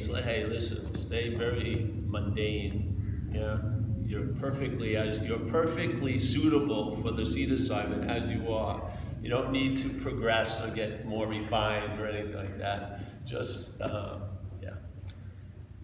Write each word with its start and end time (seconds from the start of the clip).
So, 0.00 0.14
hey, 0.14 0.46
listen, 0.46 0.94
stay 0.94 1.34
very 1.34 1.92
mundane. 2.06 3.30
Yeah, 3.34 3.58
you're 4.06 4.28
perfectly 4.40 4.96
as 4.96 5.18
you're 5.18 5.38
perfectly 5.38 6.16
suitable 6.16 6.96
for 6.96 7.10
the 7.10 7.26
seat 7.26 7.52
assignment 7.52 8.10
as 8.10 8.26
you 8.26 8.50
are. 8.50 8.90
You 9.22 9.28
don't 9.28 9.52
need 9.52 9.76
to 9.76 9.90
progress 10.00 10.62
or 10.62 10.70
get 10.70 11.04
more 11.04 11.26
refined 11.26 12.00
or 12.00 12.06
anything 12.06 12.34
like 12.34 12.58
that. 12.58 13.26
Just 13.26 13.78
uh, 13.82 14.20
yeah, 14.62 14.70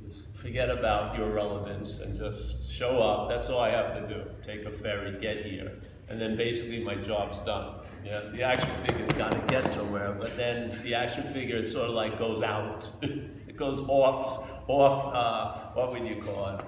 just 0.09 0.35
forget 0.35 0.71
about 0.71 1.19
your 1.19 1.29
relevance 1.29 1.99
and 1.99 2.19
just 2.19 2.73
show 2.73 2.97
up. 2.97 3.29
That's 3.29 3.51
all 3.51 3.61
I 3.61 3.71
have 3.71 3.95
to 3.97 4.15
do. 4.15 4.25
Take 4.43 4.65
a 4.65 4.71
ferry, 4.71 5.21
get 5.21 5.45
here, 5.45 5.73
and 6.09 6.19
then 6.19 6.39
basically 6.39 6.83
my 6.83 6.95
job's 6.95 7.39
done. 7.41 7.81
Yeah, 8.03 8.23
the 8.33 8.43
action 8.43 8.75
figure's 8.87 9.13
got 9.13 9.33
to 9.33 9.39
get 9.53 9.71
somewhere, 9.75 10.17
but 10.19 10.39
then 10.39 10.81
the 10.83 10.95
action 10.95 11.23
figure 11.35 11.67
sort 11.69 11.91
of 11.91 11.95
like 11.95 12.19
goes 12.19 12.41
out. 12.41 12.89
goes 13.57 13.81
off, 13.81 14.49
off. 14.69 15.15
Uh, 15.15 15.71
what 15.75 15.93
would 15.93 16.07
you 16.07 16.17
call 16.17 16.59
it? 16.59 16.65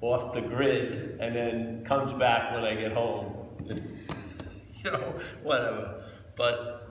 Off 0.00 0.32
the 0.32 0.40
grid, 0.40 1.18
and 1.20 1.34
then 1.34 1.84
comes 1.84 2.12
back 2.12 2.52
when 2.52 2.64
I 2.64 2.74
get 2.74 2.92
home. 2.92 3.34
you 3.68 4.90
know, 4.90 5.14
whatever. 5.42 6.04
But 6.36 6.88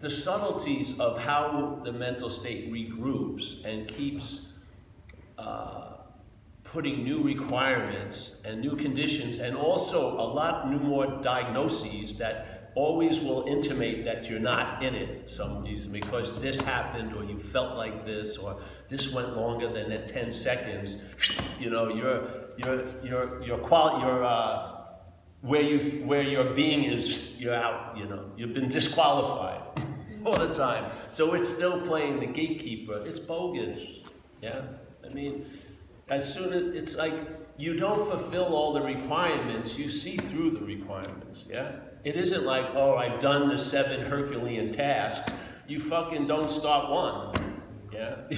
the 0.00 0.10
subtleties 0.10 0.98
of 0.98 1.22
how 1.22 1.80
the 1.84 1.92
mental 1.92 2.30
state 2.30 2.72
regroups 2.72 3.64
and 3.64 3.86
keeps 3.88 4.48
uh, 5.38 5.90
putting 6.64 7.02
new 7.02 7.22
requirements 7.22 8.36
and 8.44 8.60
new 8.60 8.76
conditions 8.76 9.40
and 9.40 9.56
also 9.56 10.12
a 10.12 10.22
lot 10.22 10.70
new 10.70 10.78
more 10.78 11.06
diagnoses 11.20 12.16
that 12.16 12.49
always 12.74 13.20
will 13.20 13.44
intimate 13.46 14.04
that 14.04 14.28
you're 14.28 14.40
not 14.40 14.82
in 14.82 14.94
it. 14.94 15.28
Some 15.28 15.62
reason 15.62 15.92
because 15.92 16.40
this 16.40 16.60
happened 16.60 17.14
or 17.14 17.24
you 17.24 17.38
felt 17.38 17.76
like 17.76 18.06
this 18.06 18.36
or 18.36 18.60
this 18.88 19.12
went 19.12 19.36
longer 19.36 19.68
than 19.68 19.90
that 19.90 20.08
10 20.08 20.30
seconds. 20.30 20.98
You 21.58 21.70
know 21.70 21.88
your 21.88 22.28
your 22.56 22.84
your 23.02 23.42
your 23.42 23.58
quality 23.58 24.04
your 24.06 24.24
uh, 24.24 24.76
where 25.42 25.62
you 25.62 25.78
where 26.04 26.22
your 26.22 26.44
being 26.54 26.84
is 26.84 27.40
you're 27.40 27.54
out 27.54 27.96
you 27.96 28.06
know. 28.06 28.30
You've 28.36 28.54
been 28.54 28.68
disqualified 28.68 29.62
all 30.24 30.38
the 30.38 30.52
time. 30.52 30.90
So 31.08 31.34
it's 31.34 31.48
still 31.48 31.80
playing 31.82 32.20
the 32.20 32.26
gatekeeper. 32.26 33.02
It's 33.06 33.18
bogus. 33.18 34.00
Yeah? 34.42 34.62
I 35.04 35.12
mean 35.12 35.44
as 36.08 36.32
soon 36.32 36.52
as 36.52 36.74
it's 36.74 36.96
like 36.96 37.14
you 37.56 37.76
don't 37.76 38.08
fulfill 38.08 38.54
all 38.54 38.72
the 38.72 38.80
requirements 38.80 39.78
you 39.78 39.90
see 39.90 40.16
through 40.16 40.52
the 40.52 40.64
requirements. 40.64 41.46
Yeah 41.50 41.72
it 42.04 42.16
isn't 42.16 42.44
like 42.44 42.66
oh 42.74 42.94
i've 42.96 43.20
done 43.20 43.48
the 43.48 43.58
seven 43.58 44.00
herculean 44.00 44.72
tasks 44.72 45.32
you 45.66 45.80
fucking 45.80 46.26
don't 46.26 46.50
start 46.50 46.90
one 46.90 47.34
yeah 47.92 48.16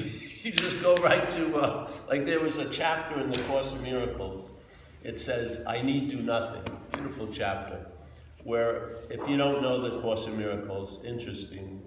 you 0.43 0.53
just 0.53 0.81
go 0.83 0.95
right 0.97 1.29
to 1.29 1.57
uh, 1.57 1.91
like 2.09 2.25
there 2.27 2.41
was 2.41 2.59
a 2.59 2.69
chapter 2.69 3.21
in 3.21 3.31
the 3.31 3.41
course 3.43 3.73
of 3.73 3.81
miracles 3.83 4.53
it 5.05 5.19
says, 5.19 5.65
I 5.67 5.83
need 5.83 6.11
do 6.11 6.23
nothing. 6.23 6.63
Beautiful 6.93 7.29
chapter. 7.33 7.87
Where, 8.45 8.93
if 9.11 9.29
you 9.29 9.37
don't 9.37 9.63
know 9.63 9.81
the 9.81 10.01
Course 10.01 10.27
of 10.27 10.37
Miracles, 10.37 11.01
interesting. 11.05 11.83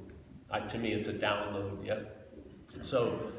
I, 0.51 0.59
to 0.61 0.77
me, 0.77 0.91
it's 0.91 1.07
a 1.07 1.13
download, 1.13 1.85
yeah? 1.85 1.99
So, 2.83 3.31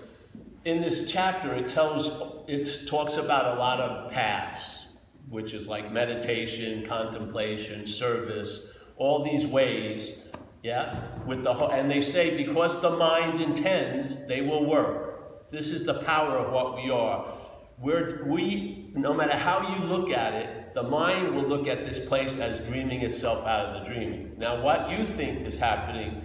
in 0.64 0.80
this 0.80 1.10
chapter, 1.10 1.54
it 1.54 1.68
tells, 1.68 2.10
it 2.48 2.86
talks 2.88 3.16
about 3.16 3.56
a 3.56 3.60
lot 3.60 3.80
of 3.80 4.10
paths, 4.10 4.85
which 5.28 5.52
is 5.52 5.68
like 5.68 5.92
meditation, 5.92 6.84
contemplation, 6.84 7.86
service, 7.86 8.62
all 8.96 9.24
these 9.24 9.46
ways, 9.46 10.22
yeah? 10.62 11.08
With 11.26 11.42
the 11.42 11.52
and 11.52 11.90
they 11.90 12.02
say 12.02 12.36
because 12.36 12.80
the 12.80 12.90
mind 12.90 13.40
intends, 13.40 14.26
they 14.26 14.40
will 14.40 14.64
work. 14.64 15.48
This 15.50 15.70
is 15.70 15.84
the 15.84 16.02
power 16.02 16.38
of 16.38 16.52
what 16.52 16.76
we 16.76 16.90
are. 16.90 17.34
We're, 17.78 18.24
we, 18.26 18.90
no 18.94 19.12
matter 19.12 19.36
how 19.36 19.76
you 19.76 19.84
look 19.84 20.10
at 20.10 20.32
it, 20.34 20.74
the 20.74 20.82
mind 20.82 21.34
will 21.34 21.46
look 21.46 21.68
at 21.68 21.84
this 21.84 21.98
place 21.98 22.38
as 22.38 22.66
dreaming 22.66 23.02
itself 23.02 23.46
out 23.46 23.66
of 23.66 23.80
the 23.84 23.88
dreaming. 23.88 24.32
Now, 24.38 24.62
what 24.62 24.90
you 24.90 25.04
think 25.04 25.46
is 25.46 25.58
happening 25.58 26.22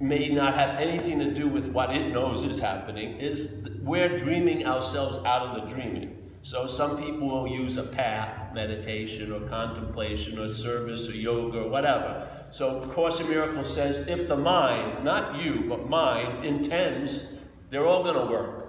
may 0.00 0.28
not 0.28 0.54
have 0.54 0.80
anything 0.80 1.18
to 1.18 1.32
do 1.32 1.48
with 1.48 1.68
what 1.68 1.94
it 1.94 2.12
knows 2.12 2.42
is 2.42 2.58
happening, 2.58 3.20
is 3.20 3.68
we're 3.82 4.16
dreaming 4.16 4.66
ourselves 4.66 5.18
out 5.18 5.48
of 5.48 5.54
the 5.68 5.74
dreaming. 5.74 6.21
So 6.42 6.66
some 6.66 6.98
people 6.98 7.28
will 7.28 7.46
use 7.46 7.76
a 7.76 7.84
path, 7.84 8.52
meditation 8.52 9.32
or 9.32 9.40
contemplation 9.48 10.38
or 10.38 10.48
service 10.48 11.08
or 11.08 11.12
yoga 11.12 11.62
or 11.62 11.68
whatever. 11.68 12.28
So 12.50 12.68
of 12.68 12.90
Course 12.90 13.20
in 13.20 13.28
Miracles 13.28 13.72
says 13.72 14.06
if 14.08 14.28
the 14.28 14.36
mind, 14.36 15.04
not 15.04 15.40
you, 15.40 15.64
but 15.68 15.88
mind, 15.88 16.44
intends, 16.44 17.24
they're 17.70 17.86
all 17.86 18.02
going 18.02 18.16
to 18.16 18.30
work 18.30 18.62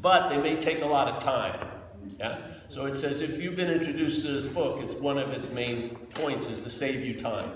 but 0.00 0.28
they 0.28 0.38
may 0.38 0.56
take 0.56 0.82
a 0.82 0.86
lot 0.86 1.08
of 1.08 1.22
time. 1.22 1.66
Yeah? 2.18 2.38
So 2.68 2.86
it 2.86 2.94
says 2.94 3.20
if 3.20 3.40
you've 3.40 3.56
been 3.56 3.70
introduced 3.70 4.22
to 4.22 4.32
this 4.32 4.46
book, 4.46 4.80
it's 4.80 4.94
one 4.94 5.18
of 5.18 5.30
its 5.30 5.48
main 5.48 5.90
points 6.14 6.46
is 6.46 6.60
to 6.60 6.70
save 6.70 7.04
you 7.04 7.18
time. 7.18 7.50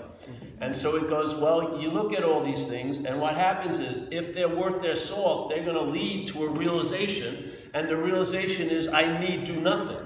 And 0.61 0.75
so 0.75 0.95
it 0.95 1.09
goes, 1.09 1.35
well, 1.35 1.79
you 1.81 1.89
look 1.89 2.13
at 2.13 2.23
all 2.23 2.43
these 2.43 2.65
things, 2.67 2.99
and 3.05 3.19
what 3.19 3.35
happens 3.35 3.79
is 3.79 4.05
if 4.11 4.33
they're 4.33 4.47
worth 4.47 4.81
their 4.81 4.95
salt, 4.95 5.49
they're 5.49 5.63
going 5.63 5.75
to 5.75 5.91
lead 5.91 6.27
to 6.29 6.43
a 6.43 6.49
realization, 6.49 7.51
and 7.73 7.89
the 7.89 7.97
realization 7.97 8.69
is 8.69 8.87
I 8.87 9.19
need 9.19 9.45
do 9.45 9.59
nothing. 9.59 10.05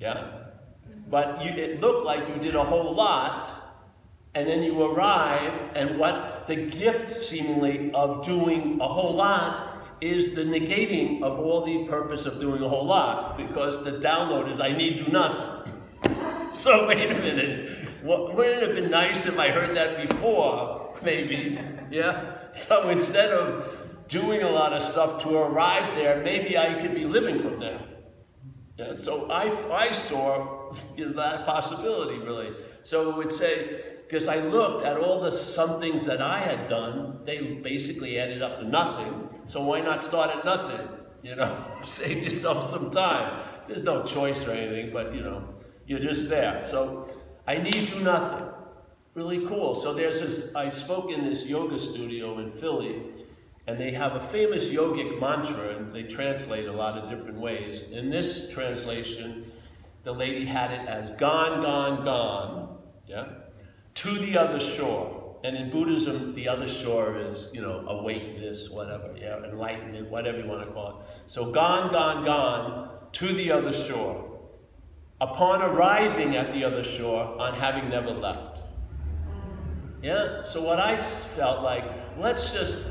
Yeah? 0.00 0.42
But 1.08 1.44
you, 1.44 1.50
it 1.50 1.80
looked 1.80 2.06
like 2.06 2.28
you 2.28 2.36
did 2.36 2.54
a 2.54 2.64
whole 2.64 2.94
lot, 2.94 3.50
and 4.34 4.48
then 4.48 4.62
you 4.62 4.82
arrive, 4.82 5.52
and 5.74 5.98
what 5.98 6.46
the 6.48 6.56
gift 6.56 7.10
seemingly 7.10 7.92
of 7.92 8.24
doing 8.24 8.80
a 8.80 8.88
whole 8.88 9.14
lot 9.14 9.72
is 10.00 10.34
the 10.34 10.42
negating 10.42 11.22
of 11.22 11.38
all 11.38 11.64
the 11.64 11.84
purpose 11.84 12.24
of 12.26 12.40
doing 12.40 12.62
a 12.62 12.68
whole 12.68 12.84
lot 12.84 13.36
because 13.36 13.84
the 13.84 13.92
download 13.92 14.50
is 14.50 14.58
I 14.58 14.72
need 14.72 15.04
do 15.04 15.12
nothing. 15.12 15.72
so 16.50 16.88
wait 16.88 17.10
a 17.10 17.14
minute. 17.14 17.70
What, 18.02 18.34
wouldn't 18.34 18.62
it 18.62 18.66
have 18.66 18.76
been 18.76 18.90
nice 18.90 19.26
if 19.26 19.38
I 19.38 19.50
heard 19.50 19.76
that 19.76 20.08
before? 20.08 20.96
Maybe. 21.02 21.58
Yeah? 21.90 22.50
So 22.52 22.88
instead 22.88 23.30
of 23.30 23.91
doing 24.12 24.42
a 24.42 24.50
lot 24.50 24.74
of 24.74 24.82
stuff 24.82 25.22
to 25.22 25.38
arrive 25.38 25.96
there, 25.96 26.22
maybe 26.22 26.58
I 26.58 26.74
could 26.74 26.94
be 26.94 27.06
living 27.06 27.38
from 27.38 27.58
there. 27.58 27.80
Yeah, 28.76 28.94
so 28.94 29.30
I, 29.30 29.44
I 29.72 29.90
saw 29.90 30.74
that 30.98 31.46
possibility 31.46 32.18
really. 32.18 32.52
So 32.82 33.10
it 33.10 33.16
would 33.16 33.32
say, 33.32 33.80
because 34.06 34.28
I 34.28 34.36
looked 34.36 34.84
at 34.84 34.98
all 34.98 35.20
the 35.20 35.32
some 35.32 35.80
things 35.80 36.04
that 36.04 36.20
I 36.20 36.38
had 36.40 36.68
done, 36.68 37.20
they 37.24 37.54
basically 37.54 38.18
added 38.18 38.42
up 38.42 38.58
to 38.60 38.64
nothing. 38.66 39.30
So 39.46 39.62
why 39.64 39.80
not 39.80 40.02
start 40.02 40.36
at 40.36 40.44
nothing? 40.44 40.86
You 41.22 41.36
know, 41.36 41.64
save 41.86 42.22
yourself 42.22 42.64
some 42.64 42.90
time. 42.90 43.40
There's 43.66 43.82
no 43.82 44.04
choice 44.04 44.46
or 44.46 44.52
anything, 44.52 44.92
but 44.92 45.14
you 45.14 45.22
know, 45.22 45.42
you're 45.86 46.00
just 46.00 46.28
there. 46.28 46.60
So 46.60 47.06
I 47.46 47.56
need 47.56 47.90
do 47.92 48.00
nothing. 48.00 48.46
Really 49.14 49.46
cool. 49.46 49.74
So 49.74 49.92
there's 49.92 50.20
this, 50.20 50.54
I 50.54 50.68
spoke 50.68 51.10
in 51.10 51.24
this 51.28 51.44
yoga 51.44 51.78
studio 51.78 52.38
in 52.38 52.50
Philly, 52.50 53.02
and 53.66 53.78
they 53.78 53.92
have 53.92 54.16
a 54.16 54.20
famous 54.20 54.66
yogic 54.66 55.20
mantra, 55.20 55.76
and 55.76 55.92
they 55.92 56.02
translate 56.02 56.66
a 56.66 56.72
lot 56.72 56.98
of 56.98 57.08
different 57.08 57.38
ways. 57.38 57.90
In 57.90 58.10
this 58.10 58.50
translation, 58.50 59.50
the 60.02 60.12
lady 60.12 60.44
had 60.44 60.70
it 60.72 60.88
as 60.88 61.12
gone, 61.12 61.62
gone, 61.62 62.04
gone. 62.04 62.78
Yeah? 63.06 63.26
to 63.94 64.18
the 64.18 64.36
other 64.36 64.60
shore. 64.60 65.36
And 65.44 65.56
in 65.56 65.70
Buddhism, 65.70 66.34
the 66.34 66.48
other 66.48 66.68
shore 66.68 67.16
is, 67.16 67.50
you 67.52 67.60
know, 67.60 67.84
awakeness, 67.88 68.70
whatever, 68.70 69.12
yeah, 69.16 69.42
enlightenment, 69.42 70.08
whatever 70.08 70.38
you 70.38 70.46
want 70.46 70.64
to 70.66 70.72
call 70.72 71.00
it. 71.00 71.06
So 71.26 71.50
gone, 71.50 71.90
gone, 71.92 72.24
gone 72.24 72.90
to 73.12 73.32
the 73.32 73.50
other 73.50 73.72
shore. 73.72 74.28
Upon 75.20 75.62
arriving 75.62 76.36
at 76.36 76.52
the 76.52 76.64
other 76.64 76.84
shore, 76.84 77.24
on 77.40 77.54
having 77.54 77.88
never 77.88 78.10
left. 78.10 78.60
Yeah, 80.00 80.42
so 80.42 80.62
what 80.62 80.80
I 80.80 80.96
felt 80.96 81.62
like, 81.62 81.84
let's 82.18 82.52
just 82.52 82.86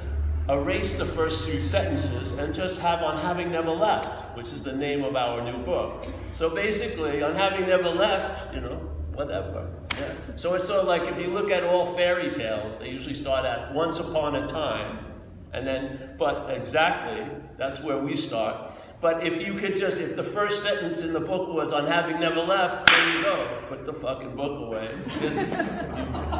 erase 0.51 0.93
the 0.95 1.05
first 1.05 1.47
few 1.47 1.63
sentences 1.63 2.33
and 2.33 2.53
just 2.53 2.79
have 2.79 3.01
on 3.01 3.17
having 3.21 3.51
never 3.51 3.71
left, 3.71 4.35
which 4.35 4.51
is 4.51 4.63
the 4.63 4.73
name 4.73 5.03
of 5.03 5.15
our 5.15 5.41
new 5.41 5.57
book. 5.63 6.05
So 6.31 6.49
basically, 6.49 7.23
on 7.23 7.35
having 7.35 7.67
never 7.67 7.89
left, 7.89 8.53
you 8.53 8.61
know, 8.61 8.75
whatever. 9.13 9.69
Yeah. 9.97 10.13
So 10.35 10.53
it's 10.55 10.65
sort 10.65 10.81
of 10.81 10.87
like 10.87 11.03
if 11.03 11.17
you 11.17 11.27
look 11.27 11.51
at 11.51 11.63
all 11.63 11.85
fairy 11.95 12.31
tales, 12.31 12.77
they 12.79 12.89
usually 12.89 13.15
start 13.15 13.45
at 13.45 13.73
once 13.73 13.99
upon 13.99 14.35
a 14.35 14.47
time, 14.47 14.99
and 15.53 15.67
then, 15.67 16.15
but 16.17 16.49
exactly, 16.49 17.25
that's 17.57 17.81
where 17.81 17.97
we 17.97 18.15
start. 18.15 18.71
But 19.01 19.25
if 19.25 19.45
you 19.45 19.53
could 19.55 19.75
just, 19.75 19.99
if 19.99 20.15
the 20.15 20.23
first 20.23 20.63
sentence 20.63 21.01
in 21.01 21.11
the 21.11 21.19
book 21.19 21.53
was 21.53 21.73
on 21.73 21.85
having 21.85 22.21
never 22.21 22.39
left, 22.39 22.87
there 22.89 23.17
you 23.17 23.23
go. 23.23 23.63
Put 23.67 23.85
the 23.85 23.93
fucking 23.93 24.35
book 24.35 24.67
away. 24.67 24.93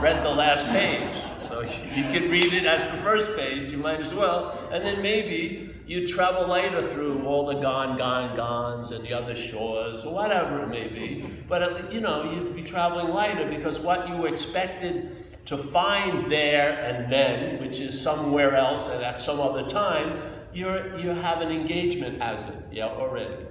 Read 0.02 0.24
the 0.24 0.30
last 0.30 0.66
page. 0.68 1.14
So 1.40 1.62
you 1.96 2.04
could 2.12 2.32
read 2.32 2.54
it 2.54 2.66
as 2.66 2.88
the 2.88 2.98
first 2.98 3.36
page, 3.36 3.70
you 3.72 3.78
might 3.78 4.00
as 4.00 4.14
well. 4.14 4.68
And 4.72 4.86
then 4.86 5.02
maybe 5.02 5.76
you 5.86 6.08
travel 6.08 6.48
later 6.48 6.82
through 6.82 7.26
all 7.26 7.46
the 7.46 7.56
gone, 7.56 7.98
gone, 7.98 8.38
gones 8.38 8.92
and 8.92 9.04
the 9.04 9.14
other 9.14 9.36
shores, 9.36 10.06
or 10.06 10.14
whatever 10.14 10.64
it 10.64 10.70
may 10.70 10.88
be. 10.88 11.26
But, 11.50 11.92
you 11.92 12.00
know, 12.00 12.32
you'd 12.32 12.56
be 12.56 12.64
traveling 12.64 13.10
lighter 13.10 13.50
because 13.50 13.78
what 13.78 14.08
you 14.08 14.26
expected 14.26 15.18
to 15.46 15.58
find 15.58 16.32
there 16.32 16.80
and 16.84 17.12
then, 17.12 17.60
which 17.60 17.80
is 17.80 18.00
somewhere 18.00 18.56
else 18.56 18.90
and 18.90 19.04
at 19.04 19.18
some 19.18 19.40
other 19.40 19.68
time, 19.68 20.22
you're, 20.54 20.98
you 20.98 21.10
have 21.10 21.42
an 21.42 21.52
engagement 21.52 22.22
as 22.22 22.46
it, 22.46 22.56
yeah, 22.72 22.88
already. 22.88 23.46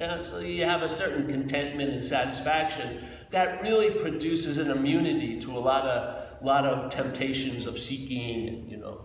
Yeah, 0.00 0.20
so 0.20 0.40
you 0.40 0.64
have 0.64 0.82
a 0.82 0.88
certain 0.88 1.28
contentment 1.28 1.90
and 1.90 2.04
satisfaction 2.04 3.04
that 3.30 3.62
really 3.62 3.90
produces 3.90 4.58
an 4.58 4.70
immunity 4.70 5.40
to 5.40 5.56
a 5.56 5.58
lot 5.58 5.84
of, 5.86 6.44
lot 6.44 6.64
of 6.64 6.90
temptations 6.90 7.66
of 7.66 7.78
seeking, 7.78 8.68
you 8.68 8.76
know, 8.76 9.00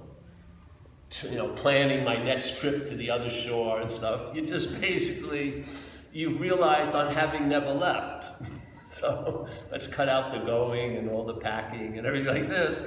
to, 1.12 1.30
you 1.30 1.38
know, 1.38 1.50
planning 1.50 2.04
my 2.04 2.22
next 2.22 2.60
trip 2.60 2.88
to 2.88 2.96
the 2.96 3.10
other 3.10 3.30
shore 3.30 3.82
and 3.82 3.90
stuff. 3.90 4.36
You 4.36 4.42
just 4.42 4.80
basically, 4.80 5.64
you've 6.12 6.40
realized 6.40 6.96
on 6.96 7.14
having 7.14 7.48
never 7.48 7.72
left. 7.72 8.42
so 9.00 9.48
let's 9.72 9.88
cut 9.88 10.10
out 10.10 10.32
the 10.32 10.40
going 10.40 10.98
and 10.98 11.10
all 11.10 11.24
the 11.24 11.36
packing 11.36 11.98
and 11.98 12.06
everything 12.06 12.28
like 12.28 12.50
this. 12.50 12.84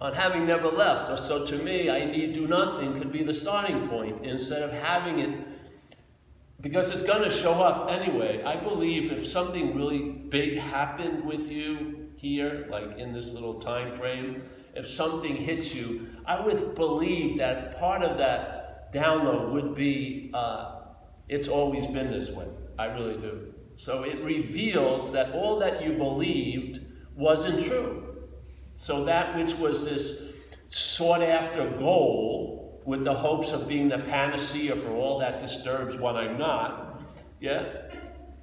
On 0.00 0.14
having 0.14 0.46
never 0.46 0.68
left. 0.68 1.18
So 1.18 1.44
to 1.44 1.58
me, 1.58 1.90
I 1.90 2.06
need 2.06 2.32
do 2.32 2.46
nothing 2.46 2.96
could 2.98 3.12
be 3.12 3.22
the 3.22 3.34
starting 3.34 3.86
point 3.88 4.24
instead 4.24 4.62
of 4.62 4.72
having 4.72 5.18
it 5.18 5.46
because 6.60 6.90
it's 6.90 7.02
going 7.02 7.22
to 7.22 7.30
show 7.30 7.52
up 7.52 7.90
anyway. 7.90 8.42
I 8.42 8.56
believe 8.56 9.12
if 9.12 9.26
something 9.26 9.74
really 9.74 10.10
big 10.10 10.58
happened 10.58 11.24
with 11.24 11.50
you 11.50 12.08
here, 12.16 12.66
like 12.70 12.98
in 12.98 13.12
this 13.12 13.32
little 13.32 13.60
time 13.60 13.94
frame, 13.94 14.42
if 14.74 14.86
something 14.86 15.34
hits 15.34 15.74
you, 15.74 16.06
I 16.26 16.40
would 16.40 16.74
believe 16.74 17.38
that 17.38 17.78
part 17.78 18.02
of 18.02 18.18
that 18.18 18.92
download 18.92 19.52
would 19.52 19.74
be 19.74 20.30
uh, 20.34 20.80
it's 21.28 21.48
always 21.48 21.86
been 21.86 22.10
this 22.10 22.28
way. 22.30 22.46
I 22.78 22.86
really 22.86 23.16
do. 23.16 23.49
So 23.80 24.02
it 24.02 24.22
reveals 24.22 25.10
that 25.12 25.32
all 25.32 25.58
that 25.60 25.82
you 25.82 25.94
believed 25.94 26.84
wasn't 27.16 27.64
true. 27.64 28.28
So 28.74 29.06
that 29.06 29.34
which 29.34 29.54
was 29.54 29.86
this 29.86 30.20
sought 30.68 31.22
after 31.22 31.66
goal 31.78 32.82
with 32.84 33.04
the 33.04 33.14
hopes 33.14 33.52
of 33.52 33.66
being 33.66 33.88
the 33.88 34.00
panacea 34.00 34.76
for 34.76 34.90
all 34.90 35.18
that 35.20 35.40
disturbs 35.40 35.96
what 35.96 36.14
I'm 36.14 36.36
not, 36.36 37.00
yeah, 37.40 37.64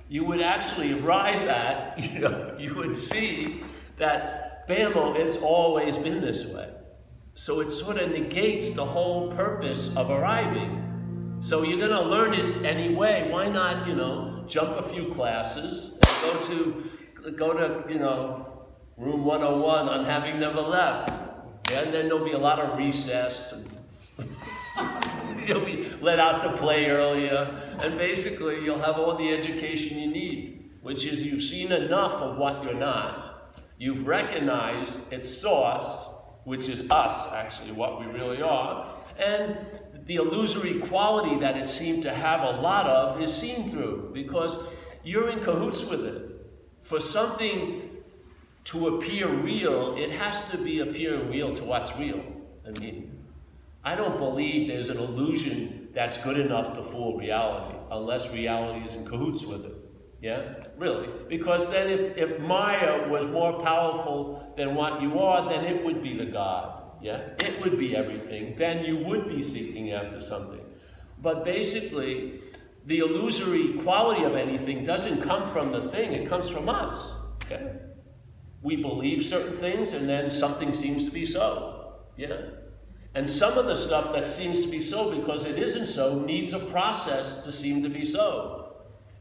you 0.10 0.26
would 0.26 0.42
actually 0.42 1.00
arrive 1.00 1.48
at, 1.48 2.00
you 2.14 2.18
know, 2.18 2.56
you 2.58 2.74
would 2.74 2.98
see 2.98 3.62
that 3.98 4.68
Bamo, 4.68 4.96
oh, 4.96 5.14
it's 5.14 5.38
always 5.38 6.00
been 6.00 6.20
this 6.20 6.46
way. 6.46 6.68
So 7.36 7.60
it 7.60 7.70
sort 7.70 8.00
of 8.00 8.10
negates 8.10 8.72
the 8.72 8.86
whole 8.86 9.32
purpose 9.34 9.92
of 9.96 10.10
arriving. 10.10 11.38
So 11.42 11.62
you're 11.62 11.78
going 11.78 11.92
to 11.92 12.02
learn 12.02 12.34
it 12.34 12.66
anyway. 12.66 13.30
Why 13.30 13.48
not, 13.48 13.88
you 13.88 13.94
know, 13.94 14.27
jump 14.48 14.78
a 14.78 14.84
few 14.84 15.12
classes 15.14 15.92
and 15.94 16.22
go 16.22 16.42
to, 16.42 17.32
go 17.32 17.54
to, 17.54 17.92
you 17.92 18.00
know, 18.00 18.66
room 18.98 19.26
101 19.26 19.90
on 19.90 20.06
having 20.06 20.40
never 20.40 20.62
left. 20.62 21.22
And 21.74 21.94
then 21.94 22.08
there'll 22.08 22.26
be 22.26 22.32
a 22.32 22.40
lot 22.40 22.60
of 22.60 22.78
recess. 22.78 23.54
you'll 25.46 25.66
be 25.66 25.92
let 26.02 26.20
out 26.20 26.44
to 26.44 26.58
play 26.58 26.88
earlier. 26.88 27.78
And 27.80 27.98
basically, 27.98 28.64
you'll 28.64 28.80
have 28.80 28.98
all 28.98 29.16
the 29.16 29.30
education 29.32 30.00
you 30.00 30.08
need, 30.08 30.72
which 30.82 31.06
is 31.06 31.24
you've 31.24 31.42
seen 31.42 31.72
enough 31.72 32.14
of 32.14 32.38
what 32.38 32.64
you're 32.64 32.74
not 32.74 33.28
You've 33.80 34.08
recognized 34.08 35.00
its 35.14 35.30
source, 35.30 36.08
which 36.46 36.68
is 36.68 36.90
us, 36.90 37.32
actually, 37.32 37.72
what 37.72 38.00
we 38.00 38.08
really 38.08 38.42
are, 38.42 38.88
and 39.20 39.56
the 40.08 40.16
illusory 40.16 40.80
quality 40.80 41.38
that 41.40 41.58
it 41.58 41.68
seemed 41.68 42.02
to 42.04 42.14
have 42.14 42.42
a 42.42 42.62
lot 42.62 42.88
of 42.88 43.22
is 43.22 43.34
seen 43.34 43.68
through 43.68 44.10
because 44.14 44.64
you're 45.04 45.30
in 45.30 45.42
cahoots 45.42 45.84
with 45.84 46.06
it. 46.06 46.24
For 46.82 47.00
something 47.00 47.90
to 48.66 48.96
appear 48.96 49.30
real, 49.30 49.96
it 49.98 50.12
has 50.12 50.50
to 50.50 50.58
be 50.58 50.80
appear 50.80 51.22
real 51.24 51.54
to 51.56 51.64
what's 51.64 51.96
real. 51.98 52.24
I 52.66 52.78
mean, 52.80 53.18
I 53.84 53.96
don't 53.96 54.18
believe 54.18 54.68
there's 54.68 54.90
an 54.90 54.98
illusion 54.98 55.90
that's 55.94 56.18
good 56.18 56.38
enough 56.38 56.74
to 56.74 56.84
fool 56.84 57.18
reality 57.18 57.78
unless 57.92 58.32
reality 58.32 58.86
is 58.86 58.96
in 58.96 59.06
cahoots 59.06 59.44
with 59.44 59.66
it. 59.66 59.76
Yeah, 60.22 60.56
really. 60.78 61.10
Because 61.30 61.70
then 61.70 61.90
if, 61.90 62.18
if 62.18 62.40
Maya 62.40 63.08
was 63.08 63.26
more 63.28 63.60
powerful 63.62 64.54
than 64.58 64.74
what 64.74 65.02
you 65.02 65.20
are, 65.20 65.48
then 65.48 65.64
it 65.64 65.84
would 65.84 66.02
be 66.02 66.18
the 66.18 66.26
God. 66.26 66.84
Yeah, 67.02 67.22
it 67.40 67.62
would 67.62 67.78
be 67.78 67.96
everything. 67.96 68.56
Then 68.56 68.84
you 68.84 68.98
would 68.98 69.28
be 69.28 69.42
seeking 69.42 69.92
after 69.92 70.20
something. 70.20 70.62
But 71.22 71.46
basically, 71.46 72.40
the 72.86 73.00
illusory 73.00 73.74
quality 73.84 74.24
of 74.24 74.36
anything 74.36 74.84
doesn't 74.84 75.22
come 75.22 75.48
from 75.48 75.72
the 75.72 75.82
thing, 75.90 76.14
it 76.14 76.30
comes 76.30 76.50
from 76.50 76.70
us. 76.70 77.14
Okay? 77.46 77.74
We 78.62 78.78
believe 78.78 79.24
certain 79.24 79.54
things 79.54 79.94
and 79.94 80.08
then 80.08 80.32
something 80.32 80.74
seems 80.74 81.06
to 81.06 81.12
be 81.12 81.26
so. 81.26 81.96
Yeah? 82.16 82.38
And 83.14 83.30
some 83.30 83.58
of 83.58 83.66
the 83.66 83.76
stuff 83.76 84.14
that 84.14 84.26
seems 84.26 84.64
to 84.64 84.70
be 84.70 84.82
so 84.82 85.20
because 85.20 85.44
it 85.44 85.58
isn't 85.58 85.88
so 85.88 86.20
needs 86.20 86.54
a 86.54 86.60
process 86.60 87.44
to 87.44 87.52
seem 87.52 87.84
to 87.84 87.90
be 87.90 88.06
so. 88.06 88.68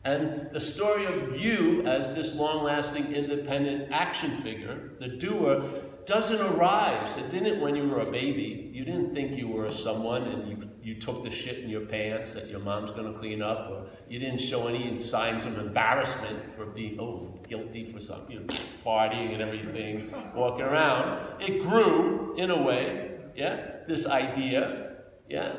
And 0.05 0.49
the 0.52 0.61
story 0.61 1.05
of 1.06 1.37
you 1.37 1.84
as 1.87 2.14
this 2.14 2.37
long 2.37 2.62
lasting 2.62 3.12
independent 3.12 3.90
action 3.90 4.37
figure, 4.37 4.93
the 5.00 5.08
doer, 5.08 5.64
doesn't 6.06 6.41
arise. 6.41 7.17
It 7.17 7.31
didn't 7.31 7.61
when 7.61 7.75
you 7.75 7.88
were 7.88 8.00
a 8.00 8.11
baby. 8.11 8.70
You 8.73 8.85
didn't 8.85 9.14
think 9.14 9.37
you 9.37 9.49
were 9.49 9.70
someone 9.70 10.23
and 10.23 10.49
you, 10.49 10.70
you 10.82 11.00
took 11.00 11.25
the 11.25 11.31
shit 11.31 11.58
in 11.58 11.69
your 11.69 11.87
pants 11.87 12.35
that 12.35 12.49
your 12.49 12.61
mom's 12.61 12.91
going 12.91 13.12
to 13.12 13.19
clean 13.19 13.43
up, 13.43 13.70
or 13.70 13.87
you 14.08 14.19
didn't 14.19 14.41
show 14.41 14.69
any 14.69 14.99
signs 15.00 15.44
of 15.44 15.58
embarrassment 15.58 16.55
for 16.55 16.67
being, 16.67 16.99
oh, 17.00 17.41
guilty 17.49 17.85
for 17.85 18.00
something, 18.00 18.32
you 18.32 18.41
know, 18.41 18.47
farting 18.85 19.32
and 19.32 19.43
everything, 19.43 20.12
walking 20.35 20.64
around. 20.64 21.41
It 21.41 21.62
grew 21.62 22.35
in 22.37 22.50
a 22.50 22.62
way, 22.62 23.19
yeah, 23.35 23.79
this 23.87 24.06
idea, 24.06 24.97
yeah. 25.29 25.53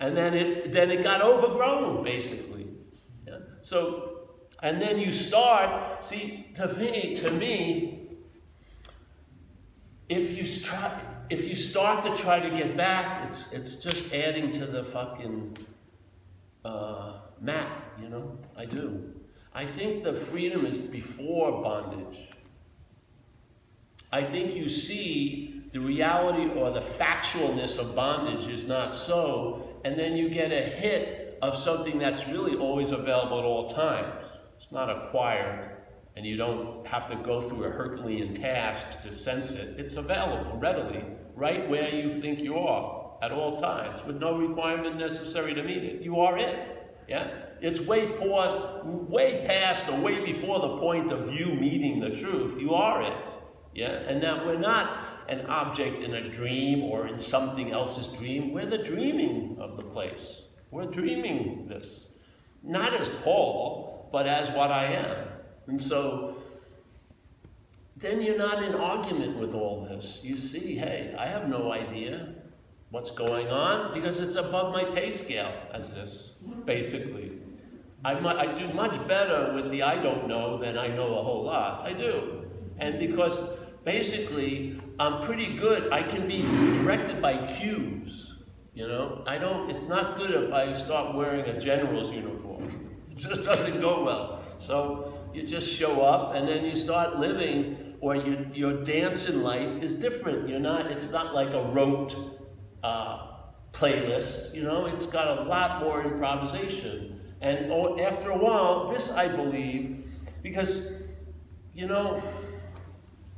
And 0.00 0.16
then 0.16 0.34
it, 0.34 0.72
then 0.72 0.90
it 0.90 1.02
got 1.02 1.22
overgrown, 1.22 2.02
basically. 2.02 2.66
Yeah? 3.26 3.38
So, 3.60 4.30
and 4.62 4.80
then 4.82 4.98
you 4.98 5.12
start, 5.12 6.04
see, 6.04 6.50
to 6.54 6.72
me, 6.74 7.14
to 7.16 7.30
me, 7.30 8.03
if 10.08 10.36
you 10.36 10.46
try, 10.46 11.00
if 11.30 11.46
you 11.48 11.54
start 11.54 12.02
to 12.04 12.16
try 12.16 12.40
to 12.40 12.50
get 12.50 12.76
back, 12.76 13.26
it's 13.26 13.52
it's 13.52 13.76
just 13.76 14.14
adding 14.14 14.50
to 14.52 14.66
the 14.66 14.84
fucking 14.84 15.56
uh, 16.64 17.20
map, 17.40 17.82
you 18.00 18.08
know. 18.08 18.38
I 18.56 18.64
do. 18.66 19.12
I 19.54 19.64
think 19.64 20.04
the 20.04 20.14
freedom 20.14 20.66
is 20.66 20.76
before 20.76 21.62
bondage. 21.62 22.28
I 24.12 24.22
think 24.22 24.54
you 24.54 24.68
see 24.68 25.62
the 25.72 25.80
reality 25.80 26.48
or 26.58 26.70
the 26.70 26.80
factualness 26.80 27.78
of 27.78 27.94
bondage 27.94 28.46
is 28.46 28.64
not 28.64 28.94
so, 28.94 29.68
and 29.84 29.98
then 29.98 30.16
you 30.16 30.28
get 30.28 30.52
a 30.52 30.60
hit 30.60 31.38
of 31.42 31.56
something 31.56 31.98
that's 31.98 32.28
really 32.28 32.56
always 32.56 32.90
available 32.90 33.38
at 33.38 33.44
all 33.44 33.68
times. 33.68 34.26
It's 34.56 34.70
not 34.70 34.88
acquired, 34.88 35.73
and 36.16 36.24
you 36.24 36.36
don't 36.36 36.86
have 36.86 37.08
to 37.10 37.16
go 37.16 37.40
through 37.40 37.64
a 37.64 37.70
Herculean 37.70 38.34
task 38.34 38.86
to 39.02 39.12
sense 39.12 39.50
it. 39.50 39.78
It's 39.78 39.96
available 39.96 40.56
readily, 40.58 41.04
right 41.34 41.68
where 41.68 41.88
you 41.88 42.12
think 42.12 42.40
you 42.40 42.56
are 42.56 43.16
at 43.20 43.32
all 43.32 43.56
times, 43.56 44.04
with 44.04 44.16
no 44.16 44.38
requirement 44.38 44.96
necessary 44.96 45.54
to 45.54 45.62
meet 45.62 45.82
it. 45.82 46.02
You 46.02 46.20
are 46.20 46.38
it. 46.38 46.92
Yeah? 47.08 47.30
It's 47.60 47.80
way 47.80 48.06
past, 48.12 48.60
way 48.84 49.44
past 49.46 49.88
or 49.88 49.98
way 50.00 50.24
before 50.24 50.60
the 50.60 50.78
point 50.78 51.10
of 51.10 51.32
you 51.32 51.46
meeting 51.54 52.00
the 52.00 52.10
truth. 52.10 52.60
You 52.60 52.74
are 52.74 53.02
it. 53.02 53.32
Yeah? 53.74 53.92
And 53.92 54.22
that 54.22 54.44
we're 54.44 54.58
not 54.58 54.98
an 55.28 55.46
object 55.46 56.00
in 56.00 56.14
a 56.14 56.28
dream 56.28 56.84
or 56.84 57.06
in 57.06 57.18
something 57.18 57.72
else's 57.72 58.08
dream. 58.08 58.52
We're 58.52 58.66
the 58.66 58.82
dreaming 58.84 59.56
of 59.58 59.76
the 59.76 59.82
place. 59.82 60.44
We're 60.70 60.86
dreaming 60.86 61.66
this. 61.68 62.10
Not 62.62 62.94
as 62.94 63.08
Paul, 63.22 64.08
but 64.12 64.26
as 64.26 64.50
what 64.50 64.70
I 64.70 64.92
am. 64.92 65.33
And 65.66 65.80
so 65.80 66.36
then 67.96 68.20
you're 68.20 68.38
not 68.38 68.62
in 68.62 68.74
argument 68.74 69.38
with 69.38 69.54
all 69.54 69.86
this. 69.88 70.20
You 70.22 70.36
see, 70.36 70.76
hey, 70.76 71.14
I 71.18 71.26
have 71.26 71.48
no 71.48 71.72
idea 71.72 72.34
what's 72.90 73.10
going 73.10 73.48
on 73.48 73.94
because 73.94 74.20
it's 74.20 74.36
above 74.36 74.72
my 74.72 74.84
pay 74.84 75.10
scale 75.10 75.52
as 75.72 75.92
this, 75.92 76.34
basically. 76.64 77.32
I, 78.04 78.12
I 78.12 78.58
do 78.58 78.72
much 78.74 79.06
better 79.08 79.52
with 79.54 79.70
the 79.70 79.82
I 79.82 80.02
don't 80.02 80.28
know 80.28 80.58
than 80.58 80.76
I 80.76 80.88
know 80.88 81.18
a 81.18 81.22
whole 81.22 81.44
lot. 81.44 81.86
I 81.86 81.92
do. 81.92 82.44
And 82.78 82.98
because 82.98 83.48
basically 83.84 84.80
I'm 84.98 85.22
pretty 85.22 85.56
good, 85.56 85.92
I 85.92 86.02
can 86.02 86.28
be 86.28 86.42
directed 86.42 87.22
by 87.22 87.38
cues. 87.54 88.34
You 88.74 88.88
know, 88.88 89.22
I 89.26 89.38
don't, 89.38 89.70
it's 89.70 89.88
not 89.88 90.16
good 90.16 90.32
if 90.32 90.52
I 90.52 90.74
start 90.74 91.14
wearing 91.14 91.46
a 91.46 91.58
general's 91.58 92.12
uniform. 92.12 92.68
it 93.16 93.28
just 93.28 93.44
doesn't 93.44 93.80
go 93.80 94.04
well. 94.04 94.42
So 94.58 95.14
you 95.32 95.46
just 95.46 95.70
show 95.70 96.02
up 96.02 96.34
and 96.34 96.48
then 96.48 96.64
you 96.64 96.76
start 96.76 97.18
living, 97.18 97.96
or 98.00 98.16
you, 98.16 98.46
your 98.52 98.82
dance 98.82 99.28
in 99.28 99.42
life 99.42 99.82
is 99.82 99.94
different. 99.94 100.48
You're 100.48 100.60
not, 100.60 100.90
it's 100.90 101.10
not 101.10 101.34
like 101.34 101.48
a 101.48 101.62
rote 101.72 102.14
uh, 102.82 103.28
playlist, 103.72 104.54
you 104.54 104.62
know, 104.62 104.86
it's 104.86 105.06
got 105.06 105.38
a 105.38 105.42
lot 105.42 105.80
more 105.80 106.02
improvisation. 106.02 107.20
And 107.40 107.72
after 108.00 108.30
a 108.30 108.38
while, 108.38 108.88
this 108.88 109.10
I 109.10 109.28
believe, 109.28 110.06
because, 110.42 110.92
you 111.74 111.86
know, 111.86 112.22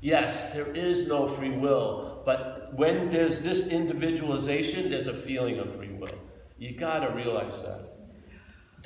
Yes, 0.00 0.52
there 0.52 0.68
is 0.72 1.08
no 1.08 1.26
free 1.26 1.50
will, 1.50 2.22
but 2.24 2.70
when 2.74 3.08
there's 3.08 3.40
this 3.40 3.68
individualization, 3.68 4.90
there's 4.90 5.06
a 5.06 5.14
feeling 5.14 5.58
of 5.58 5.74
free 5.74 5.92
will. 5.92 6.18
You 6.58 6.76
gotta 6.76 7.12
realize 7.14 7.62
that. 7.62 7.95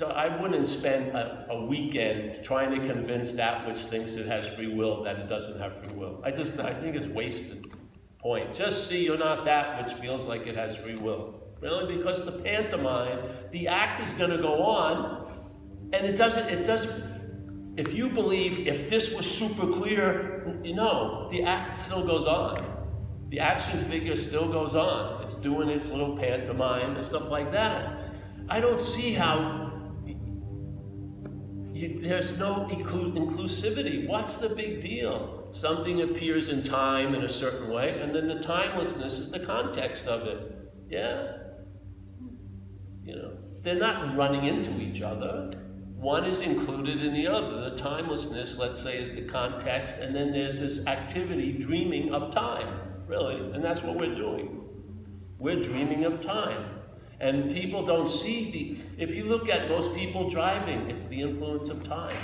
I 0.09 0.41
wouldn't 0.41 0.67
spend 0.67 1.09
a, 1.09 1.47
a, 1.51 1.65
weekend 1.65 2.43
trying 2.43 2.71
to 2.71 2.87
convince 2.87 3.33
that 3.33 3.67
which 3.67 3.77
thinks 3.77 4.15
it 4.15 4.27
has 4.27 4.49
free 4.49 4.73
will 4.73 5.03
that 5.05 5.19
it 5.19 5.29
doesn't 5.29 5.59
have 5.59 5.85
free 5.85 5.95
will. 5.95 6.21
I 6.25 6.31
just 6.31 6.59
I 6.59 6.73
think 6.73 6.97
it's 6.97 7.07
wasted 7.07 7.67
point. 8.19 8.55
Just 8.55 8.89
see 8.89 9.05
you're 9.05 9.19
not 9.19 9.45
that 9.45 9.83
which 9.83 9.93
feels 9.95 10.27
like 10.27 10.47
it 10.47 10.57
has 10.57 10.77
free 10.77 10.97
will. 10.97 11.35
Really, 11.61 11.97
because 11.97 12.25
the 12.25 12.33
pantomime, 12.33 13.19
the 13.51 13.69
act 13.69 14.01
is 14.07 14.13
going 14.15 14.31
to 14.31 14.39
go 14.39 14.63
on, 14.63 15.31
and 15.93 16.07
it 16.07 16.17
doesn't. 16.17 16.49
It 16.49 16.65
doesn't. 16.65 17.75
If 17.77 17.93
you 17.93 18.09
believe 18.09 18.67
if 18.67 18.89
this 18.89 19.15
was 19.15 19.31
super 19.31 19.67
clear, 19.67 20.59
you 20.65 20.75
know, 20.75 21.29
the 21.31 21.43
act 21.43 21.75
still 21.75 22.07
goes 22.07 22.27
on. 22.27 22.65
The 23.29 23.41
action 23.41 23.79
figure 23.79 24.17
still 24.17 24.51
goes 24.51 24.75
on. 24.75 25.23
It's 25.23 25.37
doing 25.37 25.69
its 25.69 25.91
little 25.91 26.17
pantomime 26.17 26.97
and 26.97 27.05
stuff 27.05 27.29
like 27.29 27.53
that. 27.53 28.01
I 28.49 28.59
don't 28.59 28.81
see 28.81 29.13
how 29.13 29.70
you, 31.81 31.99
there's 31.99 32.39
no 32.39 32.69
inclu 32.71 33.13
inclusivity. 33.15 34.07
What's 34.07 34.37
the 34.37 34.51
big 34.51 34.81
deal? 34.81 35.49
Something 35.53 36.03
appears 36.03 36.49
in 36.49 36.63
time 36.63 37.15
in 37.15 37.25
a 37.25 37.29
certain 37.29 37.71
way, 37.71 38.01
and 38.01 38.15
then 38.15 38.29
the 38.29 38.39
timelessness 38.41 39.19
is 39.19 39.31
the 39.31 39.41
context 39.41 40.07
of 40.07 40.27
it. 40.27 40.73
Yeah? 40.89 41.39
You 43.05 43.17
know, 43.17 43.33
they're 43.63 43.75
not 43.75 44.17
running 44.17 44.45
into 44.45 44.81
each 44.81 45.03
other. 45.03 45.51
One 45.97 46.25
is 46.25 46.41
included 46.41 47.05
in 47.05 47.13
the 47.13 47.27
other. 47.27 47.71
The 47.71 47.77
timelessness, 47.77 48.59
let's 48.59 48.81
say, 48.81 48.97
is 48.97 49.11
the 49.11 49.23
context, 49.23 49.99
and 49.99 50.15
then 50.15 50.33
there's 50.33 50.61
this 50.61 50.87
activity, 50.87 51.53
dreaming 51.53 52.13
of 52.13 52.33
time, 52.33 52.81
really. 53.07 53.37
And 53.53 53.63
that's 53.63 53.83
what 53.83 53.97
we're 53.97 54.15
doing. 54.15 54.63
We're 55.39 55.61
dreaming 55.61 56.05
of 56.05 56.21
time. 56.21 56.80
And 57.21 57.53
people 57.53 57.85
don't 57.85 58.09
see 58.09 58.51
the, 58.51 59.03
if 59.03 59.15
you 59.15 59.25
look 59.25 59.49
at 59.49 59.69
most 59.69 59.95
people 59.95 60.29
driving, 60.29 60.91
it's 60.91 61.07
the 61.07 61.21
influence 61.21 61.69
of 61.69 61.83
time. 61.85 62.17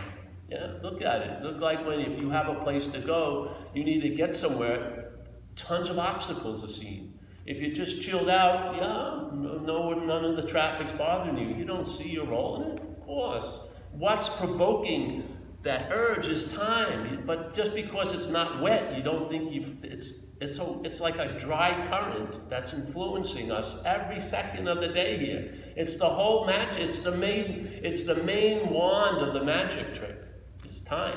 Yeah, 0.48 0.74
look 0.82 1.02
at 1.02 1.22
it. 1.22 1.42
Look 1.42 1.60
like 1.60 1.86
when 1.86 2.00
if 2.00 2.18
you 2.18 2.30
have 2.30 2.48
a 2.48 2.54
place 2.54 2.88
to 2.88 3.00
go, 3.00 3.54
you 3.74 3.84
need 3.84 4.00
to 4.00 4.08
get 4.08 4.34
somewhere, 4.34 5.12
tons 5.54 5.90
of 5.90 5.98
obstacles 5.98 6.64
are 6.64 6.68
seen. 6.68 7.18
If 7.44 7.60
you're 7.60 7.74
just 7.74 8.00
chilled 8.00 8.30
out, 8.30 8.76
yeah, 8.76 9.38
no, 9.62 9.92
none 9.92 10.24
of 10.24 10.36
the 10.36 10.46
traffic's 10.46 10.92
bothering 10.92 11.36
you. 11.36 11.54
You 11.54 11.64
don't 11.64 11.86
see 11.86 12.08
your 12.08 12.26
role 12.26 12.62
in 12.62 12.72
it, 12.72 12.80
of 12.80 13.00
course. 13.00 13.60
What's 13.92 14.28
provoking 14.28 15.36
that 15.66 15.92
urge 15.92 16.26
is 16.28 16.44
time. 16.52 17.22
But 17.26 17.52
just 17.52 17.74
because 17.74 18.12
it's 18.12 18.28
not 18.28 18.60
wet, 18.62 18.96
you 18.96 19.02
don't 19.02 19.28
think 19.28 19.52
you've, 19.52 19.84
it's 19.84 20.25
it's, 20.40 20.58
a, 20.58 20.80
it's 20.84 21.00
like 21.00 21.16
a 21.16 21.38
dry 21.38 21.86
current 21.88 22.48
that's 22.50 22.74
influencing 22.74 23.50
us 23.50 23.76
every 23.86 24.20
second 24.20 24.68
of 24.68 24.80
the 24.80 24.88
day 24.88 25.16
here. 25.16 25.52
It's 25.76 25.96
the 25.96 26.08
whole 26.08 26.44
magic, 26.44 26.82
it's 26.82 27.00
the 27.00 27.12
main, 27.12 27.80
it's 27.82 28.02
the 28.02 28.16
main 28.16 28.68
wand 28.68 29.18
of 29.18 29.32
the 29.32 29.42
magic 29.42 29.94
trick. 29.94 30.16
It's 30.64 30.80
time. 30.80 31.16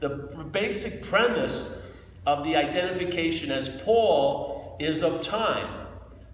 The 0.00 0.08
basic 0.50 1.02
premise 1.02 1.68
of 2.26 2.42
the 2.42 2.56
identification 2.56 3.50
as 3.50 3.68
Paul 3.68 4.76
is 4.80 5.02
of 5.02 5.20
time. 5.20 5.86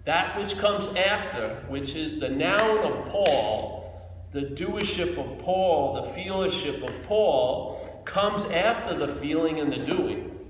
That 0.05 0.37
which 0.39 0.57
comes 0.57 0.87
after, 0.95 1.63
which 1.67 1.95
is 1.95 2.19
the 2.19 2.29
noun 2.29 2.77
of 2.79 3.09
Paul, 3.09 3.81
the 4.31 4.41
doership 4.41 5.17
of 5.17 5.37
Paul, 5.39 5.93
the 5.93 6.01
feelership 6.01 6.81
of 6.87 7.03
Paul, 7.03 8.01
comes 8.05 8.45
after 8.45 8.95
the 8.95 9.07
feeling 9.07 9.59
and 9.59 9.71
the 9.71 9.77
doing 9.77 10.40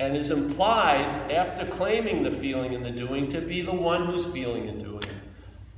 and 0.00 0.16
is 0.16 0.30
implied 0.30 1.30
after 1.30 1.66
claiming 1.66 2.22
the 2.22 2.30
feeling 2.30 2.74
and 2.74 2.84
the 2.84 2.90
doing 2.90 3.28
to 3.28 3.40
be 3.40 3.60
the 3.60 3.72
one 3.72 4.06
who's 4.06 4.24
feeling 4.24 4.66
and 4.66 4.82
doing. 4.82 5.04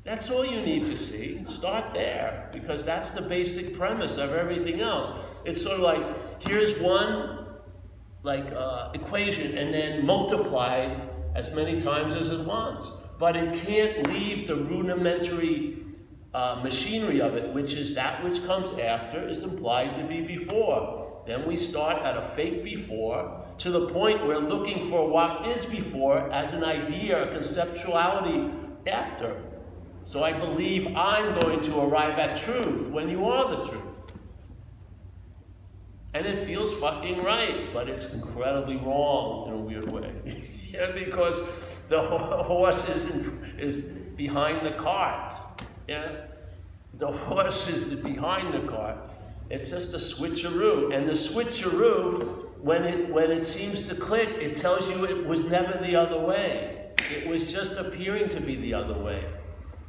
That's 0.04 0.30
all 0.30 0.46
you 0.46 0.62
need 0.62 0.86
to 0.86 0.96
see. 0.96 1.44
Start 1.48 1.92
there 1.92 2.48
because 2.52 2.84
that's 2.84 3.10
the 3.10 3.22
basic 3.22 3.76
premise 3.76 4.18
of 4.18 4.32
everything 4.32 4.80
else. 4.80 5.12
It's 5.44 5.60
sort 5.60 5.74
of 5.74 5.80
like 5.80 6.40
here's 6.40 6.80
one 6.80 7.46
like 8.22 8.50
uh, 8.52 8.90
equation 8.94 9.58
and 9.58 9.74
then 9.74 10.06
multiplied 10.06 11.08
as 11.34 11.52
many 11.52 11.80
times 11.80 12.14
as 12.14 12.28
it 12.28 12.40
wants. 12.44 12.94
But 13.18 13.34
it 13.34 13.52
can't 13.64 14.06
leave 14.06 14.46
the 14.46 14.54
rudimentary 14.54 15.78
uh, 16.32 16.60
machinery 16.62 17.20
of 17.20 17.34
it, 17.34 17.52
which 17.52 17.74
is 17.74 17.92
that 17.94 18.22
which 18.22 18.44
comes 18.46 18.70
after 18.78 19.28
is 19.28 19.42
implied 19.42 19.96
to 19.96 20.04
be 20.04 20.20
before. 20.20 21.22
Then 21.26 21.44
we 21.44 21.56
start 21.56 22.02
at 22.04 22.16
a 22.16 22.22
fake 22.22 22.62
before 22.62 23.41
to 23.62 23.70
the 23.70 23.86
point 23.90 24.26
where 24.26 24.40
looking 24.40 24.80
for 24.90 25.08
what 25.08 25.46
is 25.46 25.64
before 25.66 26.18
as 26.32 26.52
an 26.52 26.64
idea, 26.64 27.30
a 27.30 27.32
conceptuality 27.32 28.52
after. 28.88 29.40
So 30.02 30.24
I 30.24 30.32
believe 30.32 30.88
I'm 30.96 31.38
going 31.38 31.60
to 31.60 31.78
arrive 31.78 32.18
at 32.18 32.36
truth 32.36 32.88
when 32.88 33.08
you 33.08 33.24
are 33.24 33.48
the 33.48 33.68
truth. 33.68 33.82
And 36.12 36.26
it 36.26 36.38
feels 36.38 36.74
fucking 36.74 37.22
right, 37.22 37.72
but 37.72 37.88
it's 37.88 38.12
incredibly 38.12 38.78
wrong 38.78 39.46
in 39.46 39.54
a 39.54 39.58
weird 39.58 39.92
way. 39.92 40.12
yeah, 40.72 40.90
because 40.90 41.40
the 41.88 42.02
horse 42.02 42.88
is, 42.88 43.14
in, 43.14 43.54
is 43.60 43.86
behind 44.16 44.66
the 44.66 44.72
cart. 44.72 45.36
Yeah? 45.86 46.22
The 46.94 47.12
horse 47.12 47.68
is 47.68 47.84
behind 47.84 48.52
the 48.52 48.66
cart. 48.68 48.98
It's 49.50 49.70
just 49.70 49.94
a 49.94 49.98
switcheroo. 49.98 50.92
And 50.92 51.08
the 51.08 51.12
switcheroo 51.12 52.48
when 52.62 52.84
it, 52.84 53.12
when 53.12 53.30
it 53.32 53.44
seems 53.44 53.82
to 53.82 53.94
click, 53.94 54.28
it 54.40 54.56
tells 54.56 54.88
you 54.88 55.04
it 55.04 55.26
was 55.26 55.44
never 55.44 55.76
the 55.78 55.96
other 55.96 56.18
way. 56.18 56.92
It 57.10 57.26
was 57.26 57.50
just 57.50 57.72
appearing 57.72 58.28
to 58.30 58.40
be 58.40 58.54
the 58.54 58.72
other 58.72 58.94
way. 58.94 59.24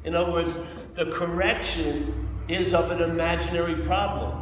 In 0.04 0.16
other 0.16 0.32
words, 0.32 0.58
the 0.96 1.06
correction 1.12 2.28
is 2.48 2.74
of 2.74 2.90
an 2.90 3.02
imaginary 3.02 3.76
problem. 3.86 4.40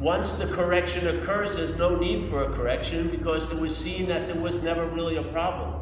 Once 0.00 0.32
the 0.32 0.46
correction 0.48 1.06
occurs, 1.06 1.54
there's 1.54 1.76
no 1.76 1.94
need 1.94 2.28
for 2.28 2.42
a 2.42 2.52
correction 2.52 3.08
because 3.08 3.52
it 3.52 3.58
was 3.58 3.74
seen 3.76 4.08
that 4.08 4.26
there 4.26 4.34
was 4.34 4.60
never 4.64 4.86
really 4.88 5.16
a 5.16 5.22
problem. 5.22 5.80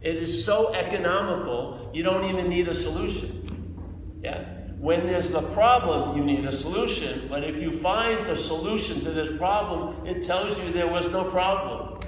It 0.00 0.16
is 0.16 0.44
so 0.44 0.74
economical, 0.74 1.90
you 1.94 2.02
don't 2.02 2.28
even 2.28 2.48
need 2.48 2.66
a 2.66 2.74
solution. 2.74 4.18
Yeah? 4.20 4.53
When 4.84 5.06
there's 5.06 5.30
the 5.30 5.40
problem, 5.40 6.14
you 6.14 6.22
need 6.22 6.44
a 6.44 6.52
solution. 6.52 7.26
But 7.30 7.42
if 7.42 7.56
you 7.56 7.72
find 7.72 8.22
the 8.26 8.36
solution 8.36 9.00
to 9.04 9.12
this 9.12 9.34
problem, 9.38 10.06
it 10.06 10.22
tells 10.22 10.58
you 10.58 10.74
there 10.74 10.88
was 10.88 11.08
no 11.08 11.24
problem. 11.24 12.00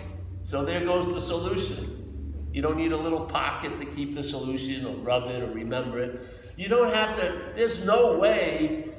So 0.42 0.62
there 0.62 0.84
goes 0.84 1.06
the 1.06 1.22
solution. 1.22 2.50
You 2.52 2.60
don't 2.60 2.76
need 2.76 2.92
a 2.92 2.96
little 2.98 3.24
pocket 3.24 3.80
to 3.80 3.86
keep 3.86 4.14
the 4.14 4.22
solution 4.22 4.84
or 4.84 4.94
rub 4.96 5.30
it 5.30 5.42
or 5.42 5.50
remember 5.52 6.00
it. 6.00 6.26
You 6.58 6.68
don't 6.68 6.92
have 6.92 7.16
to, 7.16 7.50
there's 7.54 7.82
no 7.82 8.18
way 8.18 8.90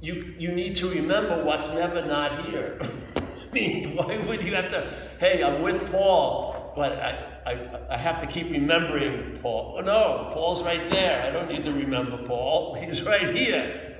you, 0.00 0.34
you 0.38 0.52
need 0.52 0.74
to 0.76 0.88
remember 0.88 1.44
what's 1.44 1.68
never 1.68 2.06
not 2.06 2.46
here. 2.46 2.80
I 3.16 3.52
mean, 3.52 3.96
why 3.96 4.16
would 4.16 4.42
you 4.44 4.54
have 4.54 4.70
to, 4.70 4.90
hey, 5.20 5.42
I'm 5.42 5.60
with 5.60 5.92
Paul, 5.92 6.65
but 6.76 6.92
I, 6.92 7.40
I, 7.46 7.94
I 7.94 7.96
have 7.96 8.20
to 8.20 8.26
keep 8.26 8.50
remembering 8.50 9.38
Paul. 9.38 9.76
Oh, 9.78 9.80
no, 9.80 10.30
Paul's 10.32 10.62
right 10.62 10.88
there. 10.90 11.26
I 11.26 11.30
don't 11.30 11.48
need 11.48 11.64
to 11.64 11.72
remember 11.72 12.18
Paul. 12.18 12.74
He's 12.80 13.02
right 13.02 13.34
here. 13.34 13.82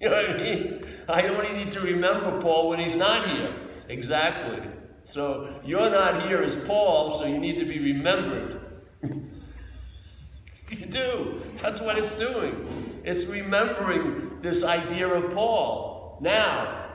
You 0.00 0.10
know 0.10 0.16
what 0.16 0.30
I 0.30 0.36
mean? 0.36 0.84
I 1.08 1.28
only 1.28 1.52
need 1.52 1.72
to 1.72 1.80
remember 1.80 2.38
Paul 2.38 2.68
when 2.68 2.78
he's 2.78 2.96
not 2.96 3.30
here. 3.30 3.54
Exactly. 3.88 4.60
So 5.04 5.54
you're 5.64 5.88
not 5.88 6.28
here 6.28 6.42
as 6.42 6.56
Paul, 6.56 7.16
so 7.16 7.24
you 7.24 7.38
need 7.38 7.58
to 7.60 7.64
be 7.64 7.78
remembered. 7.78 8.66
you 9.02 10.86
do. 10.86 11.40
That's 11.56 11.80
what 11.80 11.96
it's 11.96 12.14
doing. 12.16 13.00
It's 13.04 13.24
remembering 13.26 14.40
this 14.40 14.62
idea 14.62 15.08
of 15.08 15.32
Paul. 15.32 16.18
Now, 16.20 16.86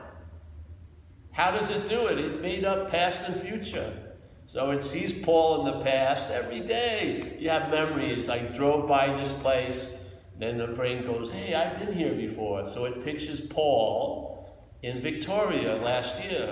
how 1.32 1.50
does 1.52 1.70
it 1.72 1.88
do 1.88 2.08
it? 2.08 2.20
It 2.20 2.42
made 2.42 2.66
up 2.66 2.92
past 2.92 3.24
and 3.24 3.42
future. 3.42 4.09
So 4.50 4.72
it 4.72 4.82
sees 4.82 5.14
Paul 5.14 5.60
in 5.60 5.66
the 5.72 5.86
past 5.86 6.32
every 6.32 6.62
day. 6.62 7.38
You 7.38 7.52
have 7.52 7.70
memories. 7.70 8.30
I 8.30 8.40
drove 8.40 8.88
by 8.88 9.16
this 9.16 9.32
place. 9.32 9.90
Then 10.40 10.58
the 10.58 10.66
brain 10.66 11.06
goes, 11.06 11.30
hey, 11.30 11.54
I've 11.54 11.78
been 11.78 11.94
here 11.94 12.16
before. 12.16 12.66
So 12.66 12.86
it 12.86 13.06
pictures 13.06 13.40
Paul 13.40 14.52
in 14.82 15.02
Victoria 15.02 15.76
last 15.76 16.20
year. 16.24 16.52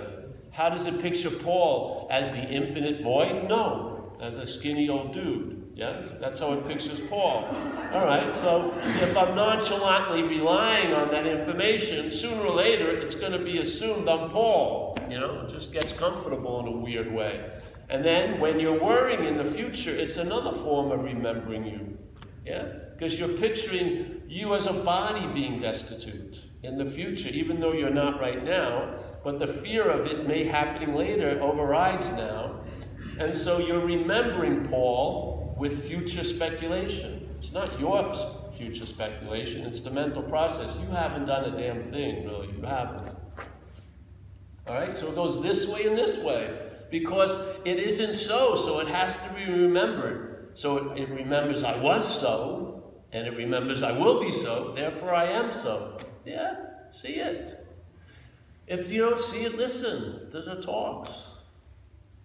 How 0.52 0.70
does 0.70 0.86
it 0.86 1.02
picture 1.02 1.32
Paul? 1.32 2.08
As 2.12 2.32
the 2.34 2.48
infinite 2.48 3.02
void? 3.02 3.50
No, 3.50 4.16
as 4.22 4.38
a 4.38 4.46
skinny 4.46 4.90
old 4.90 5.12
dude. 5.12 5.72
Yeah, 5.74 6.00
that's 6.20 6.38
how 6.38 6.54
it 6.54 6.68
pictures 6.68 7.02
Paul. 7.10 7.46
All 7.94 8.06
right, 8.06 8.36
so 8.38 8.74
if 9.02 9.18
I'm 9.18 9.36
nonchalantly 9.36 10.22
relying 10.22 10.94
on 10.94 11.10
that 11.10 11.26
information, 11.26 12.12
sooner 12.12 12.44
or 12.44 12.54
later 12.54 12.90
it's 12.90 13.16
going 13.16 13.32
to 13.32 13.40
be 13.40 13.58
assumed 13.58 14.08
I'm 14.08 14.30
Paul. 14.30 14.98
You 15.10 15.20
know, 15.20 15.42
it 15.42 15.50
just 15.50 15.74
gets 15.74 15.98
comfortable 15.98 16.60
in 16.60 16.68
a 16.68 16.72
weird 16.72 17.12
way. 17.12 17.50
And 17.90 18.04
then 18.04 18.40
when 18.40 18.60
you're 18.60 18.82
worrying 18.82 19.24
in 19.24 19.38
the 19.38 19.46
future, 19.46 19.96
it's 19.96 20.18
another 20.18 20.52
form 20.52 20.92
of 20.92 21.04
remembering 21.04 21.66
you. 21.66 21.98
Yeah? 22.46 22.66
Because 22.94 23.18
you're 23.18 23.38
picturing 23.38 24.24
you 24.28 24.56
as 24.56 24.66
a 24.66 24.74
body 24.74 25.26
being 25.34 25.58
destitute 25.58 26.44
in 26.64 26.78
the 26.78 26.86
future, 26.86 27.30
even 27.30 27.60
though 27.60 27.72
you're 27.72 27.90
not 27.90 28.20
right 28.20 28.44
now, 28.44 28.96
but 29.24 29.40
the 29.40 29.48
fear 29.48 29.90
of 29.90 30.06
it 30.06 30.28
may 30.28 30.44
happening 30.44 30.96
later 30.96 31.40
overrides 31.42 32.08
now. 32.08 32.62
And 33.20 33.36
so 33.36 33.60
you're 33.60 33.86
remembering 33.86 34.66
Paul 34.66 35.56
with 35.58 35.88
future 35.88 36.24
speculation. 36.24 37.30
It's 37.40 37.52
not 37.52 37.80
your 37.80 38.04
future 38.52 38.86
speculation, 38.86 39.66
it's 39.66 39.82
the 39.82 39.92
mental 39.92 40.24
process. 40.24 40.76
You 40.82 40.88
haven't 40.88 41.26
done 41.28 41.46
a 41.46 41.58
damn 41.58 41.84
thing, 41.84 42.26
really. 42.26 42.48
You 42.48 42.64
haven't. 42.64 43.16
All 44.68 44.74
right? 44.74 44.98
So 44.98 45.08
it 45.08 45.16
goes 45.16 45.42
this 45.42 45.68
way 45.68 45.86
and 45.86 45.98
this 45.98 46.18
way 46.18 46.67
because 46.90 47.38
it 47.66 47.80
isn't 47.80 48.14
so, 48.14 48.56
so 48.56 48.80
it 48.80 48.88
has 48.88 49.22
to 49.24 49.34
be 49.34 49.52
remembered. 49.52 50.52
So 50.54 50.94
it, 50.94 51.02
it 51.02 51.10
remembers 51.10 51.64
I 51.64 51.78
was 51.78 52.20
so, 52.20 52.94
and 53.12 53.28
it 53.28 53.36
remembers 53.36 53.84
I 53.84 53.92
will 53.92 54.20
be 54.20 54.32
so, 54.32 54.74
therefore 54.76 55.14
I 55.14 55.26
am 55.26 55.54
so. 55.54 55.98
Yeah, 56.26 56.56
see 56.92 57.16
it. 57.16 57.66
If 58.68 58.92
you 58.92 59.02
don't 59.02 59.20
see 59.20 59.46
it, 59.46 59.56
listen 59.56 60.30
to 60.32 60.42
the 60.42 60.56
talks. 60.62 61.28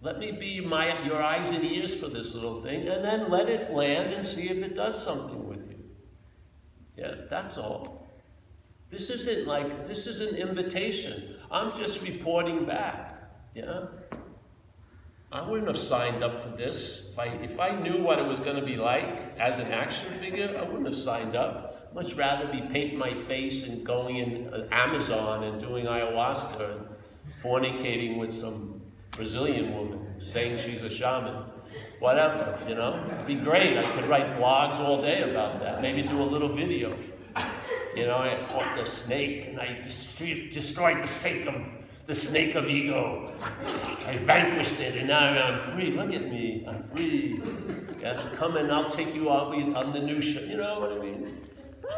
Let 0.01 0.19
me 0.19 0.33
be 0.33 0.59
my, 0.59 1.01
your 1.05 1.21
eyes 1.21 1.51
and 1.51 1.63
ears 1.63 1.95
for 1.95 2.09
this 2.09 2.35
little 2.35 2.55
thing, 2.61 2.89
and 2.89 3.03
then 3.05 3.31
let 3.31 3.47
it 3.47 3.71
land 3.71 4.13
and 4.13 4.25
see 4.25 4.49
if 4.49 4.57
it 4.57 4.75
does 4.75 5.01
something 5.01 5.47
with 5.47 5.69
you. 5.69 5.79
Yeah, 6.97 7.15
that's 7.29 7.57
all. 7.57 8.09
This 8.91 9.09
isn't 9.09 9.47
like, 9.47 9.85
this 9.87 10.05
is 10.05 10.19
an 10.19 10.35
invitation. 10.35 11.35
I'm 11.49 11.75
just 11.75 12.01
reporting 12.03 12.65
back. 12.65 13.31
Yeah? 13.55 13.85
I 15.33 15.41
wouldn't 15.41 15.67
have 15.67 15.79
signed 15.79 16.21
up 16.21 16.39
for 16.39 16.49
this. 16.49 17.07
If 17.11 17.17
I, 17.17 17.25
if 17.25 17.59
I 17.59 17.71
knew 17.71 18.03
what 18.03 18.19
it 18.19 18.25
was 18.25 18.39
going 18.39 18.55
to 18.55 18.61
be 18.61 18.75
like 18.75 19.35
as 19.39 19.57
an 19.57 19.71
action 19.71 20.11
figure, 20.11 20.55
I 20.55 20.61
wouldn't 20.61 20.85
have 20.85 20.95
signed 20.95 21.35
up. 21.35 21.91
Much 21.95 22.13
rather 22.13 22.45
be 22.45 22.61
painting 22.61 22.99
my 22.99 23.15
face 23.15 23.63
and 23.63 23.83
going 23.83 24.17
in 24.17 24.53
uh, 24.53 24.67
Amazon 24.71 25.45
and 25.45 25.59
doing 25.59 25.85
ayahuasca 25.87 26.75
and 26.75 26.85
fornicating 27.41 28.19
with 28.19 28.31
some 28.31 28.79
Brazilian 29.09 29.73
woman 29.73 30.05
saying 30.19 30.59
she's 30.59 30.83
a 30.83 30.89
shaman. 30.89 31.45
Whatever, 31.97 32.59
you 32.69 32.75
know? 32.75 33.03
It'd 33.15 33.25
be 33.25 33.33
great. 33.33 33.75
I 33.75 33.89
could 33.91 34.07
write 34.07 34.37
blogs 34.37 34.77
all 34.79 35.01
day 35.01 35.27
about 35.27 35.59
that. 35.61 35.81
Maybe 35.81 36.03
do 36.03 36.21
a 36.21 36.23
little 36.23 36.53
video. 36.53 36.95
You 37.95 38.05
know, 38.05 38.17
I 38.17 38.39
fought 38.39 38.75
the 38.77 38.85
snake 38.85 39.47
and 39.47 39.59
I 39.59 39.81
destroyed, 39.81 40.51
destroyed 40.51 41.01
the 41.01 41.07
sake 41.07 41.47
of 41.47 41.55
the 42.05 42.13
snake 42.13 42.55
of 42.55 42.67
ego. 42.67 43.33
I 44.05 44.17
vanquished 44.17 44.79
it, 44.79 44.97
and 44.97 45.07
now 45.07 45.19
I'm 45.19 45.59
free. 45.59 45.91
Look 45.91 46.13
at 46.13 46.29
me, 46.29 46.65
I'm 46.67 46.83
free. 46.83 47.41
Yeah, 48.01 48.29
come 48.35 48.57
and 48.57 48.71
I'll 48.71 48.89
take 48.89 49.15
you 49.15 49.31
out 49.31 49.53
on 49.53 49.93
the 49.93 49.99
new 49.99 50.21
show. 50.21 50.41
You 50.41 50.57
know 50.57 50.79
what 50.81 50.91
I 50.91 50.99
mean? 50.99 51.47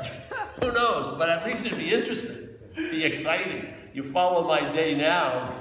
Who 0.62 0.72
knows? 0.72 1.18
But 1.18 1.30
at 1.30 1.46
least 1.46 1.66
it'd 1.66 1.78
be 1.80 1.92
interesting, 1.92 2.50
be 2.76 3.04
exciting. 3.04 3.74
You 3.94 4.04
follow 4.04 4.48
my 4.48 4.72
day 4.72 4.96
now. 4.96 5.54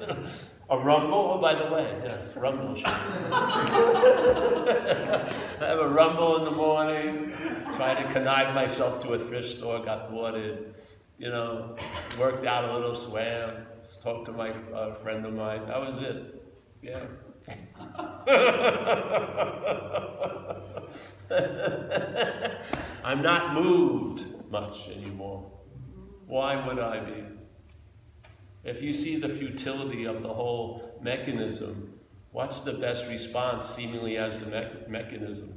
A 0.70 0.78
rumble? 0.78 1.34
Oh, 1.34 1.38
by 1.38 1.54
the 1.54 1.66
way, 1.66 1.86
yes, 2.02 2.34
rumble. 2.36 2.80
I 2.86 2.90
have 5.60 5.78
a 5.78 5.88
rumble 5.88 6.38
in 6.38 6.44
the 6.46 6.50
morning, 6.50 7.34
try 7.76 7.94
to 8.02 8.12
connive 8.14 8.54
myself 8.54 8.98
to 9.02 9.10
a 9.10 9.18
thrift 9.18 9.58
store, 9.58 9.84
got 9.84 10.10
boarded 10.10 10.74
you 11.24 11.30
know, 11.30 11.74
worked 12.20 12.44
out 12.44 12.68
a 12.68 12.74
little, 12.74 12.92
swam, 12.92 13.64
talked 14.02 14.26
to 14.26 14.32
my 14.32 14.50
uh, 14.50 14.92
friend 14.92 15.24
of 15.24 15.32
mine. 15.32 15.64
That 15.66 15.80
was 15.80 16.02
it. 16.02 16.42
Yeah. 16.82 17.00
I'm 23.04 23.22
not 23.22 23.54
moved 23.54 24.26
much 24.50 24.90
anymore. 24.90 25.50
Why 26.26 26.66
would 26.66 26.78
I 26.78 27.00
be? 27.00 27.24
If 28.62 28.82
you 28.82 28.92
see 28.92 29.16
the 29.16 29.30
futility 29.30 30.04
of 30.04 30.22
the 30.22 30.28
whole 30.28 30.98
mechanism, 31.00 32.00
what's 32.32 32.60
the 32.60 32.74
best 32.74 33.08
response 33.08 33.64
seemingly 33.64 34.18
as 34.18 34.40
the 34.40 34.50
me 34.50 34.66
mechanism? 34.88 35.54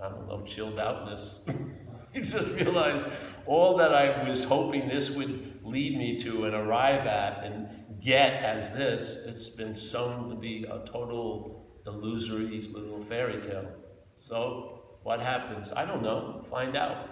I 0.00 0.10
don't 0.10 0.28
know, 0.28 0.42
chilled 0.46 0.78
outness. 0.78 1.40
you 2.14 2.22
just 2.22 2.50
realize 2.50 3.06
all 3.46 3.76
that 3.76 3.94
I 3.94 4.28
was 4.28 4.44
hoping 4.44 4.88
this 4.88 5.10
would 5.10 5.60
lead 5.64 5.96
me 5.96 6.18
to 6.20 6.44
and 6.44 6.54
arrive 6.54 7.06
at 7.06 7.44
and 7.44 7.68
get 8.00 8.42
as 8.42 8.74
this, 8.74 9.18
it's 9.26 9.48
been 9.48 9.74
shown 9.74 10.28
to 10.28 10.34
be 10.34 10.64
a 10.64 10.84
total 10.84 11.66
illusory 11.86 12.60
little 12.60 13.00
fairy 13.00 13.40
tale. 13.40 13.68
So, 14.16 14.80
what 15.02 15.20
happens? 15.20 15.72
I 15.72 15.84
don't 15.84 16.02
know. 16.02 16.42
Find 16.50 16.76
out. 16.76 17.08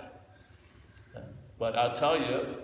But 1.59 1.77
I'll 1.77 1.95
tell 1.95 2.19
you, 2.19 2.57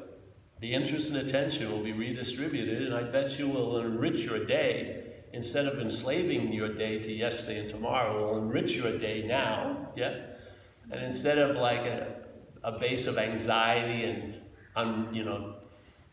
the 0.60 0.72
interest 0.72 1.10
and 1.10 1.18
attention 1.18 1.70
will 1.70 1.82
be 1.82 1.92
redistributed, 1.92 2.82
and 2.82 2.94
I 2.94 3.02
bet 3.02 3.38
you 3.38 3.46
will 3.48 3.78
enrich 3.78 4.24
your 4.24 4.44
day. 4.44 5.02
Instead 5.32 5.66
of 5.66 5.78
enslaving 5.78 6.52
your 6.52 6.72
day 6.72 6.98
to 7.00 7.12
yesterday 7.12 7.60
and 7.60 7.68
tomorrow, 7.68 8.32
will 8.32 8.38
enrich 8.38 8.72
your 8.72 8.96
day 8.96 9.22
now, 9.26 9.92
yeah? 9.96 10.14
And 10.90 11.04
instead 11.04 11.36
of 11.36 11.56
like 11.58 11.80
a, 11.80 12.15
a 12.66 12.72
base 12.72 13.06
of 13.06 13.16
anxiety 13.16 14.04
and, 14.74 15.16
you 15.16 15.24
know, 15.24 15.54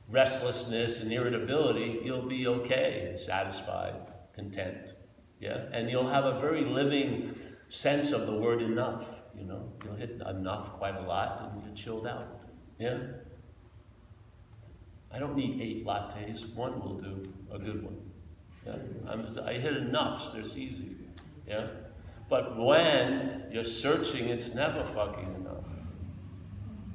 restlessness 0.10 1.02
and 1.02 1.12
irritability, 1.12 2.00
you'll 2.06 2.28
be 2.28 2.46
okay, 2.48 3.16
satisfied, 3.18 3.96
content. 4.36 4.94
Yeah? 5.40 5.64
And 5.72 5.90
you'll 5.90 6.08
have 6.08 6.26
a 6.26 6.40
very 6.40 6.64
living 6.64 7.34
sense 7.70 8.12
of 8.12 8.28
the 8.28 8.34
word 8.34 8.62
enough. 8.62 9.22
You 9.36 9.46
know, 9.46 9.74
you'll 9.84 9.96
hit 9.96 10.22
enough 10.30 10.74
quite 10.74 10.96
a 10.96 11.02
lot 11.02 11.42
and 11.42 11.64
you're 11.66 11.76
chilled 11.76 12.06
out. 12.06 12.42
Yeah? 12.78 13.00
I 15.12 15.18
don't 15.18 15.36
need 15.36 15.60
eight 15.60 15.86
lattes. 15.88 16.54
One 16.54 16.80
will 16.80 17.00
do, 17.00 17.34
a 17.52 17.58
good 17.58 17.84
one. 17.84 17.98
Yeah? 18.68 18.76
I'm, 19.10 19.26
I 19.44 19.54
hit 19.54 19.76
enough, 19.76 20.22
so 20.22 20.38
easy. 20.56 20.98
Yeah? 21.48 21.66
But 22.30 22.58
when 22.58 23.46
you're 23.52 23.64
searching, 23.64 24.30
it's 24.30 24.54
never 24.54 24.86
fucking 24.86 25.34
enough. 25.34 25.63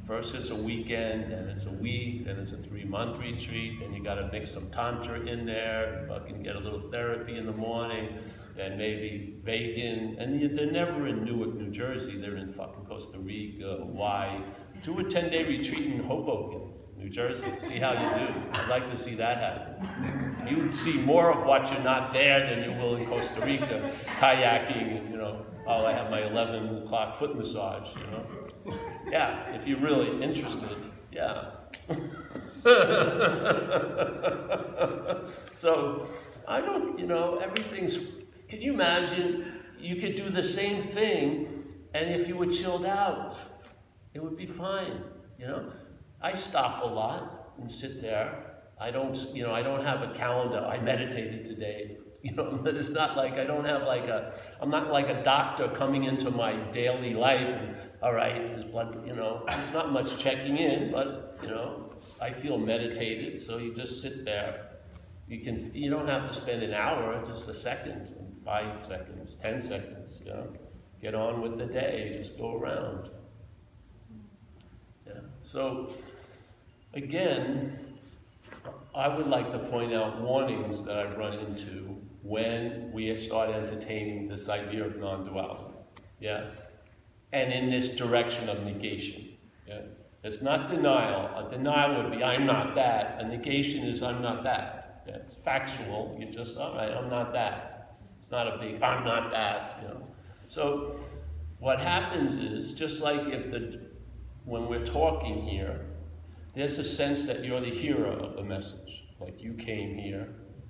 First 0.08 0.34
it's 0.34 0.48
a 0.48 0.54
weekend, 0.54 1.30
then 1.30 1.48
it's 1.48 1.66
a 1.66 1.70
week, 1.70 2.24
then 2.24 2.38
it's 2.38 2.52
a 2.52 2.56
three-month 2.56 3.18
retreat, 3.18 3.78
then 3.78 3.92
you 3.92 4.02
gotta 4.02 4.30
mix 4.32 4.50
some 4.50 4.70
tantra 4.70 5.20
in 5.20 5.44
there, 5.44 6.06
fucking 6.08 6.42
get 6.42 6.56
a 6.56 6.58
little 6.58 6.80
therapy 6.80 7.36
in 7.36 7.44
the 7.44 7.52
morning, 7.52 8.16
then 8.56 8.78
maybe 8.78 9.36
vegan, 9.44 10.16
and 10.18 10.56
they're 10.56 10.72
never 10.72 11.06
in 11.08 11.26
Newark, 11.26 11.56
New 11.56 11.68
Jersey, 11.68 12.16
they're 12.16 12.38
in 12.38 12.50
fucking 12.50 12.86
Costa 12.86 13.18
Rica, 13.18 13.76
Hawaii. 13.80 14.40
Do 14.82 14.98
a 14.98 15.04
10-day 15.04 15.44
retreat 15.44 15.92
in 15.92 16.02
Hoboken, 16.02 16.72
New 16.96 17.10
Jersey, 17.10 17.52
see 17.58 17.78
how 17.78 17.92
you 17.92 18.26
do. 18.26 18.32
I'd 18.54 18.68
like 18.70 18.88
to 18.88 18.96
see 18.96 19.14
that 19.16 19.36
happen. 19.36 20.48
You 20.48 20.56
would 20.56 20.72
see 20.72 20.94
more 20.94 21.30
of 21.30 21.44
what 21.44 21.70
you're 21.70 21.82
not 21.82 22.14
there 22.14 22.48
than 22.48 22.64
you 22.64 22.74
will 22.78 22.96
in 22.96 23.04
Costa 23.04 23.42
Rica, 23.42 23.92
kayaking, 24.18 25.10
you 25.10 25.18
know, 25.18 25.44
oh, 25.66 25.84
I 25.84 25.92
have 25.92 26.10
my 26.10 26.22
11 26.22 26.84
o'clock 26.84 27.14
foot 27.14 27.36
massage, 27.36 27.94
you 27.94 28.10
know. 28.10 28.24
Yeah, 29.10 29.54
if 29.54 29.66
you're 29.66 29.80
really 29.80 30.22
interested, 30.22 30.76
yeah. 31.12 31.50
so, 35.52 36.06
I 36.46 36.60
don't, 36.60 36.98
you 36.98 37.06
know, 37.06 37.38
everything's, 37.38 37.98
can 38.48 38.60
you 38.60 38.74
imagine 38.74 39.62
you 39.78 39.96
could 39.96 40.14
do 40.16 40.28
the 40.28 40.44
same 40.44 40.82
thing 40.82 41.64
and 41.94 42.10
if 42.10 42.28
you 42.28 42.36
were 42.36 42.46
chilled 42.46 42.84
out, 42.84 43.36
it 44.14 44.22
would 44.22 44.36
be 44.36 44.46
fine, 44.46 45.02
you 45.38 45.46
know? 45.46 45.72
I 46.20 46.34
stop 46.34 46.82
a 46.82 46.86
lot 46.86 47.52
and 47.58 47.70
sit 47.70 48.02
there. 48.02 48.44
I 48.80 48.90
don't, 48.90 49.16
you 49.34 49.44
know, 49.44 49.52
I 49.52 49.62
don't 49.62 49.84
have 49.84 50.02
a 50.02 50.12
calendar. 50.12 50.58
I 50.58 50.80
meditated 50.80 51.44
today. 51.44 51.98
You 52.22 52.34
know, 52.34 52.62
it's 52.66 52.90
not 52.90 53.16
like 53.16 53.34
I 53.34 53.44
don't 53.44 53.64
have 53.64 53.82
like 53.82 54.08
a, 54.08 54.34
I'm 54.60 54.70
not 54.70 54.90
like 54.90 55.08
a 55.08 55.22
doctor 55.22 55.68
coming 55.68 56.04
into 56.04 56.30
my 56.30 56.54
daily 56.70 57.14
life 57.14 57.48
and, 57.48 57.76
all 58.02 58.14
right, 58.14 58.50
his 58.50 58.64
blood, 58.64 59.06
you 59.06 59.14
know, 59.14 59.44
there's 59.46 59.72
not 59.72 59.92
much 59.92 60.18
checking 60.18 60.56
in, 60.58 60.92
but, 60.92 61.38
you 61.42 61.48
know, 61.48 61.92
I 62.20 62.32
feel 62.32 62.58
meditated, 62.58 63.44
so 63.44 63.58
you 63.58 63.72
just 63.72 64.02
sit 64.02 64.24
there. 64.24 64.66
You 65.28 65.40
can, 65.40 65.74
you 65.74 65.90
don't 65.90 66.08
have 66.08 66.26
to 66.28 66.34
spend 66.34 66.62
an 66.62 66.72
hour, 66.72 67.22
just 67.26 67.48
a 67.48 67.54
second, 67.54 68.12
five 68.44 68.84
seconds, 68.84 69.34
ten 69.36 69.60
seconds, 69.60 70.22
you 70.24 70.30
know. 70.30 70.48
Get 71.00 71.14
on 71.14 71.42
with 71.42 71.58
the 71.58 71.66
day, 71.66 72.16
just 72.18 72.36
go 72.36 72.56
around. 72.56 73.10
Yeah. 75.06 75.20
So, 75.42 75.92
again, 76.94 77.78
I 78.94 79.06
would 79.06 79.28
like 79.28 79.52
to 79.52 79.58
point 79.58 79.92
out 79.92 80.20
warnings 80.20 80.82
that 80.84 80.96
I've 80.96 81.16
run 81.16 81.34
into 81.34 81.96
when 82.22 82.90
we 82.92 83.14
start 83.16 83.50
entertaining 83.50 84.28
this 84.28 84.48
idea 84.48 84.84
of 84.84 84.96
non-duality. 84.96 85.74
Yeah? 86.20 86.50
And 87.32 87.52
in 87.52 87.70
this 87.70 87.90
direction 87.96 88.48
of 88.48 88.64
negation. 88.64 89.28
Yeah? 89.66 89.80
It's 90.24 90.42
not 90.42 90.68
denial. 90.68 91.46
A 91.46 91.48
denial 91.48 92.02
would 92.02 92.12
be, 92.12 92.24
I'm 92.24 92.44
not 92.44 92.74
that. 92.74 93.20
A 93.20 93.28
negation 93.28 93.86
is, 93.86 94.02
I'm 94.02 94.20
not 94.20 94.42
that. 94.44 95.04
Yeah, 95.06 95.16
it's 95.16 95.34
factual. 95.34 96.16
You 96.18 96.26
just, 96.26 96.58
all 96.58 96.74
right, 96.74 96.90
I'm 96.90 97.08
not 97.08 97.32
that. 97.32 97.96
It's 98.20 98.30
not 98.30 98.46
a 98.46 98.58
big, 98.58 98.82
I'm 98.82 99.04
not 99.04 99.30
that. 99.30 99.78
You 99.80 99.88
know? 99.88 100.02
So 100.48 100.98
what 101.60 101.78
happens 101.78 102.36
is, 102.36 102.72
just 102.72 103.02
like 103.02 103.28
if 103.28 103.50
the, 103.50 103.80
when 104.44 104.66
we're 104.66 104.84
talking 104.84 105.40
here, 105.42 105.86
there's 106.52 106.78
a 106.78 106.84
sense 106.84 107.26
that 107.26 107.44
you're 107.44 107.60
the 107.60 107.70
hero 107.70 108.18
of 108.18 108.36
the 108.36 108.42
message. 108.42 109.04
Like 109.20 109.40
you 109.40 109.54
came 109.54 109.96
here, 109.96 110.28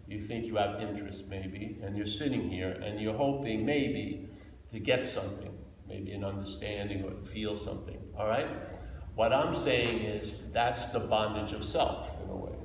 you 0.08 0.20
think 0.20 0.46
you 0.46 0.56
have 0.56 0.80
interest 0.80 1.24
maybe, 1.28 1.78
and 1.82 1.96
you're 1.96 2.06
sitting 2.06 2.48
here 2.48 2.70
and 2.70 3.00
you're 3.00 3.16
hoping 3.16 3.64
maybe 3.64 4.26
to 4.72 4.80
get 4.80 5.04
something, 5.04 5.52
maybe 5.86 6.12
an 6.12 6.24
understanding 6.24 7.04
or 7.04 7.12
feel 7.26 7.56
something, 7.56 7.98
all 8.18 8.26
right? 8.26 8.48
What 9.14 9.32
I'm 9.32 9.54
saying 9.54 10.00
is 10.00 10.36
that's 10.52 10.86
the 10.86 11.00
bondage 11.00 11.52
of 11.52 11.64
self 11.64 12.16
in 12.22 12.30
a 12.30 12.36
way. 12.36 12.56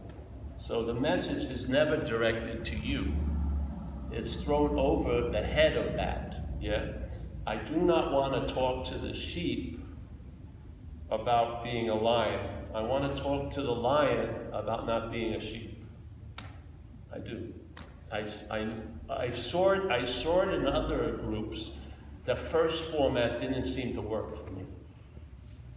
So 0.57 0.85
the 0.85 0.93
message 0.93 1.51
is 1.51 1.67
never 1.67 1.97
directed 1.97 2.63
to 2.65 2.77
you. 2.77 3.11
It's 4.11 4.35
thrown 4.35 4.77
over 4.77 5.29
the 5.29 5.41
head 5.41 5.75
of 5.75 5.95
that, 5.95 6.45
yeah? 6.61 6.93
I 7.45 7.57
do 7.57 7.75
not 7.75 8.13
want 8.13 8.47
to 8.47 8.53
talk 8.53 8.85
to 8.85 8.97
the 8.97 9.13
sheep 9.13 9.83
about 11.09 11.63
being 11.63 11.89
a 11.89 11.95
lion. 11.95 12.39
I 12.73 12.81
want 12.81 13.15
to 13.15 13.21
talk 13.21 13.49
to 13.51 13.61
the 13.61 13.71
lion 13.71 14.29
about 14.53 14.87
not 14.87 15.11
being 15.11 15.33
a 15.33 15.41
sheep. 15.41 15.72
I 17.13 17.19
do. 17.19 17.53
I, 18.11 18.25
I, 18.51 18.69
I, 19.09 19.29
saw 19.31 19.71
it, 19.71 19.91
I 19.91 19.99
it 19.99 20.53
in 20.53 20.67
other 20.67 21.13
groups. 21.13 21.71
The 22.25 22.35
first 22.35 22.91
format 22.91 23.39
didn't 23.39 23.65
seem 23.65 23.93
to 23.95 24.01
work 24.01 24.35
for 24.35 24.51
me. 24.51 24.63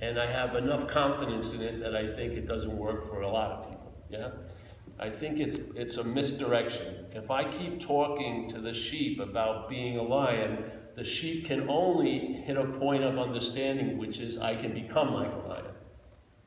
And 0.01 0.19
I 0.19 0.27
have 0.27 0.55
enough 0.55 0.87
confidence 0.87 1.53
in 1.53 1.63
it 1.63 1.81
that 1.81 1.97
I 1.97 2.07
think 2.07 2.35
it 2.35 2.47
doesn't 2.47 2.77
work 2.77 3.09
for 3.09 3.23
a 3.23 3.29
lot 3.29 3.51
of 3.51 3.71
people. 3.71 3.93
Yeah? 4.11 4.31
I 4.99 5.11
think 5.11 5.41
it's, 5.41 5.59
it's 5.75 5.97
a 5.97 6.05
misdirection. 6.05 7.07
If 7.13 7.31
I 7.31 7.51
keep 7.51 7.81
talking 7.81 8.49
to 8.51 8.61
the 8.61 8.73
sheep 8.73 9.19
about 9.19 9.69
being 9.69 9.99
a 9.99 10.03
lion, 10.03 10.65
the 10.95 11.05
sheep 11.05 11.47
can 11.47 11.69
only 11.69 12.19
hit 12.47 12.57
a 12.57 12.65
point 12.65 13.05
of 13.05 13.19
understanding, 13.19 13.99
which 13.99 14.19
is 14.19 14.39
I 14.39 14.57
can 14.57 14.73
become 14.73 15.13
like 15.13 15.33
a 15.33 15.49
lion, 15.49 15.75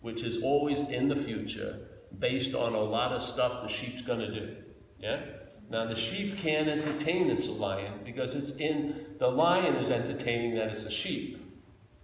which 0.02 0.24
is 0.24 0.42
always 0.42 0.82
in 0.90 1.08
the 1.08 1.16
future, 1.16 1.88
based 2.18 2.56
on 2.56 2.74
a 2.74 2.82
lot 2.82 3.12
of 3.12 3.22
stuff 3.22 3.62
the 3.62 3.68
sheep's 3.68 4.02
going 4.02 4.20
to 4.20 4.32
do. 4.32 4.56
Yeah? 5.00 5.22
Now, 5.70 5.86
the 5.86 5.96
sheep 5.96 6.38
can't 6.38 6.68
entertain 6.68 7.30
it's 7.30 7.48
lion 7.48 8.00
because 8.04 8.34
it's 8.34 8.52
in, 8.52 9.06
the 9.20 9.28
lion 9.28 9.76
is 9.76 9.92
entertaining 9.92 10.56
that 10.56 10.70
it's 10.70 10.84
a 10.84 10.92
sheep. 10.92 11.46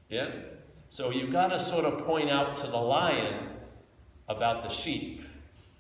Yeah? 0.10 0.30
So 0.90 1.12
you've 1.12 1.32
got 1.32 1.48
to 1.48 1.60
sort 1.60 1.86
of 1.86 2.06
point 2.06 2.30
out 2.30 2.56
to 2.58 2.68
the 2.68 2.78
lion 2.78 3.50
about 4.30 4.64
the 4.64 4.70
sheep. 4.70 5.24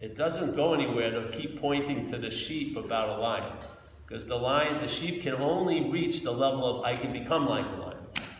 It 0.01 0.15
doesn't 0.15 0.55
go 0.55 0.73
anywhere 0.73 1.11
to 1.11 1.29
keep 1.29 1.59
pointing 1.59 2.09
to 2.11 2.17
the 2.17 2.31
sheep 2.31 2.75
about 2.75 3.17
a 3.17 3.21
lion. 3.21 3.53
Because 4.05 4.25
the 4.25 4.35
lion, 4.35 4.79
the 4.79 4.87
sheep 4.87 5.21
can 5.21 5.35
only 5.35 5.89
reach 5.89 6.21
the 6.21 6.31
level 6.31 6.65
of 6.65 6.85
I 6.85 6.95
can 6.95 7.13
become 7.13 7.47
like 7.47 7.65
a 7.65 7.81
lion. 7.81 7.97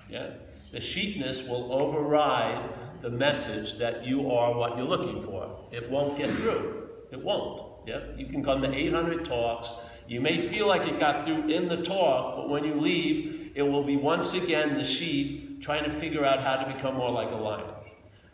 Yeah? 0.10 0.32
The 0.72 0.82
sheepness 0.82 1.44
will 1.44 1.72
override 1.72 2.74
the 3.02 3.10
message 3.10 3.78
that 3.78 4.06
you 4.06 4.32
are 4.32 4.56
what 4.56 4.76
you're 4.76 4.88
looking 4.88 5.22
for. 5.22 5.68
It 5.72 5.90
won't 5.90 6.18
get 6.18 6.36
through. 6.36 6.90
It 7.12 7.24
won't. 7.24 7.75
Yeah? 7.86 8.00
You 8.16 8.26
can 8.28 8.44
come 8.44 8.62
to 8.62 8.74
800 8.74 9.26
talks. 9.26 9.74
You 10.08 10.22
may 10.22 10.38
feel 10.38 10.68
like 10.68 10.88
it 10.88 11.00
got 11.00 11.26
through 11.26 11.48
in 11.48 11.68
the 11.68 11.78
talk, 11.78 12.36
but 12.38 12.50
when 12.50 12.64
you 12.64 12.76
leave, 12.76 13.52
it 13.56 13.64
will 13.64 13.84
be 13.84 13.96
once 13.96 14.34
again 14.34 14.78
the 14.78 14.84
sheep 14.84 15.62
trying 15.62 15.84
to 15.84 15.90
figure 15.90 16.24
out 16.24 16.42
how 16.42 16.58
to 16.58 16.74
become 16.74 16.96
more 16.96 17.12
like 17.12 17.32
a 17.32 17.36
lion. 17.36 17.66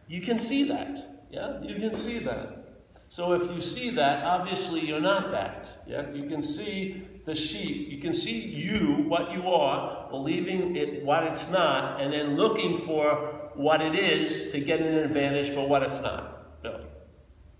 You 0.07 0.21
can 0.21 0.37
see 0.37 0.63
that. 0.65 1.21
Yeah? 1.31 1.61
You 1.61 1.75
can 1.75 1.95
see 1.95 2.19
that. 2.19 2.57
So 3.09 3.33
if 3.33 3.51
you 3.51 3.61
see 3.61 3.89
that, 3.91 4.23
obviously 4.23 4.81
you're 4.81 5.01
not 5.01 5.31
that. 5.31 5.83
Yeah? 5.87 6.09
You 6.11 6.27
can 6.27 6.41
see 6.41 7.07
the 7.25 7.35
sheep. 7.35 7.89
You 7.89 8.01
can 8.01 8.13
see 8.13 8.39
you, 8.39 9.05
what 9.07 9.31
you 9.31 9.47
are, 9.49 10.09
believing 10.09 10.75
it 10.75 11.03
what 11.03 11.23
it's 11.23 11.49
not, 11.51 12.01
and 12.01 12.11
then 12.11 12.35
looking 12.35 12.77
for 12.77 13.49
what 13.55 13.81
it 13.81 13.95
is 13.95 14.51
to 14.51 14.59
get 14.59 14.81
an 14.81 14.95
advantage 14.95 15.49
for 15.51 15.67
what 15.67 15.83
it's 15.83 15.99
not. 15.99 16.30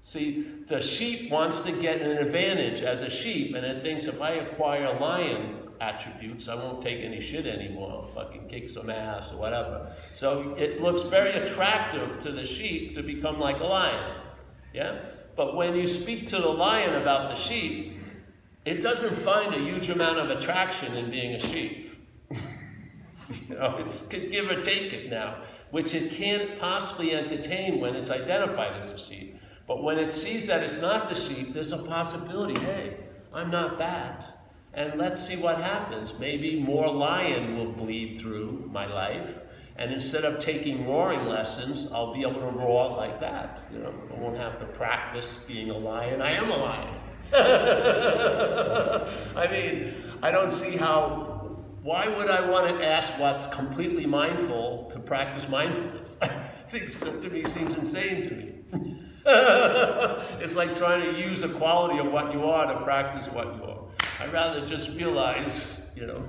See, 0.02 0.48
the 0.68 0.82
sheep 0.82 1.30
wants 1.30 1.60
to 1.62 1.72
get 1.72 2.02
an 2.02 2.18
advantage 2.18 2.82
as 2.82 3.02
a 3.02 3.10
sheep, 3.10 3.56
and 3.56 3.64
it 3.64 3.82
thinks 3.82 4.06
if 4.06 4.20
I 4.20 4.32
acquire 4.32 5.00
lion 5.00 5.70
attributes, 5.80 6.48
I 6.48 6.56
won't 6.56 6.82
take 6.82 7.04
any 7.04 7.22
shit 7.22 7.46
anymore. 7.46 7.92
I'll 7.92 8.06
fucking 8.06 8.48
kick 8.48 8.70
some 8.70 8.90
ass 8.90 9.32
or 9.32 9.38
whatever. 9.38 9.94
So 10.14 10.56
it 10.58 10.82
looks 10.82 11.04
very 11.04 11.32
attractive 11.32 12.20
to 12.20 12.32
the 12.32 12.46
sheep 12.46 12.96
to 12.96 13.04
become 13.04 13.40
like 13.40 13.60
a 13.60 13.64
lion. 13.64 14.22
Yeah? 14.74 15.04
But 15.36 15.56
when 15.56 15.76
you 15.76 15.88
speak 15.88 16.28
to 16.28 16.38
the 16.38 16.50
lion 16.50 17.00
about 17.02 17.30
the 17.30 17.36
sheep, 17.36 17.94
it 18.66 18.82
doesn't 18.82 19.16
find 19.16 19.54
a 19.54 19.60
huge 19.60 19.90
amount 19.90 20.18
of 20.18 20.30
attraction 20.36 20.94
in 20.96 21.10
being 21.10 21.36
a 21.36 21.40
sheep. 21.40 21.96
you 22.32 23.56
know, 23.56 23.78
it's 23.78 24.08
could 24.08 24.32
give 24.32 24.50
or 24.50 24.62
take 24.62 24.94
it 24.94 25.10
now, 25.10 25.42
which 25.72 25.94
it 25.94 26.12
can't 26.12 26.60
possibly 26.60 27.14
entertain 27.14 27.80
when 27.80 27.96
it's 27.96 28.12
identified 28.12 28.74
as 28.82 28.94
a 28.94 28.98
sheep. 28.98 29.38
But 29.72 29.84
when 29.84 29.98
it 29.98 30.12
sees 30.12 30.44
that 30.48 30.64
it's 30.64 30.82
not 30.82 31.08
the 31.08 31.16
sheep, 31.16 31.54
there's 31.54 31.72
a 31.72 31.78
possibility, 31.78 32.60
hey, 32.60 32.98
I'm 33.34 33.50
not 33.50 33.78
that. 33.78 34.50
And 34.74 35.00
let's 35.00 35.26
see 35.26 35.38
what 35.38 35.62
happens. 35.62 36.14
Maybe 36.20 36.60
more 36.60 36.90
lion 36.90 37.56
will 37.56 37.72
bleed 37.72 38.20
through 38.20 38.70
my 38.70 38.86
life. 38.86 39.40
And 39.78 39.94
instead 39.94 40.26
of 40.26 40.40
taking 40.40 40.86
roaring 40.86 41.26
lessons, 41.26 41.88
I'll 41.94 42.14
be 42.14 42.24
able 42.24 42.42
to 42.42 42.48
roar 42.48 42.98
like 42.98 43.22
that. 43.22 43.62
You 43.72 43.80
know, 43.80 43.94
I 44.14 44.20
won't 44.20 44.36
have 44.36 44.60
to 44.60 44.66
practice 44.66 45.38
being 45.48 45.70
a 45.70 45.78
lion. 45.78 46.22
I 46.22 46.32
am 46.32 46.52
a 46.52 46.58
lion. 46.58 46.94
I 49.38 49.50
mean, 49.50 49.94
I 50.22 50.32
don't 50.32 50.52
see 50.52 50.76
how, 50.76 51.62
why 51.82 52.10
would 52.10 52.30
I 52.30 52.50
want 52.50 52.78
to 52.78 52.86
ask 52.86 53.18
what's 53.18 53.48
completely 53.48 54.06
mindful 54.06 54.90
to 54.92 55.00
practice 55.00 55.48
mindfulness? 55.48 56.18
I 56.22 56.28
think 56.68 56.92
to 57.22 57.30
me 57.30 57.46
seems 57.46 57.74
insane 57.74 58.24
to 58.24 58.36
me. 58.36 58.48
it's 60.42 60.56
like 60.56 60.76
trying 60.76 61.14
to 61.14 61.20
use 61.20 61.44
a 61.44 61.50
quality 61.50 62.00
of 62.00 62.12
what 62.12 62.34
you 62.34 62.46
are 62.46 62.74
to 62.74 62.84
practice 62.84 63.28
what 63.28 63.56
you 63.56 63.64
are. 63.64 63.80
I'd 64.20 64.34
rather 64.34 64.66
just 64.66 64.90
realize, 64.92 65.92
you 65.96 66.06
know, 66.08 66.24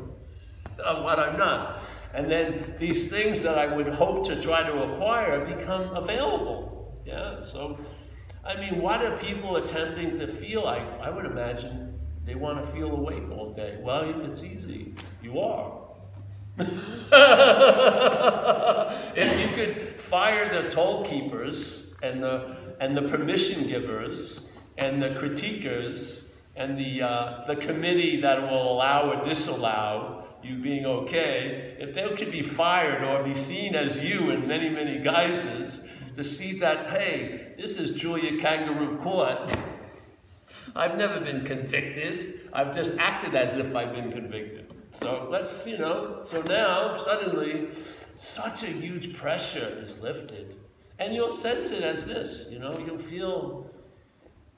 what 0.76 1.18
I'm 1.18 1.38
not. 1.38 1.80
And 2.14 2.30
then 2.30 2.74
these 2.78 3.10
things 3.10 3.40
that 3.42 3.58
I 3.58 3.74
would 3.74 3.88
hope 3.88 4.26
to 4.26 4.40
try 4.40 4.62
to 4.62 4.92
acquire 4.92 5.44
become 5.44 5.96
available. 5.96 7.00
Yeah, 7.06 7.40
so 7.40 7.78
I 8.44 8.56
mean, 8.56 8.80
what 8.80 9.04
are 9.04 9.16
people 9.18 9.56
attempting 9.56 10.18
to 10.18 10.26
feel? 10.26 10.66
I, 10.66 10.78
I 11.00 11.10
would 11.10 11.26
imagine 11.26 11.94
they 12.24 12.34
want 12.34 12.62
to 12.62 12.68
feel 12.70 12.90
awake 12.90 13.30
all 13.30 13.52
day. 13.52 13.78
Well, 13.80 14.02
it's 14.24 14.42
easy. 14.42 14.94
You 15.22 15.38
are. 15.38 15.78
if 19.16 19.40
you 19.40 19.48
could 19.56 19.98
fire 19.98 20.52
the 20.52 20.68
toll 20.68 21.04
keepers 21.04 21.96
and 22.02 22.22
the, 22.22 22.56
and 22.82 22.96
the 22.96 23.02
permission 23.02 23.68
givers 23.68 24.48
and 24.76 25.00
the 25.00 25.10
critiquers 25.10 26.24
and 26.56 26.76
the, 26.76 27.00
uh, 27.00 27.44
the 27.46 27.54
committee 27.54 28.20
that 28.20 28.42
will 28.42 28.72
allow 28.72 29.12
or 29.12 29.22
disallow 29.22 30.26
you 30.42 30.56
being 30.56 30.84
okay, 30.84 31.76
if 31.78 31.94
they 31.94 32.12
could 32.16 32.32
be 32.32 32.42
fired 32.42 33.04
or 33.04 33.22
be 33.22 33.34
seen 33.34 33.76
as 33.76 33.98
you 33.98 34.30
in 34.30 34.48
many, 34.48 34.68
many 34.68 34.98
guises, 34.98 35.84
to 36.14 36.24
see 36.24 36.58
that, 36.58 36.90
hey, 36.90 37.54
this 37.56 37.76
is 37.76 37.92
Julia 37.92 38.40
Kangaroo 38.40 38.98
Court. 38.98 39.54
I've 40.74 40.98
never 40.98 41.20
been 41.20 41.44
convicted. 41.44 42.50
I've 42.52 42.74
just 42.74 42.98
acted 42.98 43.36
as 43.36 43.54
if 43.54 43.76
I've 43.76 43.92
been 43.92 44.10
convicted. 44.10 44.74
So 44.90 45.28
let's, 45.30 45.64
you 45.68 45.78
know, 45.78 46.18
so 46.24 46.42
now 46.42 46.96
suddenly 46.96 47.68
such 48.16 48.64
a 48.64 48.66
huge 48.66 49.14
pressure 49.14 49.78
is 49.80 50.00
lifted. 50.00 50.56
And 50.98 51.14
you'll 51.14 51.28
sense 51.28 51.70
it 51.70 51.82
as 51.82 52.06
this, 52.06 52.48
you 52.50 52.58
know, 52.58 52.78
you'll 52.78 52.98
feel, 52.98 53.70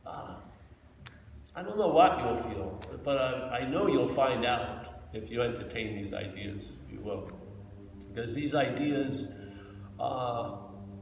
uh, 0.06 0.34
I 1.56 1.62
don't 1.62 1.78
know 1.78 1.88
what 1.88 2.18
you'll 2.18 2.36
feel, 2.36 2.80
but 3.02 3.18
I, 3.18 3.58
I 3.60 3.68
know 3.68 3.86
you'll 3.86 4.08
find 4.08 4.44
out 4.44 5.02
if 5.12 5.30
you 5.30 5.42
entertain 5.42 5.94
these 5.94 6.12
ideas, 6.12 6.72
you 6.90 7.00
will. 7.00 7.30
Because 8.12 8.34
these 8.34 8.54
ideas, 8.54 9.32
uh, 9.98 10.56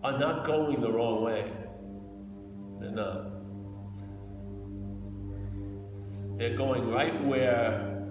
are 0.04 0.18
not 0.18 0.44
going 0.44 0.80
the 0.80 0.90
wrong 0.90 1.22
way. 1.22 1.50
They're 2.80 2.90
not. 2.90 3.30
They're 6.38 6.56
going 6.56 6.90
right 6.90 7.24
where 7.24 8.02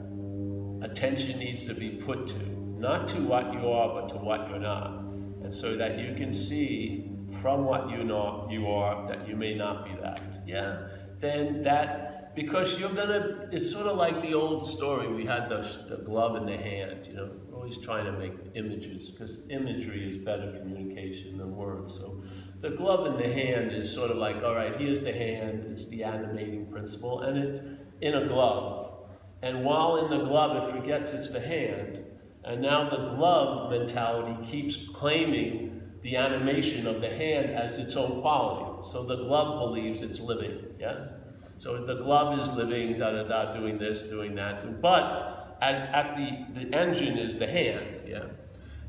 attention 0.81 1.39
needs 1.39 1.65
to 1.65 1.73
be 1.73 1.89
put 1.89 2.27
to. 2.27 2.39
Not 2.77 3.07
to 3.10 3.21
what 3.21 3.53
you 3.53 3.69
are, 3.69 4.01
but 4.01 4.10
to 4.10 4.15
what 4.15 4.49
you're 4.49 4.60
not. 4.60 5.01
And 5.43 5.53
so 5.53 5.75
that 5.75 5.99
you 5.99 6.15
can 6.15 6.31
see 6.31 7.11
from 7.32 7.65
what 7.65 7.89
you 7.89 8.04
know 8.04 8.48
you 8.50 8.67
are 8.67 9.08
that 9.08 9.28
you 9.28 9.36
may 9.36 9.56
not 9.56 9.86
be 9.86 9.91
that. 10.02 10.22
Yeah? 10.46 10.88
Then 11.20 11.62
that, 11.63 12.36
because 12.36 12.80
you're 12.80 12.94
gonna, 12.94 13.48
it's 13.52 13.70
sort 13.70 13.88
of 13.88 13.98
like 13.98 14.22
the 14.22 14.34
old 14.34 14.65
story. 14.65 15.08
We 15.08 15.26
had 15.26 15.50
the, 15.50 15.67
the 15.89 15.98
glove 15.98 16.36
in 16.36 16.46
the 16.46 16.58
hand, 16.58 17.08
you 17.08 17.13
know 17.13 17.32
we're 17.48 17.58
always 17.58 17.78
trying 17.78 18.06
to 18.06 18.12
make 18.13 18.34
images 18.56 19.10
because 19.10 19.44
imagery 19.50 20.10
is 20.10 20.17
better 20.17 20.52
communication 20.60 21.38
than 21.38 21.56
words. 21.56 21.94
So 21.94 22.24
the 22.62 22.72
glove 22.72 23.08
in 23.08 23.17
the 23.17 23.34
hand 23.34 23.72
is 23.72 23.91
sort 23.91 24.12
of 24.12 24.17
like, 24.17 24.44
all 24.44 24.56
right, 24.56 24.76
here's 24.76 25.02
the 25.02 25.13
hand, 25.13 25.65
it's 25.70 25.86
the 25.86 26.04
animating 26.04 26.67
principle, 26.67 27.22
and 27.22 27.38
it's 27.38 27.60
in 28.02 28.13
a 28.13 28.28
glove. 28.28 29.08
And 29.41 29.63
while 29.63 29.98
in 29.98 30.10
the 30.10 30.26
glove 30.26 30.70
it 30.70 30.72
forgets 30.72 31.12
it's 31.12 31.30
the 31.30 31.39
hand, 31.39 32.06
And 32.44 32.62
now 32.62 32.89
the 32.89 33.15
glove 33.15 33.70
mentality 33.72 34.36
keeps 34.44 34.76
claiming 34.94 35.70
the 36.01 36.15
animation 36.15 36.87
of 36.87 37.01
the 37.01 37.09
hand 37.09 37.51
as 37.51 37.77
its 37.77 37.95
own 37.95 38.21
quality. 38.21 38.87
So 38.89 39.03
the 39.03 39.17
glove 39.17 39.59
believes 39.59 40.01
it's 40.01 40.19
living, 40.19 40.65
yeah? 40.79 41.09
So 41.57 41.85
the 41.85 41.95
glove 41.95 42.39
is 42.39 42.49
living, 42.49 42.97
da 42.97 43.11
da 43.11 43.23
da, 43.23 43.53
doing 43.53 43.77
this, 43.77 44.01
doing 44.03 44.33
that. 44.35 44.81
But 44.81 45.57
at, 45.61 45.93
at 45.93 46.15
the, 46.15 46.59
the 46.59 46.75
engine 46.75 47.17
is 47.17 47.35
the 47.35 47.47
hand, 47.47 48.03
yeah? 48.07 48.25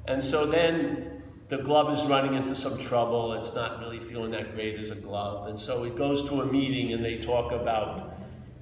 And 0.06 0.24
so 0.24 0.46
then 0.46 1.22
the 1.48 1.58
glove 1.58 1.92
is 1.92 2.02
running 2.06 2.34
into 2.34 2.54
some 2.54 2.78
trouble. 2.78 3.34
It's 3.34 3.54
not 3.54 3.78
really 3.80 4.00
feeling 4.00 4.30
that 4.30 4.54
great 4.54 4.80
as 4.80 4.88
a 4.88 4.94
glove. 4.94 5.48
And 5.48 5.58
so 5.58 5.84
it 5.84 5.96
goes 5.96 6.26
to 6.30 6.40
a 6.40 6.46
meeting 6.46 6.94
and 6.94 7.04
they 7.04 7.18
talk 7.18 7.52
about 7.52 8.08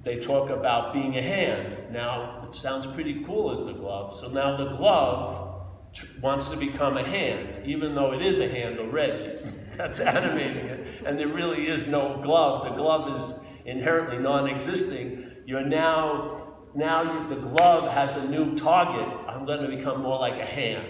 they 0.03 0.17
talk 0.17 0.49
about 0.49 0.93
being 0.93 1.15
a 1.15 1.21
hand. 1.21 1.77
Now, 1.91 2.41
it 2.43 2.55
sounds 2.55 2.87
pretty 2.87 3.23
cool 3.23 3.51
as 3.51 3.63
the 3.63 3.73
glove. 3.73 4.15
So 4.15 4.29
now 4.29 4.57
the 4.57 4.75
glove 4.75 5.50
wants 6.21 6.49
to 6.49 6.57
become 6.57 6.97
a 6.97 7.03
hand, 7.03 7.65
even 7.65 7.95
though 7.95 8.13
it 8.13 8.21
is 8.21 8.39
a 8.39 8.47
hand 8.47 8.79
already. 8.79 9.37
That's 9.77 9.99
animating 9.99 10.67
it. 10.67 10.87
And 11.05 11.17
there 11.17 11.27
really 11.27 11.67
is 11.67 11.87
no 11.87 12.19
glove. 12.21 12.65
The 12.65 12.71
glove 12.71 13.15
is 13.15 13.39
inherently 13.65 14.17
non-existing. 14.17 15.31
You're 15.45 15.65
now, 15.65 16.55
now 16.75 17.27
the 17.27 17.35
glove 17.35 17.91
has 17.91 18.15
a 18.15 18.27
new 18.27 18.55
target. 18.55 19.07
I'm 19.27 19.45
going 19.45 19.61
to 19.61 19.75
become 19.75 20.01
more 20.01 20.17
like 20.17 20.39
a 20.39 20.45
hand. 20.45 20.87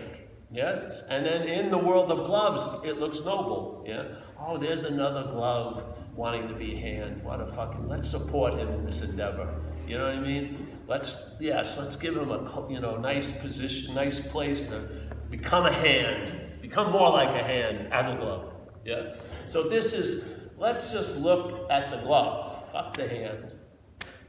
Yes? 0.52 1.04
And 1.10 1.26
then 1.26 1.44
in 1.44 1.72
the 1.72 1.78
world 1.78 2.12
of 2.12 2.26
gloves, 2.26 2.86
it 2.86 3.00
looks 3.00 3.20
noble. 3.20 3.84
Yeah? 3.88 4.04
Oh, 4.40 4.58
there's 4.58 4.84
another 4.84 5.24
glove 5.24 5.98
wanting 6.16 6.48
to 6.50 6.54
be 6.54 6.76
a 6.76 6.80
hand. 6.80 7.24
What 7.24 7.40
a 7.40 7.48
fucking, 7.48 7.88
let's 7.88 8.10
support 8.10 8.56
him 8.56 8.68
in 8.70 8.86
this 8.86 9.02
endeavor. 9.02 9.54
You 9.88 9.98
know 9.98 10.06
what 10.06 10.16
I 10.16 10.20
mean? 10.20 10.68
Let's, 10.88 11.32
yes, 11.40 11.78
let's 11.78 11.96
give 11.96 12.18
him 12.18 12.32
a, 12.32 12.68
you 12.70 12.80
know, 12.80 12.98
nice 12.98 13.32
position, 13.32 13.94
nice 13.94 14.20
place 14.20 14.62
to 14.64 14.88
become 15.30 15.66
a 15.66 15.72
hand, 15.72 16.62
become 16.62 16.92
more 16.92 17.10
like 17.10 17.30
a 17.30 17.44
hand 17.44 17.92
as 17.94 18.12
a 18.12 18.16
glove. 18.18 18.54
Yeah? 18.84 19.16
So 19.48 19.64
this 19.64 19.94
is, 19.94 20.26
let's 20.58 20.92
just 20.92 21.20
look 21.20 21.70
at 21.70 21.92
the 21.92 21.98
glove. 21.98 22.70
Fuck 22.72 22.96
the 22.96 23.08
hand. 23.08 23.52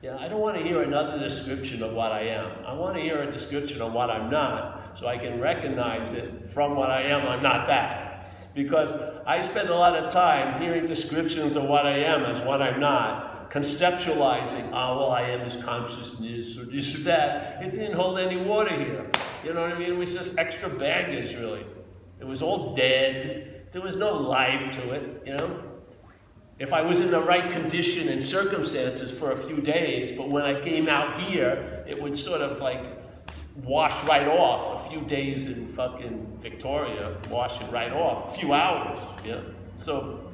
Yeah, 0.02 0.18
I 0.18 0.28
don't 0.28 0.40
want 0.40 0.56
to 0.56 0.62
hear 0.64 0.82
another 0.82 1.18
description 1.18 1.82
of 1.82 1.92
what 1.92 2.10
I 2.10 2.22
am. 2.22 2.64
I 2.66 2.74
want 2.74 2.96
to 2.96 3.02
hear 3.02 3.22
a 3.22 3.30
description 3.30 3.80
of 3.80 3.92
what 3.92 4.10
I'm 4.10 4.30
not 4.30 4.98
so 4.98 5.06
I 5.06 5.16
can 5.16 5.40
recognize 5.40 6.12
it 6.12 6.50
from 6.50 6.74
what 6.74 6.90
I 6.90 7.02
am, 7.02 7.26
I'm 7.26 7.42
not 7.42 7.66
that 7.68 8.12
because 8.54 8.94
I 9.26 9.42
spend 9.42 9.68
a 9.68 9.74
lot 9.74 9.94
of 9.94 10.12
time 10.12 10.60
hearing 10.60 10.86
descriptions 10.86 11.56
of 11.56 11.64
what 11.64 11.86
I 11.86 11.98
am 11.98 12.24
as 12.24 12.42
what 12.42 12.60
I'm 12.60 12.80
not, 12.80 13.31
conceptualizing, 13.52 14.70
ah, 14.72 14.92
oh, 14.92 14.98
all 14.98 15.12
I 15.12 15.22
am 15.28 15.42
is 15.42 15.56
consciousness 15.56 16.56
or 16.56 16.64
this 16.64 16.94
or 16.94 17.00
that. 17.00 17.62
It 17.62 17.72
didn't 17.72 17.92
hold 17.92 18.18
any 18.18 18.38
water 18.38 18.74
here. 18.74 19.06
You 19.44 19.52
know 19.52 19.60
what 19.60 19.72
I 19.72 19.78
mean? 19.78 19.92
It 19.92 19.96
was 19.96 20.14
just 20.14 20.38
extra 20.38 20.70
baggage, 20.70 21.34
really. 21.34 21.66
It 22.18 22.26
was 22.26 22.40
all 22.40 22.74
dead. 22.74 23.66
There 23.72 23.82
was 23.82 23.94
no 23.94 24.14
life 24.14 24.70
to 24.72 24.92
it, 24.92 25.22
you 25.26 25.34
know? 25.34 25.62
If 26.58 26.72
I 26.72 26.80
was 26.80 27.00
in 27.00 27.10
the 27.10 27.20
right 27.20 27.50
condition 27.50 28.08
and 28.08 28.22
circumstances 28.22 29.10
for 29.10 29.32
a 29.32 29.36
few 29.36 29.60
days, 29.60 30.16
but 30.16 30.30
when 30.30 30.44
I 30.44 30.58
came 30.60 30.88
out 30.88 31.20
here, 31.20 31.84
it 31.86 32.00
would 32.00 32.16
sort 32.16 32.40
of 32.40 32.60
like 32.60 32.86
wash 33.64 34.02
right 34.04 34.28
off. 34.28 34.86
A 34.86 34.90
few 34.90 35.02
days 35.02 35.46
in 35.46 35.68
fucking 35.68 36.38
Victoria, 36.38 37.16
wash 37.28 37.60
it 37.60 37.70
right 37.70 37.92
off. 37.92 38.34
A 38.34 38.40
few 38.40 38.54
hours, 38.54 38.98
yeah. 39.24 39.40
So 39.76 40.31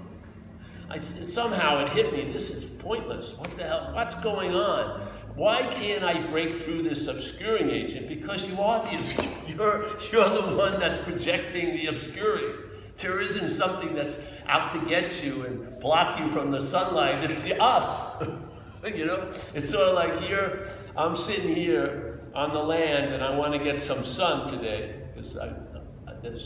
I, 0.90 0.98
somehow 0.98 1.84
it 1.84 1.92
hit 1.92 2.12
me. 2.12 2.32
This 2.32 2.50
is 2.50 2.64
pointless. 2.64 3.36
What 3.36 3.56
the 3.56 3.64
hell? 3.64 3.90
What's 3.92 4.14
going 4.14 4.54
on? 4.54 5.00
Why 5.34 5.62
can't 5.74 6.02
I 6.02 6.26
break 6.26 6.52
through 6.52 6.82
this 6.82 7.06
obscuring 7.06 7.70
agent? 7.70 8.08
Because 8.08 8.48
you 8.48 8.60
are 8.60 8.84
the 8.84 8.96
obscure. 8.98 9.28
You're, 9.46 9.98
you're 10.12 10.28
the 10.28 10.56
one 10.56 10.78
that's 10.80 10.98
projecting 10.98 11.76
the 11.76 11.86
obscuring. 11.86 12.54
There 12.96 13.20
isn't 13.20 13.50
something 13.50 13.94
that's 13.94 14.18
out 14.46 14.72
to 14.72 14.80
get 14.80 15.22
you 15.22 15.42
and 15.42 15.78
block 15.78 16.18
you 16.18 16.28
from 16.28 16.50
the 16.50 16.60
sunlight. 16.60 17.30
It's 17.30 17.42
the 17.42 17.62
us. 17.62 18.20
you 18.84 19.06
know? 19.06 19.30
It's 19.54 19.68
sort 19.68 19.88
of 19.88 19.94
like 19.94 20.20
here, 20.20 20.68
I'm 20.96 21.14
sitting 21.14 21.54
here 21.54 22.20
on 22.34 22.50
the 22.50 22.58
land 22.58 23.12
and 23.12 23.22
I 23.22 23.36
want 23.36 23.52
to 23.52 23.58
get 23.58 23.80
some 23.80 24.04
sun 24.04 24.48
today 24.48 25.02
because 25.14 25.36
I, 25.36 25.52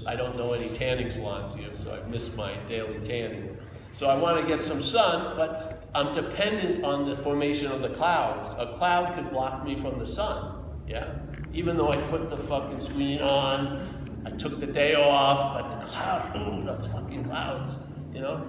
I 0.06 0.16
don't 0.16 0.36
know 0.36 0.52
any 0.52 0.68
tanning 0.70 1.10
salons 1.10 1.54
here, 1.54 1.70
so 1.72 1.94
I 1.94 2.06
missed 2.08 2.36
my 2.36 2.54
daily 2.66 2.98
tanning. 3.04 3.56
So 3.92 4.06
I 4.06 4.18
want 4.18 4.40
to 4.40 4.46
get 4.46 4.62
some 4.62 4.82
sun, 4.82 5.36
but 5.36 5.88
I'm 5.94 6.14
dependent 6.14 6.84
on 6.84 7.08
the 7.08 7.14
formation 7.14 7.70
of 7.70 7.82
the 7.82 7.90
clouds. 7.90 8.54
A 8.58 8.74
cloud 8.74 9.14
could 9.14 9.30
block 9.30 9.64
me 9.64 9.76
from 9.76 9.98
the 9.98 10.06
sun, 10.06 10.64
yeah? 10.88 11.14
Even 11.52 11.76
though 11.76 11.88
I 11.88 11.96
put 12.08 12.30
the 12.30 12.36
fucking 12.36 12.80
screen 12.80 13.20
on, 13.20 13.86
I 14.24 14.30
took 14.30 14.60
the 14.60 14.66
day 14.66 14.94
off, 14.94 15.54
but 15.54 15.80
the 15.80 15.86
clouds, 15.86 16.30
oh, 16.34 16.62
those 16.62 16.86
fucking 16.86 17.24
clouds, 17.24 17.76
you 18.14 18.20
know? 18.20 18.46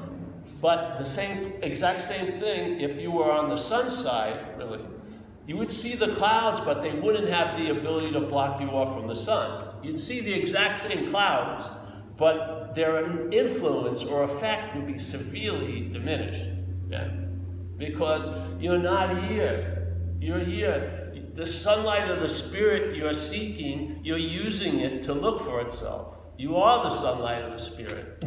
But 0.62 0.98
the 0.98 1.06
same, 1.06 1.54
exact 1.62 2.02
same 2.02 2.40
thing 2.40 2.80
if 2.80 2.98
you 3.00 3.12
were 3.12 3.30
on 3.30 3.50
the 3.50 3.58
sun 3.58 3.92
side, 3.92 4.58
really, 4.58 4.80
you 5.46 5.58
would 5.58 5.70
see 5.70 5.96
the 5.96 6.16
clouds, 6.16 6.62
but 6.62 6.82
they 6.82 6.94
wouldn't 6.94 7.28
have 7.28 7.58
the 7.58 7.70
ability 7.70 8.14
to 8.14 8.22
block 8.22 8.62
you 8.62 8.70
off 8.70 8.94
from 8.94 9.08
the 9.08 9.16
sun. 9.16 9.76
You'd 9.84 10.00
see 10.00 10.22
the 10.22 10.34
exact 10.34 10.78
same 10.78 11.10
clouds, 11.10 11.70
but 12.18 12.76
their 12.76 13.04
influence 13.32 14.04
or 14.04 14.24
effect 14.24 14.76
would 14.76 14.88
be 14.88 14.98
severely 14.98 15.90
diminished. 15.90 16.50
Because 17.78 18.30
you're 18.60 18.78
not 18.78 19.24
here. 19.24 19.96
You're 20.20 20.40
here. 20.40 21.00
The 21.34 21.48
sunlight 21.48 22.12
of 22.12 22.22
the 22.22 22.30
Spirit 22.30 22.96
you're 22.96 23.16
seeking, 23.16 24.00
you're 24.04 24.20
using 24.20 24.80
it 24.80 25.02
to 25.04 25.14
look 25.14 25.42
for 25.42 25.62
itself. 25.62 26.16
You 26.38 26.56
are 26.58 26.84
the 26.84 26.92
sunlight 26.92 27.42
of 27.42 27.54
the 27.54 27.60
Spirit. 27.60 28.24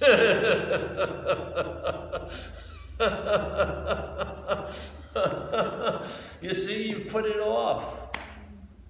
you 6.40 6.54
see, 6.54 6.88
you've 6.88 7.08
put 7.08 7.26
it 7.26 7.40
off. 7.40 8.16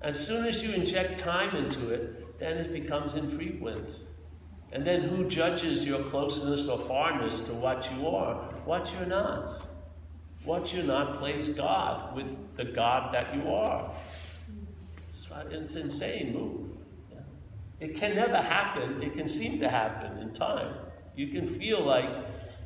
As 0.00 0.24
soon 0.24 0.46
as 0.46 0.62
you 0.62 0.72
inject 0.72 1.18
time 1.18 1.56
into 1.56 1.90
it, 1.90 2.38
then 2.38 2.56
it 2.56 2.72
becomes 2.72 3.14
infrequent. 3.14 3.98
And 4.72 4.86
then 4.86 5.02
who 5.02 5.28
judges 5.28 5.84
your 5.84 6.02
closeness 6.04 6.68
or 6.68 6.78
farness 6.78 7.44
to 7.46 7.52
what 7.52 7.90
you 7.92 8.06
are? 8.06 8.36
What 8.64 8.92
you're 8.94 9.06
not. 9.06 9.62
What 10.44 10.72
you're 10.72 10.84
not 10.84 11.16
plays 11.16 11.48
God 11.48 12.14
with 12.14 12.36
the 12.56 12.64
God 12.64 13.12
that 13.12 13.34
you 13.34 13.48
are. 13.48 13.92
It's, 15.08 15.28
it's 15.50 15.74
an 15.74 15.82
insane 15.82 16.32
move. 16.32 16.70
It 17.80 17.96
can 17.96 18.14
never 18.14 18.36
happen. 18.36 19.02
It 19.02 19.14
can 19.14 19.26
seem 19.26 19.58
to 19.60 19.68
happen 19.68 20.18
in 20.18 20.32
time. 20.32 20.74
You 21.16 21.28
can 21.28 21.46
feel 21.46 21.82
like 21.82 22.08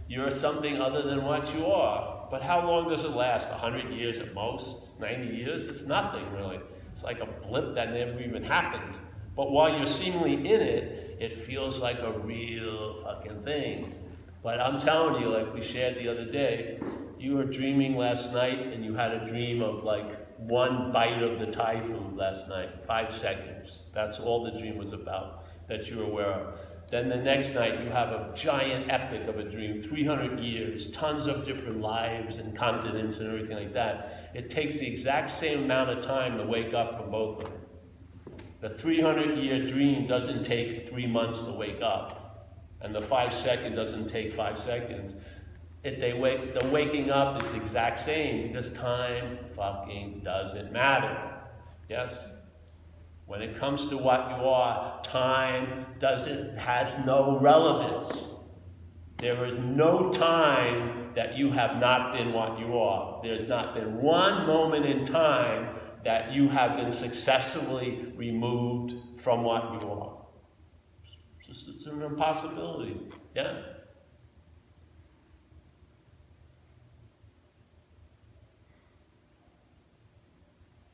you're 0.08 0.30
something 0.30 0.80
other 0.80 1.02
than 1.02 1.24
what 1.24 1.54
you 1.54 1.66
are. 1.66 2.26
But 2.30 2.42
how 2.42 2.66
long 2.66 2.88
does 2.88 3.04
it 3.04 3.12
last? 3.12 3.48
100 3.50 3.92
years 3.92 4.18
at 4.18 4.34
most? 4.34 4.88
90 5.00 5.34
years? 5.34 5.68
It's 5.68 5.82
nothing 5.82 6.30
really. 6.32 6.60
It's 6.92 7.04
like 7.04 7.20
a 7.20 7.26
blip 7.26 7.74
that 7.76 7.92
never 7.92 8.20
even 8.20 8.42
happened. 8.42 8.96
But 9.36 9.50
while 9.50 9.76
you're 9.76 9.86
seemingly 9.86 10.34
in 10.34 10.60
it, 10.60 11.13
it 11.20 11.32
feels 11.32 11.78
like 11.78 11.98
a 11.98 12.12
real 12.20 13.02
fucking 13.02 13.42
thing. 13.42 13.94
But 14.42 14.60
I'm 14.60 14.78
telling 14.78 15.22
you, 15.22 15.28
like 15.28 15.52
we 15.54 15.62
shared 15.62 15.96
the 15.96 16.08
other 16.08 16.24
day, 16.24 16.78
you 17.18 17.36
were 17.36 17.44
dreaming 17.44 17.96
last 17.96 18.32
night 18.32 18.58
and 18.58 18.84
you 18.84 18.94
had 18.94 19.12
a 19.12 19.26
dream 19.26 19.62
of 19.62 19.84
like 19.84 20.24
one 20.38 20.92
bite 20.92 21.22
of 21.22 21.38
the 21.38 21.46
Thai 21.46 21.80
food 21.80 22.16
last 22.16 22.48
night, 22.48 22.84
five 22.86 23.14
seconds. 23.14 23.80
That's 23.94 24.18
all 24.18 24.44
the 24.44 24.50
dream 24.50 24.76
was 24.76 24.92
about 24.92 25.46
that 25.68 25.88
you 25.88 25.98
were 25.98 26.04
aware 26.04 26.32
of. 26.32 26.60
Then 26.90 27.08
the 27.08 27.16
next 27.16 27.54
night, 27.54 27.82
you 27.82 27.88
have 27.88 28.10
a 28.10 28.30
giant 28.34 28.90
epic 28.92 29.26
of 29.26 29.38
a 29.38 29.44
dream 29.44 29.80
300 29.80 30.38
years, 30.38 30.90
tons 30.90 31.26
of 31.26 31.44
different 31.44 31.80
lives 31.80 32.36
and 32.36 32.54
continents 32.54 33.18
and 33.18 33.28
everything 33.28 33.56
like 33.56 33.72
that. 33.72 34.30
It 34.34 34.50
takes 34.50 34.78
the 34.78 34.86
exact 34.86 35.30
same 35.30 35.64
amount 35.64 35.90
of 35.90 36.04
time 36.04 36.36
to 36.36 36.44
wake 36.44 36.74
up 36.74 36.98
from 36.98 37.10
both 37.10 37.38
of 37.38 37.44
them. 37.44 37.63
The 38.64 38.70
300 38.70 39.36
year 39.36 39.66
dream 39.66 40.06
doesn't 40.06 40.42
take 40.42 40.88
three 40.88 41.06
months 41.06 41.42
to 41.42 41.52
wake 41.52 41.82
up, 41.82 42.56
and 42.80 42.94
the 42.94 43.02
five 43.02 43.30
second 43.30 43.74
doesn't 43.74 44.08
take 44.08 44.32
five 44.32 44.58
seconds. 44.58 45.16
It, 45.82 46.00
they 46.00 46.14
wake, 46.14 46.58
the 46.58 46.66
waking 46.68 47.10
up 47.10 47.42
is 47.42 47.50
the 47.50 47.58
exact 47.58 47.98
same 47.98 48.48
because 48.48 48.72
time 48.72 49.36
fucking 49.54 50.22
doesn't 50.24 50.72
matter. 50.72 51.14
Yes? 51.90 52.16
When 53.26 53.42
it 53.42 53.54
comes 53.54 53.86
to 53.88 53.98
what 53.98 54.30
you 54.30 54.46
are, 54.46 55.02
time 55.02 55.84
doesn't 55.98 56.56
has 56.56 56.96
no 57.04 57.38
relevance. 57.40 58.16
There 59.18 59.44
is 59.44 59.58
no 59.58 60.10
time 60.10 61.12
that 61.14 61.36
you 61.36 61.50
have 61.50 61.78
not 61.80 62.14
been 62.14 62.32
what 62.32 62.58
you 62.58 62.78
are. 62.78 63.20
There's 63.22 63.46
not 63.46 63.74
been 63.74 64.00
one 64.00 64.46
moment 64.46 64.86
in 64.86 65.04
time 65.04 65.68
that 66.04 66.32
you 66.32 66.48
have 66.48 66.76
been 66.76 66.92
successfully 66.92 68.12
removed 68.16 68.94
from 69.20 69.42
what 69.42 69.64
you 69.72 69.88
are. 69.88 70.16
It's, 71.02 71.46
just, 71.46 71.68
it's 71.68 71.86
an 71.86 72.02
impossibility. 72.02 73.00
Yeah? 73.34 73.62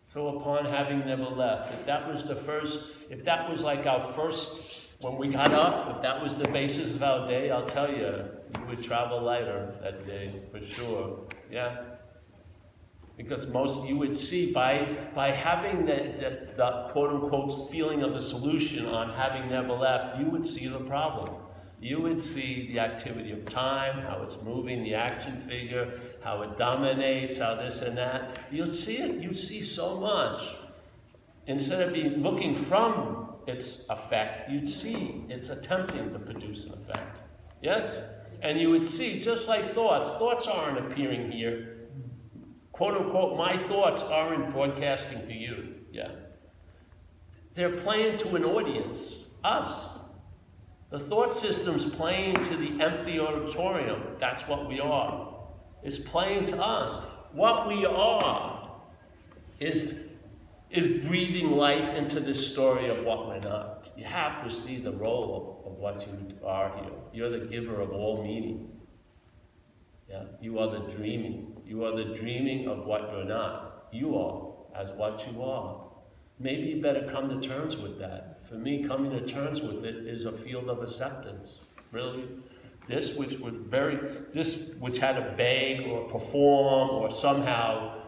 So 0.07 0.39
upon 0.39 0.65
having 0.65 1.07
never 1.07 1.23
left, 1.23 1.73
if 1.73 1.87
that 1.87 2.13
was 2.13 2.25
the 2.25 2.35
first, 2.35 2.89
if 3.11 3.23
that 3.25 3.49
was 3.49 3.63
like 3.63 3.87
our 3.87 4.01
first, 4.01 4.97
when 5.01 5.17
we 5.17 5.29
got 5.29 5.53
up, 5.53 5.97
if 5.97 6.03
that 6.03 6.21
was 6.21 6.35
the 6.35 6.49
basis 6.49 6.95
of 6.95 7.03
our 7.03 7.29
day, 7.29 7.51
I'll 7.51 7.65
tell 7.65 7.89
you, 7.89 8.25
we 8.59 8.75
would 8.75 8.83
travel 8.83 9.23
lighter 9.23 9.73
that 9.83 10.07
day, 10.07 10.43
for 10.51 10.61
sure. 10.61 11.21
Yeah? 11.51 11.77
Because 13.23 13.47
most 13.49 13.87
you 13.87 13.97
would 13.97 14.17
see 14.17 14.51
by 14.51 14.97
by 15.15 15.31
having 15.31 15.85
the, 15.85 15.95
the, 15.95 16.49
the 16.57 16.89
quote 16.91 17.11
unquote 17.11 17.71
feeling 17.71 18.03
of 18.03 18.15
the 18.15 18.21
solution 18.23 18.87
on 18.87 19.13
having 19.13 19.51
never 19.51 19.75
left, 19.75 20.19
you 20.19 20.27
would 20.27 20.47
see 20.47 20.69
the 20.69 20.81
problem 20.81 21.35
you 21.81 21.99
would 21.99 22.21
see 22.21 22.69
the 22.73 22.79
activity 22.79 23.33
of 23.33 23.47
time, 23.47 24.03
how 24.03 24.23
it's 24.23 24.37
moving, 24.43 24.85
the 24.85 24.95
action 24.95 25.39
figure, 25.39 25.99
how 26.23 26.43
it 26.43 26.59
dominates, 26.59 27.39
how 27.39 27.55
this 27.55 27.81
and 27.81 27.97
that. 27.97 28.39
You'd 28.51 28.75
see 28.75 28.99
it, 28.99 29.15
you'd 29.23 29.39
see 29.39 29.63
so 29.63 29.97
much. 29.97 30.43
Instead 31.47 31.81
of 31.81 31.95
being 31.95 32.23
looking 32.23 32.55
from 32.55 33.35
its 33.47 33.87
effect, 33.89 34.51
you'd 34.51 34.69
see 34.69 35.25
it's 35.31 35.49
attempting 35.49 36.11
to 36.13 36.19
produce 36.19 36.65
an 36.65 36.75
effect. 36.75 37.23
Yes? 37.63 37.91
And 38.43 38.61
you 38.61 38.71
would 38.71 38.85
see, 38.85 39.19
just 39.19 39.49
like 39.49 39.67
thoughts, 39.67 40.13
thoughts 40.13 40.47
aren't 40.47 40.79
appearing 40.79 41.33
here. 41.33 41.80
Quote 42.81 42.95
unquote, 42.95 43.37
my 43.37 43.59
thoughts 43.59 44.03
aren't 44.05 44.55
broadcasting 44.55 45.27
to 45.27 45.35
you. 45.35 45.75
Yeah. 45.93 46.13
They're 47.53 47.77
playing 47.77 48.17
to 48.21 48.37
an 48.37 48.45
audience, 48.47 49.27
us. 49.45 49.99
The 50.89 50.99
thought 50.99 51.35
system's 51.35 51.85
playing 51.85 52.43
to 52.43 52.57
the 52.57 52.83
empty 52.83 53.21
auditorium. 53.21 54.17
That's 54.19 54.49
what 54.49 54.67
we 54.67 54.81
are. 54.81 55.41
It's 55.83 55.99
playing 55.99 56.47
to 56.47 56.57
us. 56.57 56.97
What 57.33 57.69
we 57.69 57.85
are 57.85 58.67
is, 59.59 59.97
is 60.71 61.05
breathing 61.07 61.51
life 61.51 61.93
into 61.93 62.19
this 62.19 62.51
story 62.51 62.89
of 62.89 63.05
what 63.05 63.29
we're 63.29 63.41
not. 63.41 63.93
You 63.95 64.05
have 64.05 64.43
to 64.43 64.51
see 64.51 64.79
the 64.79 64.93
role 64.93 65.63
of, 65.67 65.73
of 65.73 65.79
what 65.79 66.07
you 66.07 66.35
are 66.47 66.75
here. 66.77 66.95
You're 67.13 67.29
the 67.29 67.45
giver 67.45 67.79
of 67.83 67.91
all 67.93 68.25
meaning. 68.25 68.71
Yeah? 70.09 70.23
You 70.41 70.59
are 70.61 70.71
the 70.71 70.91
dreaming. 70.97 71.60
You 71.71 71.85
are 71.85 71.95
the 71.95 72.07
dreaming 72.07 72.67
of 72.67 72.85
what 72.85 73.13
you're 73.13 73.25
not. 73.25 73.87
You 73.93 74.19
are 74.19 74.43
as 74.75 74.91
what 74.97 75.25
you 75.31 75.41
are. 75.45 75.81
Maybe 76.41 76.67
you 76.67 76.83
better 76.83 77.09
come 77.13 77.29
to 77.31 77.49
terms 77.49 77.77
with 77.77 77.97
that 78.01 78.45
for 78.45 78.57
me, 78.57 78.83
coming 78.83 79.13
to 79.13 79.25
terms 79.25 79.63
with 79.63 79.85
it 79.85 79.95
is 79.95 80.25
a 80.25 80.33
field 80.33 80.69
of 80.69 80.83
acceptance. 80.83 81.59
Really, 81.93 82.25
this 82.89 83.15
which 83.15 83.39
was 83.39 83.55
very, 83.55 84.01
this 84.33 84.73
which 84.81 84.99
had 84.99 85.13
to 85.13 85.33
beg 85.37 85.87
or 85.87 86.09
perform 86.09 86.91
or 86.91 87.09
somehow 87.13 88.03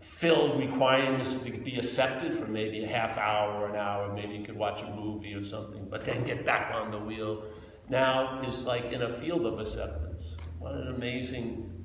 filled 0.00 0.60
requirements 0.60 1.36
to 1.36 1.50
be 1.50 1.78
accepted 1.78 2.36
for 2.36 2.46
maybe 2.46 2.84
a 2.84 2.86
half 2.86 3.16
hour 3.16 3.62
or 3.62 3.70
an 3.70 3.76
hour, 3.76 4.12
maybe 4.12 4.34
you 4.34 4.44
could 4.44 4.58
watch 4.58 4.82
a 4.82 4.90
movie 4.94 5.32
or 5.32 5.42
something, 5.42 5.88
but 5.88 6.04
then 6.04 6.22
get 6.22 6.44
back 6.44 6.74
on 6.74 6.90
the 6.90 6.98
wheel. 6.98 7.44
Now 7.88 8.42
is 8.42 8.66
like 8.66 8.92
in 8.92 9.00
a 9.00 9.10
field 9.10 9.46
of 9.46 9.58
acceptance. 9.58 10.36
What 10.58 10.74
an 10.74 10.88
amazing 10.88 11.75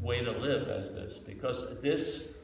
way 0.00 0.22
to 0.24 0.30
live 0.32 0.68
as 0.68 0.94
this, 0.94 1.18
because 1.18 1.80
this 1.80 2.34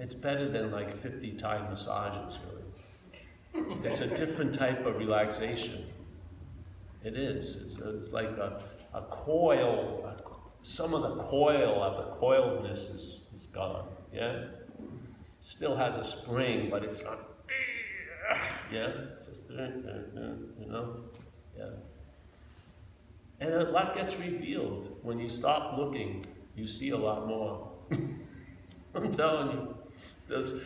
It's 0.00 0.14
better 0.14 0.48
than 0.48 0.72
like 0.72 0.90
50 0.96 1.32
Thai 1.32 1.58
massages, 1.68 2.38
really. 2.48 3.84
It's 3.84 4.00
a 4.00 4.06
different 4.06 4.54
type 4.54 4.86
of 4.86 4.96
relaxation. 4.96 5.84
It 7.04 7.16
is. 7.16 7.56
It's, 7.56 7.78
a, 7.78 7.98
it's 7.98 8.14
like 8.14 8.36
a, 8.38 8.62
a 8.94 9.02
coil, 9.02 10.02
a, 10.06 10.64
some 10.64 10.94
of 10.94 11.02
the 11.02 11.22
coil 11.22 11.82
of 11.82 11.98
the 11.98 12.16
coiledness 12.16 12.94
is, 12.94 13.26
is 13.36 13.46
gone, 13.52 13.88
yeah? 14.10 14.44
Still 15.40 15.76
has 15.76 15.98
a 15.98 16.04
spring, 16.04 16.70
but 16.70 16.82
it's 16.82 17.04
not, 17.04 17.18
yeah? 18.72 18.92
It's 19.16 19.26
just, 19.26 19.42
you 19.50 20.66
know? 20.66 20.96
And 23.40 23.54
a 23.54 23.70
lot 23.70 23.94
gets 23.94 24.16
revealed. 24.18 24.98
When 25.02 25.18
you 25.18 25.28
stop 25.28 25.78
looking, 25.78 26.26
you 26.54 26.66
see 26.66 26.90
a 26.90 26.96
lot 26.96 27.26
more. 27.26 27.70
I'm 28.94 29.12
telling 29.12 29.52
you. 29.52 29.74
Does, 30.28 30.62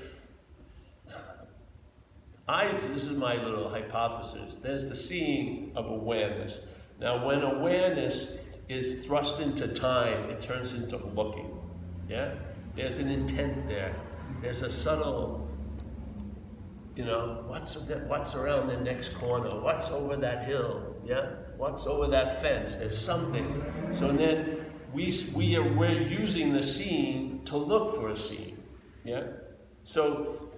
I, 2.49 2.73
this 2.73 3.07
is 3.07 3.17
my 3.17 3.43
little 3.43 3.69
hypothesis. 3.69 4.59
There's 4.61 4.87
the 4.89 4.97
seeing 4.97 5.73
of 5.77 5.87
awareness. 5.87 6.61
Now, 7.01 7.25
when 7.25 7.43
awareness 7.43 8.37
is 8.69 9.07
thrust 9.07 9.41
into 9.41 9.69
time, 9.69 10.29
it 10.29 10.41
turns 10.41 10.75
into 10.75 10.97
looking. 11.15 11.59
Yeah? 12.09 12.35
There's 12.77 12.99
an 12.99 13.11
intent 13.11 13.67
there. 13.69 13.95
There's 14.43 14.63
a 14.63 14.69
subtle, 14.69 15.49
you 16.97 17.05
know, 17.05 17.45
what's, 17.47 17.77
what's 17.77 18.35
around 18.35 18.69
the 18.69 18.77
next 18.77 19.15
corner? 19.15 19.49
What's 19.61 19.91
over 19.91 20.17
that 20.17 20.45
hill? 20.45 20.95
Yeah? 21.05 21.31
What's 21.57 21.87
over 21.87 22.09
that 22.09 22.43
fence? 22.43 22.75
There's 22.77 22.99
something. 22.99 23.65
So 23.91 24.13
then 24.13 24.67
we, 24.93 25.13
we 25.35 25.57
are, 25.57 25.63
we're 25.63 26.03
using 26.03 26.53
the 26.53 26.63
scene 26.63 27.43
to 27.47 27.57
look 27.57 27.95
for 27.95 28.11
a 28.11 28.17
scene. 28.17 28.63
Yeah? 29.05 29.25
So 29.85 30.51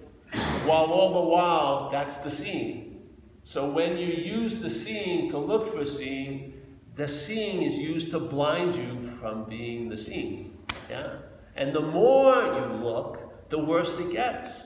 while 0.64 0.87
all 0.87 1.14
the 1.22 1.28
while, 1.28 1.90
that's 1.90 2.18
the 2.18 2.30
scene. 2.30 3.02
So 3.42 3.70
when 3.70 3.96
you 3.96 4.06
use 4.06 4.59
the 4.59 4.70
scene 4.70 5.30
to 5.30 5.38
look 5.38 5.66
for 5.66 5.80
a 5.80 5.87
scene, 5.87 6.54
the 6.96 7.09
seeing 7.09 7.62
is 7.62 7.76
used 7.76 8.11
to 8.12 8.18
blind 8.18 8.74
you 8.74 9.09
from 9.20 9.44
being 9.44 9.88
the 9.88 9.96
seen. 9.96 10.59
Yeah? 10.90 11.16
And 11.54 11.72
the 11.74 11.80
more 11.80 12.35
you 12.35 12.85
look, 12.85 13.48
the 13.48 13.59
worse 13.59 13.98
it 13.98 14.11
gets. 14.11 14.64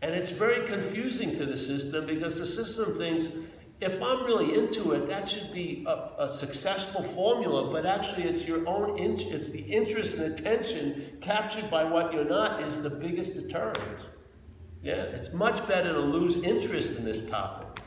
And 0.00 0.14
it's 0.14 0.30
very 0.30 0.66
confusing 0.66 1.36
to 1.36 1.44
the 1.44 1.56
system 1.56 2.06
because 2.06 2.38
the 2.38 2.46
system 2.46 2.96
thinks 2.96 3.28
if 3.80 4.02
I'm 4.02 4.24
really 4.24 4.54
into 4.58 4.92
it, 4.92 5.06
that 5.06 5.28
should 5.28 5.52
be 5.52 5.84
a, 5.86 6.24
a 6.24 6.28
successful 6.28 7.02
formula, 7.02 7.70
but 7.70 7.86
actually 7.86 8.24
it's 8.24 8.46
your 8.46 8.66
own, 8.66 8.98
in, 8.98 9.18
it's 9.20 9.50
the 9.50 9.60
interest 9.60 10.16
and 10.16 10.32
attention 10.32 11.18
captured 11.20 11.70
by 11.70 11.84
what 11.84 12.12
you're 12.12 12.24
not 12.24 12.62
is 12.62 12.82
the 12.82 12.90
biggest 12.90 13.34
deterrent. 13.34 14.06
Yeah, 14.82 14.94
it's 14.94 15.32
much 15.32 15.66
better 15.68 15.92
to 15.92 16.00
lose 16.00 16.36
interest 16.36 16.96
in 16.96 17.04
this 17.04 17.22
topic 17.28 17.84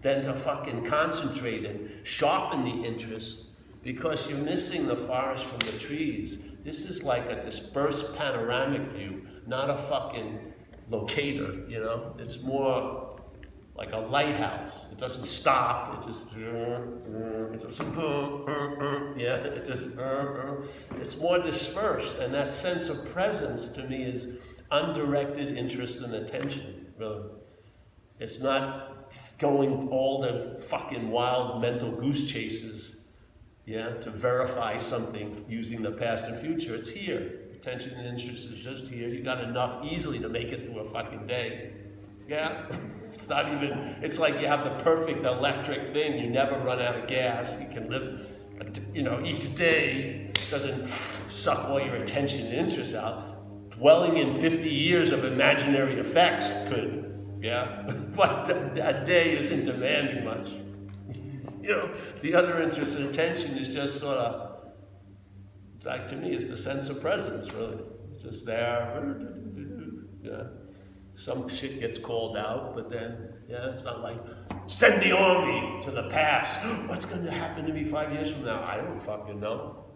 than 0.00 0.22
to 0.24 0.34
fucking 0.34 0.84
concentrate 0.84 1.64
and 1.64 1.90
sharpen 2.02 2.64
the 2.64 2.86
interest 2.86 3.48
because 3.82 4.28
you're 4.28 4.38
missing 4.38 4.86
the 4.86 4.96
forest 4.96 5.44
from 5.44 5.58
the 5.58 5.78
trees. 5.78 6.38
This 6.64 6.84
is 6.86 7.02
like 7.02 7.30
a 7.30 7.40
dispersed 7.40 8.16
panoramic 8.16 8.90
view, 8.90 9.26
not 9.46 9.70
a 9.70 9.76
fucking 9.76 10.52
locator, 10.88 11.68
you 11.68 11.80
know? 11.80 12.14
It's 12.18 12.42
more 12.42 13.05
like 13.76 13.92
a 13.92 13.98
lighthouse. 13.98 14.86
It 14.90 14.98
doesn't 14.98 15.24
stop. 15.24 15.98
It 15.98 16.06
just, 16.06 16.32
it 16.34 17.60
just 17.60 17.80
yeah, 19.16 19.36
it 19.36 19.66
just, 19.66 19.88
it's 21.00 21.16
more 21.18 21.38
dispersed. 21.38 22.18
And 22.18 22.32
that 22.32 22.50
sense 22.50 22.88
of 22.88 23.04
presence 23.12 23.68
to 23.70 23.82
me 23.84 24.02
is 24.02 24.28
undirected 24.70 25.56
interest 25.56 26.00
and 26.02 26.14
attention, 26.14 26.86
really. 26.98 27.22
It's 28.18 28.40
not 28.40 29.12
going 29.38 29.88
all 29.88 30.22
the 30.22 30.58
fucking 30.68 31.10
wild 31.10 31.60
mental 31.60 31.90
goose 31.90 32.30
chases, 32.30 33.02
yeah, 33.66 33.90
to 33.96 34.10
verify 34.10 34.78
something 34.78 35.44
using 35.48 35.82
the 35.82 35.92
past 35.92 36.24
and 36.24 36.38
future. 36.38 36.74
It's 36.74 36.88
here. 36.88 37.40
Attention 37.52 37.94
and 37.94 38.06
interest 38.06 38.48
is 38.48 38.58
just 38.58 38.88
here. 38.88 39.08
You 39.08 39.22
got 39.22 39.42
enough 39.42 39.84
easily 39.84 40.18
to 40.20 40.28
make 40.28 40.52
it 40.52 40.64
through 40.64 40.78
a 40.78 40.84
fucking 40.84 41.26
day. 41.26 41.72
Yeah? 42.28 42.66
It's 43.16 43.30
not 43.30 43.50
even, 43.50 43.96
it's 44.02 44.18
like 44.18 44.38
you 44.42 44.46
have 44.46 44.64
the 44.64 44.84
perfect 44.84 45.24
electric 45.24 45.94
thing. 45.94 46.22
You 46.22 46.28
never 46.28 46.58
run 46.58 46.82
out 46.82 46.96
of 46.96 47.08
gas. 47.08 47.58
You 47.58 47.66
can 47.66 47.88
live, 47.88 48.26
you 48.92 49.02
know, 49.02 49.24
each 49.24 49.56
day 49.56 50.32
doesn't 50.50 50.86
suck 51.30 51.66
all 51.70 51.80
your 51.80 51.96
attention 51.96 52.46
and 52.46 52.54
interest 52.54 52.94
out. 52.94 53.70
Dwelling 53.70 54.18
in 54.18 54.34
50 54.34 54.68
years 54.68 55.12
of 55.12 55.24
imaginary 55.24 55.98
effects 55.98 56.48
could, 56.68 57.38
yeah? 57.40 57.90
but 58.14 58.50
a 58.50 59.02
day 59.06 59.34
isn't 59.38 59.64
demanding 59.64 60.22
much. 60.22 60.50
you 61.62 61.70
know, 61.70 61.94
the 62.20 62.34
other 62.34 62.60
interest 62.60 62.98
and 62.98 63.08
attention 63.08 63.56
is 63.56 63.72
just 63.72 63.98
sort 63.98 64.18
of, 64.18 64.72
like 65.86 66.06
to 66.08 66.16
me, 66.16 66.32
it's 66.34 66.48
the 66.48 66.58
sense 66.58 66.90
of 66.90 67.00
presence, 67.00 67.50
really. 67.54 67.78
It's 68.12 68.22
just 68.22 68.44
there. 68.44 69.16
Yeah 70.22 70.42
some 71.16 71.48
shit 71.48 71.80
gets 71.80 71.98
called 71.98 72.36
out, 72.36 72.74
but 72.74 72.90
then, 72.90 73.32
yeah, 73.48 73.70
it's 73.70 73.84
not 73.84 74.02
like, 74.02 74.18
send 74.66 75.02
the 75.02 75.12
army 75.12 75.80
to 75.80 75.90
the 75.90 76.08
past. 76.10 76.60
What's 76.88 77.06
going 77.06 77.24
to 77.24 77.30
happen 77.30 77.64
to 77.66 77.72
me 77.72 77.84
five 77.84 78.12
years 78.12 78.30
from 78.30 78.44
now? 78.44 78.62
I 78.68 78.76
don't 78.76 79.02
fucking 79.02 79.40
know. 79.40 79.86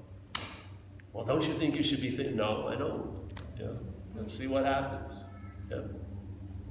Well, 1.12 1.26
don't 1.26 1.46
you 1.46 1.52
think 1.52 1.76
you 1.76 1.82
should 1.82 2.00
be 2.00 2.10
thinking? 2.10 2.36
No, 2.36 2.68
I 2.68 2.74
don't. 2.74 3.30
Yeah, 3.58 3.66
let's 4.14 4.32
see 4.32 4.46
what 4.46 4.64
happens. 4.64 5.12
Yeah. 5.70 5.82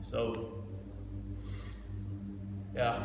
So, 0.01 0.63
yeah. 2.75 3.03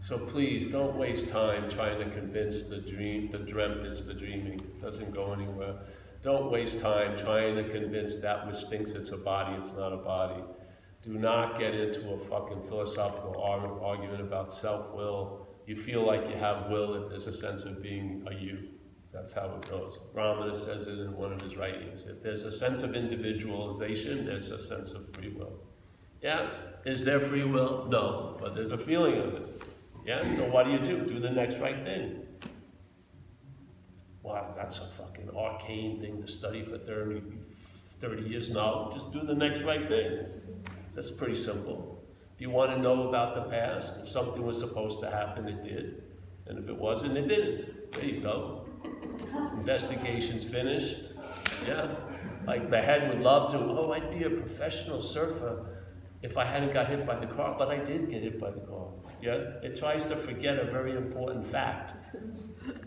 So 0.00 0.18
please 0.18 0.66
don't 0.66 0.96
waste 0.96 1.28
time 1.28 1.70
trying 1.70 2.00
to 2.00 2.10
convince 2.10 2.64
the 2.64 2.78
dream, 2.78 3.30
the 3.30 3.38
dreamt 3.38 3.84
it's 3.84 4.02
the 4.02 4.14
dreaming. 4.14 4.54
It 4.54 4.82
doesn't 4.82 5.14
go 5.14 5.32
anywhere. 5.32 5.76
Don't 6.22 6.50
waste 6.50 6.80
time 6.80 7.16
trying 7.16 7.56
to 7.56 7.64
convince 7.64 8.18
that 8.18 8.46
which 8.46 8.64
thinks 8.64 8.90
it's 8.90 9.10
a 9.12 9.16
body, 9.16 9.56
it's 9.56 9.72
not 9.72 9.92
a 9.92 9.96
body. 9.96 10.42
Do 11.02 11.14
not 11.14 11.58
get 11.58 11.74
into 11.74 12.10
a 12.10 12.18
fucking 12.18 12.62
philosophical 12.64 13.40
argument 13.82 14.20
about 14.20 14.52
self-will. 14.52 15.48
You 15.66 15.76
feel 15.76 16.04
like 16.04 16.28
you 16.28 16.36
have 16.36 16.68
will 16.68 16.94
if 16.94 17.08
there's 17.08 17.26
a 17.26 17.32
sense 17.32 17.64
of 17.64 17.82
being 17.82 18.22
a 18.30 18.34
you. 18.34 18.68
That's 19.10 19.32
how 19.32 19.46
it 19.56 19.68
goes. 19.68 19.98
Ramana 20.14 20.54
says 20.54 20.88
it 20.88 20.98
in 20.98 21.16
one 21.16 21.32
of 21.32 21.40
his 21.40 21.56
writings. 21.56 22.04
If 22.04 22.22
there's 22.22 22.42
a 22.42 22.52
sense 22.52 22.82
of 22.82 22.94
individualization, 22.94 24.26
there's 24.26 24.50
a 24.50 24.60
sense 24.60 24.92
of 24.92 25.12
free 25.14 25.30
will. 25.30 25.54
Yeah? 26.20 26.50
Is 26.84 27.02
there 27.02 27.18
free 27.18 27.44
will? 27.44 27.86
No, 27.88 28.36
but 28.38 28.54
there's 28.54 28.72
a 28.72 28.78
feeling 28.78 29.16
of 29.16 29.34
it. 29.34 29.62
Yeah? 30.04 30.20
So 30.36 30.44
what 30.50 30.64
do 30.64 30.72
you 30.72 30.78
do? 30.78 31.06
Do 31.06 31.18
the 31.18 31.30
next 31.30 31.58
right 31.58 31.82
thing. 31.82 32.26
Wow, 34.22 34.52
that's 34.56 34.78
a 34.78 34.86
fucking 34.86 35.30
arcane 35.36 36.00
thing 36.00 36.20
to 36.22 36.28
study 36.28 36.62
for 36.62 36.76
30, 36.76 37.22
30 38.00 38.22
years. 38.22 38.50
No, 38.50 38.90
just 38.92 39.12
do 39.12 39.22
the 39.22 39.34
next 39.34 39.62
right 39.62 39.88
thing. 39.88 40.26
That's 40.94 41.10
pretty 41.10 41.34
simple. 41.34 42.04
If 42.34 42.40
you 42.40 42.50
want 42.50 42.70
to 42.72 42.78
know 42.78 43.08
about 43.08 43.34
the 43.34 43.42
past, 43.50 43.94
if 44.02 44.08
something 44.08 44.42
was 44.42 44.58
supposed 44.58 45.00
to 45.00 45.10
happen, 45.10 45.46
it 45.48 45.62
did. 45.62 46.02
And 46.46 46.58
if 46.58 46.68
it 46.68 46.76
wasn't, 46.76 47.16
it 47.16 47.28
didn't. 47.28 47.92
There 47.92 48.04
you 48.04 48.20
go. 48.20 48.66
Investigation's 49.54 50.44
finished. 50.44 51.12
Yeah. 51.66 51.94
Like 52.46 52.70
the 52.70 52.80
head 52.80 53.08
would 53.08 53.20
love 53.20 53.50
to, 53.52 53.58
oh, 53.58 53.92
I'd 53.92 54.10
be 54.10 54.24
a 54.24 54.30
professional 54.30 55.02
surfer 55.02 55.66
if 56.22 56.36
I 56.36 56.44
hadn't 56.44 56.72
got 56.72 56.88
hit 56.88 57.06
by 57.06 57.16
the 57.16 57.26
car, 57.26 57.54
but 57.58 57.68
I 57.68 57.78
did 57.78 58.10
get 58.10 58.22
hit 58.22 58.40
by 58.40 58.50
the 58.50 58.60
car. 58.60 58.88
Yeah? 59.22 59.32
It 59.62 59.76
tries 59.76 60.04
to 60.06 60.16
forget 60.16 60.58
a 60.58 60.64
very 60.64 60.96
important 60.96 61.46
fact. 61.46 62.16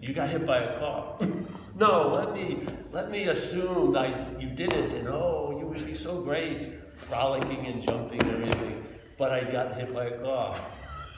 You 0.01 0.13
got 0.13 0.29
hit 0.29 0.45
by 0.45 0.59
a 0.59 0.79
car. 0.79 1.17
no, 1.75 2.13
let 2.13 2.33
me 2.33 2.65
let 2.91 3.11
me 3.11 3.25
assume 3.25 3.93
that 3.93 4.41
you 4.41 4.49
didn't, 4.49 4.93
and 4.93 5.07
oh, 5.07 5.55
you 5.59 5.65
would 5.65 5.85
be 5.85 5.93
so 5.93 6.21
great, 6.21 6.69
frolicking 6.97 7.65
and 7.67 7.81
jumping 7.81 8.21
and 8.21 8.43
everything. 8.43 8.83
But 9.17 9.31
I 9.31 9.43
got 9.43 9.75
hit 9.75 9.93
by 9.93 10.05
a 10.05 10.17
car. 10.23 10.59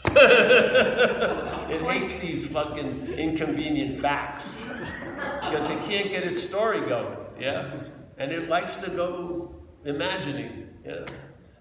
it 0.11 1.81
hates 1.81 2.19
these 2.19 2.45
fucking 2.47 3.07
inconvenient 3.13 3.99
facts 3.99 4.65
because 5.41 5.69
it 5.69 5.81
can't 5.83 6.11
get 6.11 6.23
its 6.23 6.43
story 6.43 6.81
going. 6.81 7.17
Yeah? 7.39 7.71
And 8.17 8.31
it 8.31 8.47
likes 8.47 8.77
to 8.77 8.89
go 8.91 9.55
imagining. 9.83 10.67
Yeah? 10.85 11.05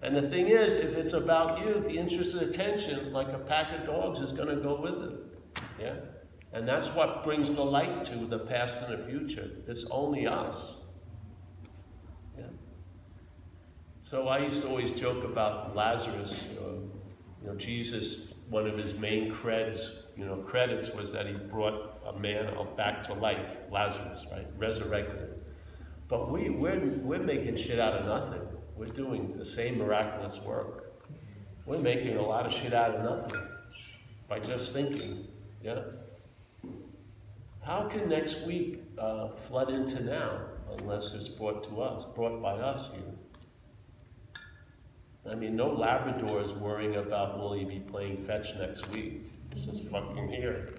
And 0.04 0.14
the 0.14 0.20
thing 0.20 0.48
is, 0.48 0.76
if 0.76 0.96
it's 0.96 1.14
about 1.14 1.60
you, 1.60 1.80
the 1.80 1.96
interest 1.96 2.34
of 2.34 2.42
attention, 2.42 3.10
like 3.10 3.28
a 3.28 3.38
pack 3.38 3.72
of 3.72 3.86
dogs, 3.86 4.20
is 4.20 4.32
going 4.32 4.48
to 4.48 4.56
go 4.56 4.78
with 4.78 5.02
it. 5.02 5.62
Yeah? 5.80 5.94
And 6.52 6.68
that's 6.68 6.88
what 6.88 7.24
brings 7.24 7.54
the 7.54 7.64
light 7.64 8.04
to 8.04 8.26
the 8.26 8.38
past 8.38 8.82
and 8.82 8.92
the 8.92 9.02
future. 9.02 9.50
It's 9.66 9.86
only 9.90 10.26
us. 10.26 10.74
Yeah? 12.38 12.44
So 14.02 14.28
I 14.28 14.40
used 14.40 14.60
to 14.60 14.68
always 14.68 14.90
joke 14.90 15.24
about 15.24 15.74
Lazarus. 15.74 16.48
You 16.52 17.48
know, 17.48 17.54
Jesus, 17.54 18.34
one 18.50 18.66
of 18.66 18.76
his 18.76 18.92
main 18.92 19.32
creds, 19.32 19.88
you 20.18 20.26
know, 20.26 20.36
credits 20.36 20.90
was 20.90 21.12
that 21.12 21.26
he 21.26 21.32
brought 21.32 21.98
a 22.06 22.12
man 22.18 22.54
back 22.76 23.02
to 23.04 23.14
life, 23.14 23.60
Lazarus, 23.70 24.26
right? 24.30 24.46
Resurrected. 24.58 25.40
But 26.08 26.30
we, 26.30 26.50
we're, 26.50 26.78
we're 26.98 27.22
making 27.22 27.56
shit 27.56 27.80
out 27.80 27.94
of 27.94 28.04
nothing. 28.04 28.42
We're 28.76 28.86
doing 28.86 29.32
the 29.32 29.44
same 29.44 29.78
miraculous 29.78 30.40
work. 30.40 30.92
We're 31.64 31.78
making 31.78 32.16
a 32.16 32.22
lot 32.22 32.44
of 32.44 32.52
shit 32.52 32.74
out 32.74 32.94
of 32.94 33.04
nothing 33.04 33.40
by 34.28 34.40
just 34.40 34.72
thinking. 34.72 35.28
Yeah? 35.62 35.82
How 37.62 37.88
can 37.88 38.08
next 38.08 38.42
week 38.42 38.82
uh, 38.98 39.28
flood 39.28 39.70
into 39.70 40.02
now 40.02 40.40
unless 40.78 41.14
it's 41.14 41.28
brought 41.28 41.62
to 41.64 41.80
us, 41.82 42.04
brought 42.14 42.42
by 42.42 42.54
us 42.54 42.90
here? 42.92 44.42
I 45.30 45.34
mean, 45.34 45.56
no 45.56 45.68
Labrador 45.68 46.42
is 46.42 46.52
worrying 46.52 46.96
about 46.96 47.38
will 47.38 47.54
he 47.54 47.64
be 47.64 47.78
playing 47.78 48.22
fetch 48.24 48.54
next 48.56 48.90
week. 48.90 49.22
It's 49.52 49.64
just 49.64 49.84
fucking 49.84 50.28
here. 50.28 50.74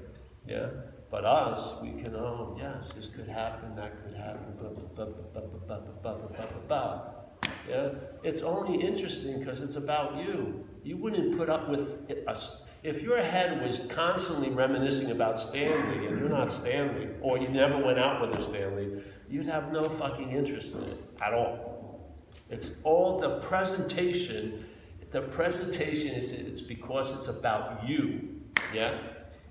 Yeah? 0.48 0.68
But 1.10 1.26
us, 1.26 1.82
we 1.82 1.92
can, 1.94 2.16
oh, 2.16 2.56
yes, 2.60 2.90
this 2.94 3.08
could 3.08 3.28
happen, 3.28 3.76
that 3.76 4.04
could 4.04 4.16
happen, 4.16 4.54
blah, 4.60 4.70
blah, 4.70 4.84
blah, 4.96 5.06
blah, 5.06 5.42
blah, 5.42 5.42
blah, 5.66 5.78
blah, 5.80 6.14
blah, 6.14 6.28
blah, 6.28 6.48
blah. 6.68 7.15
Yeah? 7.70 7.90
It's 8.24 8.42
only 8.42 8.80
interesting 8.80 9.40
because 9.40 9.62
it's 9.62 9.76
about 9.76 10.18
you. 10.18 10.66
You 10.84 10.98
wouldn't 10.98 11.38
put 11.38 11.50
up 11.50 11.70
with 11.70 12.10
us. 12.28 12.66
if 12.84 13.02
your 13.02 13.18
head 13.20 13.66
was 13.66 13.80
constantly 13.90 14.50
reminiscing 14.50 15.10
about 15.10 15.38
Stanley 15.40 16.06
and 16.06 16.20
you're 16.20 16.30
not 16.30 16.52
Stanley, 16.52 17.10
or 17.22 17.40
you 17.40 17.48
never 17.48 17.84
went 17.84 17.98
out 17.98 18.22
with 18.22 18.38
a 18.38 18.42
Stanley, 18.44 19.02
you'd 19.28 19.48
have 19.48 19.72
no 19.72 19.90
fucking 19.90 20.32
interest 20.32 20.76
in 20.76 20.84
it 20.84 21.04
at 21.22 21.34
all. 21.34 22.16
It's 22.50 22.72
all 22.84 23.20
the 23.20 23.40
presentation. 23.40 24.66
The 25.10 25.22
presentation 25.22 26.12
is 26.12 26.32
it's 26.32 26.62
because 26.62 27.12
it's 27.18 27.28
about 27.28 27.88
you. 27.88 28.42
Yeah? 28.74 28.94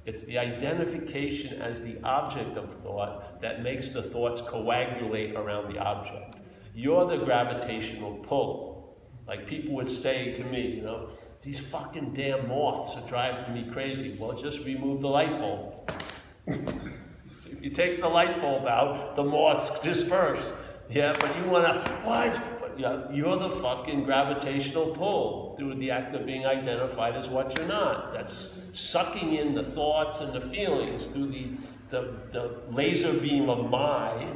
It's 0.06 0.22
the 0.24 0.38
identification 0.38 1.60
as 1.60 1.80
the 1.80 1.96
object 2.04 2.56
of 2.56 2.70
thought 2.70 3.40
that 3.40 3.62
makes 3.62 3.88
the 3.88 4.02
thoughts 4.02 4.40
coagulate 4.42 5.34
around 5.34 5.72
the 5.72 5.80
object. 5.80 6.33
You're 6.74 7.06
the 7.06 7.18
gravitational 7.18 8.14
pull. 8.16 8.96
Like 9.26 9.46
people 9.46 9.74
would 9.76 9.88
say 9.88 10.32
to 10.32 10.44
me, 10.44 10.76
you 10.76 10.82
know, 10.82 11.08
these 11.40 11.60
fucking 11.60 12.12
damn 12.14 12.48
moths 12.48 12.96
are 12.96 13.06
driving 13.06 13.54
me 13.54 13.70
crazy. 13.70 14.16
Well, 14.18 14.32
just 14.32 14.64
remove 14.64 15.00
the 15.00 15.08
light 15.08 15.38
bulb. 15.38 15.90
if 16.46 17.62
you 17.62 17.70
take 17.70 18.00
the 18.00 18.08
light 18.08 18.40
bulb 18.40 18.66
out, 18.66 19.14
the 19.14 19.22
moths 19.22 19.78
disperse. 19.80 20.52
Yeah, 20.90 21.14
but 21.18 21.34
you 21.38 21.50
want 21.50 21.86
to, 21.86 21.92
what? 22.02 22.60
But 22.60 22.78
yeah, 22.78 23.10
you're 23.10 23.36
the 23.36 23.50
fucking 23.50 24.04
gravitational 24.04 24.90
pull 24.90 25.54
through 25.56 25.74
the 25.76 25.90
act 25.90 26.14
of 26.14 26.26
being 26.26 26.44
identified 26.44 27.14
as 27.14 27.28
what 27.28 27.56
you're 27.56 27.68
not. 27.68 28.12
That's 28.12 28.54
sucking 28.72 29.34
in 29.34 29.54
the 29.54 29.62
thoughts 29.62 30.20
and 30.20 30.32
the 30.32 30.40
feelings 30.40 31.06
through 31.06 31.28
the, 31.28 31.48
the, 31.90 32.14
the 32.32 32.60
laser 32.70 33.12
beam 33.12 33.48
of 33.48 33.70
my 33.70 34.26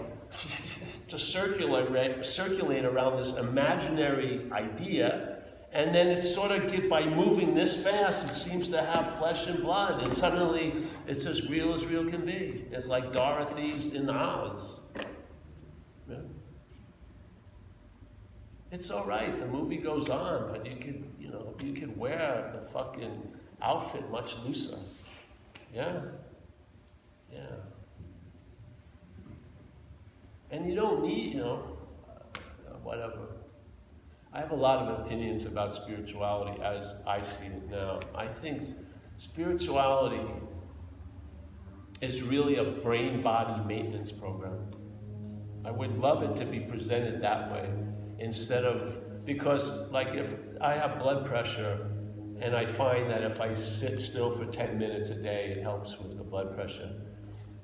to 1.08 1.18
circulate, 1.18 2.24
circulate 2.24 2.84
around 2.84 3.18
this 3.18 3.32
imaginary 3.32 4.46
idea. 4.52 5.42
And 5.72 5.94
then 5.94 6.08
it's 6.08 6.34
sort 6.34 6.50
of 6.50 6.70
get, 6.70 6.88
by 6.88 7.04
moving 7.04 7.54
this 7.54 7.82
fast, 7.82 8.26
it 8.26 8.34
seems 8.34 8.68
to 8.70 8.80
have 8.80 9.18
flesh 9.18 9.46
and 9.46 9.62
blood. 9.62 10.02
And 10.02 10.16
suddenly 10.16 10.82
it's 11.06 11.26
as 11.26 11.48
real 11.48 11.74
as 11.74 11.84
real 11.84 12.08
can 12.08 12.24
be. 12.24 12.64
It's 12.70 12.88
like 12.88 13.12
Dorothy's 13.12 13.92
in 13.92 14.08
Oz. 14.08 14.80
It's 18.70 18.90
all 18.90 19.06
right. 19.06 19.38
The 19.38 19.46
movie 19.46 19.78
goes 19.78 20.10
on, 20.10 20.52
but 20.52 20.66
you 20.66 20.76
could, 20.76 21.04
you 21.18 21.30
know, 21.30 21.54
you 21.62 21.72
could 21.72 21.96
wear 21.96 22.50
the 22.54 22.60
fucking 22.68 23.22
outfit 23.62 24.10
much 24.10 24.36
looser. 24.44 24.76
Yeah. 25.74 26.00
And 30.50 30.68
you 30.68 30.74
don't 30.74 31.02
need, 31.02 31.34
you 31.34 31.40
know, 31.40 31.78
uh, 32.34 32.72
whatever. 32.82 33.28
I 34.32 34.40
have 34.40 34.50
a 34.50 34.56
lot 34.56 34.86
of 34.86 35.00
opinions 35.00 35.44
about 35.44 35.74
spirituality 35.74 36.60
as 36.62 36.94
I 37.06 37.20
see 37.22 37.46
it 37.46 37.70
now. 37.70 38.00
I 38.14 38.26
think 38.26 38.62
spirituality 39.16 40.20
is 42.00 42.22
really 42.22 42.56
a 42.56 42.64
brain 42.64 43.22
body 43.22 43.62
maintenance 43.64 44.12
program. 44.12 44.70
I 45.64 45.70
would 45.70 45.98
love 45.98 46.22
it 46.22 46.36
to 46.36 46.44
be 46.44 46.60
presented 46.60 47.20
that 47.22 47.50
way 47.50 47.68
instead 48.18 48.64
of, 48.64 49.24
because, 49.24 49.90
like, 49.90 50.08
if 50.08 50.36
I 50.60 50.74
have 50.74 50.98
blood 50.98 51.26
pressure 51.26 51.90
and 52.40 52.54
I 52.54 52.64
find 52.64 53.10
that 53.10 53.22
if 53.22 53.40
I 53.40 53.54
sit 53.54 54.00
still 54.00 54.30
for 54.30 54.46
10 54.46 54.78
minutes 54.78 55.10
a 55.10 55.14
day, 55.14 55.54
it 55.56 55.62
helps 55.62 55.98
with 55.98 56.16
the 56.16 56.22
blood 56.22 56.54
pressure. 56.54 56.90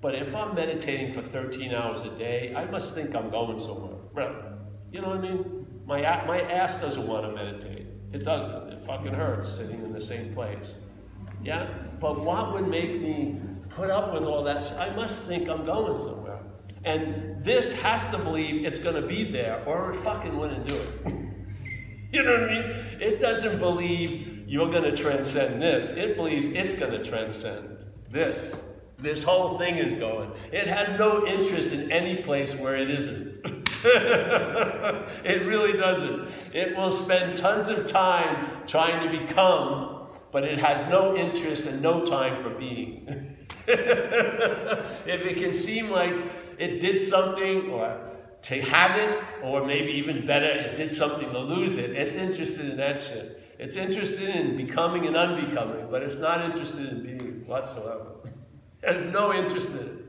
But 0.05 0.17
if 0.17 0.37
I'm 0.37 0.55
meditating 0.55 1.15
for 1.15 1.23
13 1.23 1.73
hours 1.73 2.03
a 2.03 2.11
day, 2.11 2.53
I 2.55 2.67
must 2.67 2.95
think 2.95 3.17
I'm 3.17 3.31
going 3.31 3.59
somewhere. 3.59 3.97
You 4.93 5.01
know 5.01 5.09
what 5.09 5.17
I 5.17 5.21
mean? 5.23 5.67
My, 5.87 6.03
my 6.27 6.43
ass 6.43 6.77
doesn't 6.77 7.07
want 7.07 7.25
to 7.25 7.33
meditate. 7.33 7.87
It 8.13 8.23
doesn't. 8.23 8.69
It 8.69 8.83
fucking 8.83 9.15
hurts 9.15 9.49
sitting 9.49 9.83
in 9.83 9.95
the 9.95 10.01
same 10.03 10.35
place. 10.35 10.77
Yeah? 11.43 11.73
But 12.01 12.21
what 12.21 12.53
would 12.53 12.69
make 12.69 13.01
me 13.01 13.41
put 13.71 13.89
up 13.89 14.13
with 14.13 14.25
all 14.25 14.43
that? 14.43 14.71
I 14.73 14.95
must 14.95 15.23
think 15.23 15.49
I'm 15.49 15.65
going 15.65 15.97
somewhere. 15.97 16.41
And 16.85 17.43
this 17.43 17.73
has 17.81 18.07
to 18.11 18.19
believe 18.19 18.67
it's 18.67 18.79
going 18.79 19.01
to 19.01 19.09
be 19.09 19.25
there, 19.25 19.65
or 19.65 19.93
it 19.93 19.97
fucking 19.97 20.37
wouldn't 20.37 20.69
do 20.69 20.75
it. 20.75 21.15
you 22.13 22.23
know 22.23 22.41
what 22.41 22.51
I 22.51 22.53
mean? 22.53 23.01
It 23.01 23.21
doesn't 23.21 23.59
believe 23.59 24.45
you're 24.47 24.71
going 24.71 24.85
to 24.85 24.95
transcend 24.95 25.63
this. 25.63 25.93
It 25.93 26.15
believes 26.15 26.49
it's 26.49 26.75
going 26.75 26.93
to 26.93 27.03
transcend 27.03 27.87
this 28.11 28.74
this 28.99 29.23
whole 29.23 29.59
thing 29.59 29.77
is 29.77 29.93
going. 29.95 30.31
It 30.53 30.67
has 30.67 30.99
no 30.99 31.27
interest 31.27 31.73
in 31.73 31.91
any 31.91 32.23
place 32.23 32.55
where 32.55 32.77
it 32.77 32.91
isn't. 32.91 33.41
it 33.85 35.47
really 35.47 35.73
doesn't. 35.73 36.29
It 36.55 36.77
will 36.77 36.93
spend 36.93 37.37
tons 37.37 37.69
of 37.69 37.87
time 37.87 38.67
trying 38.67 39.11
to 39.11 39.19
become 39.19 39.95
but 40.35 40.43
it 40.43 40.59
has 40.59 40.91
no 40.91 41.15
interest 41.15 41.65
and 41.67 41.81
no 41.81 42.05
time 42.05 42.43
for 42.43 42.51
being. 42.51 43.07
if 43.69 45.07
it 45.07 45.37
can 45.37 45.55
seem 45.55 45.91
like 45.91 46.13
it 46.59 46.81
did 46.81 46.99
something 46.99 47.71
or 47.71 47.97
to 48.43 48.61
have 48.63 48.99
it, 48.99 49.23
or 49.45 49.65
maybe 49.65 49.93
even 49.93 50.27
better, 50.27 50.45
it 50.45 50.75
did 50.75 50.91
something 50.91 51.31
to 51.31 51.39
lose 51.39 51.77
it, 51.77 51.91
it's 51.91 52.17
interested 52.17 52.69
in 52.69 52.77
that 52.77 53.01
shit. 53.01 53.41
It's 53.61 53.77
interested 53.77 54.29
in 54.29 54.57
becoming 54.57 55.07
and 55.07 55.17
unbecoming, 55.17 55.87
but 55.89 56.03
it's 56.03 56.17
not 56.17 56.45
interested 56.45 56.89
in 56.89 57.03
being 57.05 57.45
whatsoever. 57.47 58.14
Has 58.87 59.03
no 59.13 59.33
interest 59.33 59.71
in 59.71 59.79
it. 59.79 60.05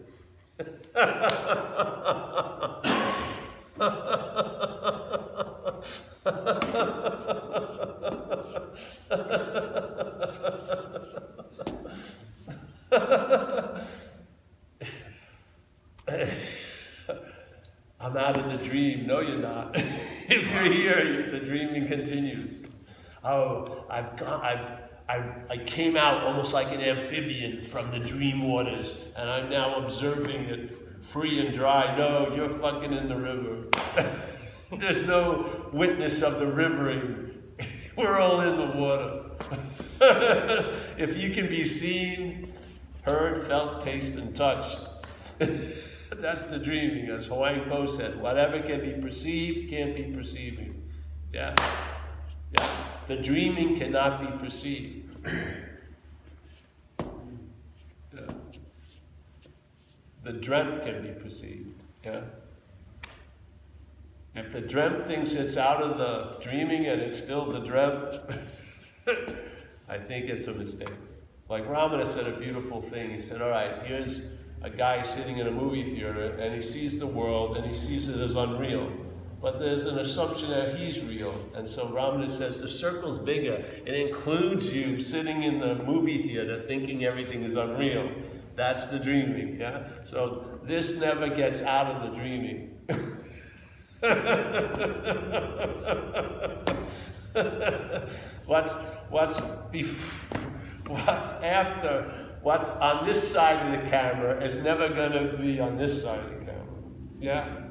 I'm 18.00 18.18
out 18.18 18.38
of 18.38 18.52
the 18.52 18.58
dream. 18.68 19.08
No, 19.08 19.22
you're 19.22 19.40
not. 19.40 19.72
if 19.76 20.52
you're 20.52 20.64
here, 20.64 21.30
the 21.32 21.40
dreaming 21.40 21.88
continues. 21.88 22.64
Oh, 23.24 23.86
I've 23.90 24.16
gone, 24.16 24.42
I've, 24.42 24.70
I've, 25.08 25.34
I 25.50 25.58
came 25.58 25.96
out 25.96 26.24
almost 26.24 26.54
like 26.54 26.72
an 26.72 26.82
amphibian 26.82 27.62
from 27.62 27.92
the 27.92 28.00
dream 28.00 28.48
waters, 28.50 28.96
and 29.16 29.30
I'm 29.30 29.50
now 29.50 29.76
observing 29.84 30.46
it 30.46 31.04
free 31.04 31.46
and 31.46 31.54
dry. 31.54 31.96
No, 31.96 32.34
you're 32.36 32.50
fucking 32.50 32.92
in 32.92 33.08
the 33.08 33.16
river. 33.16 33.66
There's 34.80 35.04
no 35.04 35.70
witness 35.72 36.24
of 36.24 36.40
the 36.40 36.48
rivering. 36.48 37.32
We're 37.98 38.20
all 38.20 38.42
in 38.42 38.58
the 38.58 38.80
water. 38.80 39.22
if 40.98 41.22
you 41.22 41.34
can 41.34 41.48
be 41.48 41.66
seen, 41.66 42.52
heard, 43.04 43.46
felt, 43.46 43.84
tasted, 43.84 44.18
and 44.18 44.36
touched, 44.36 44.80
that's 45.40 46.48
the 46.48 46.58
dreaming, 46.58 47.10
as 47.10 47.28
Huang 47.28 47.70
Po 47.70 47.86
said. 47.86 48.20
Whatever 48.20 48.62
can 48.62 48.82
be 48.82 49.00
perceived 49.00 49.70
can't 49.70 49.96
be 49.96 50.04
perceiving. 50.04 50.90
Yeah? 51.32 51.54
Yeah. 52.58 52.95
The 53.08 53.18
dreaming 53.18 53.76
cannot 53.76 54.22
be 54.22 54.44
perceived. 54.44 55.04
The 60.24 60.34
dreamt 60.34 60.82
can 60.82 61.04
be 61.04 61.10
perceived. 61.10 61.84
Yeah? 62.04 62.22
If 64.34 64.52
the 64.52 64.60
dreamt 64.60 65.06
thinks 65.06 65.34
it's 65.34 65.56
out 65.56 65.84
of 65.84 66.00
the 66.00 66.44
dreaming 66.46 66.88
and 66.88 67.00
it's 67.00 67.18
still 67.18 67.46
the 67.46 67.60
dreamt, 67.60 68.16
I 69.88 70.00
think 70.00 70.26
it's 70.26 70.48
a 70.48 70.54
mistake. 70.54 70.90
Like 71.48 71.68
Ramana 71.68 72.08
said 72.08 72.26
a 72.26 72.36
beautiful 72.36 72.82
thing. 72.82 73.12
He 73.12 73.22
said, 73.22 73.40
All 73.40 73.52
right, 73.52 73.84
here's 73.84 74.22
a 74.64 74.70
guy 74.70 75.04
sitting 75.04 75.38
in 75.38 75.46
a 75.46 75.52
movie 75.52 75.84
theater 75.84 76.36
and 76.40 76.56
he 76.56 76.60
sees 76.60 76.98
the 76.98 77.06
world 77.06 77.56
and 77.56 77.66
he 77.68 77.74
sees 77.74 78.10
it 78.10 78.20
as 78.20 78.34
unreal. 78.34 78.92
But 79.42 79.60
there's 79.60 79.86
an 79.86 80.00
assumption 80.00 80.50
that 80.50 80.80
he's 80.80 81.04
real. 81.04 81.36
And 81.56 81.68
so 81.68 81.88
Ramana 81.88 82.30
says 82.30 82.62
the 82.62 82.68
circle's 82.68 83.18
bigger. 83.18 83.64
It 83.86 83.94
includes 83.94 84.74
you 84.74 85.00
sitting 85.00 85.44
in 85.44 85.60
the 85.60 85.76
movie 85.76 86.24
theater 86.24 86.64
thinking 86.68 87.06
everything 87.06 87.44
is 87.44 87.56
unreal. 87.56 88.10
That's 88.56 88.88
the 88.88 89.00
dreaming, 89.00 89.60
yeah? 89.60 89.88
So 90.04 90.60
this 90.64 90.96
never 90.96 91.30
gets 91.30 91.62
out 91.62 91.88
of 91.88 92.10
the 92.10 92.18
dreaming. 92.18 92.72
what's 98.46 98.74
what's 99.10 99.42
before, 99.72 100.40
what's 100.88 101.32
after 101.34 102.38
what's 102.42 102.72
on 102.78 103.06
this 103.06 103.28
side 103.28 103.66
of 103.66 103.84
the 103.84 103.90
camera 103.90 104.42
is 104.44 104.56
never 104.58 104.90
going 104.90 105.12
to 105.12 105.38
be 105.38 105.60
on 105.60 105.78
this 105.78 106.04
side 106.04 106.20
of 106.20 106.30
the 106.30 106.46
camera. 106.46 106.66
Yeah? 107.20 107.46
Yeah. 107.46 107.65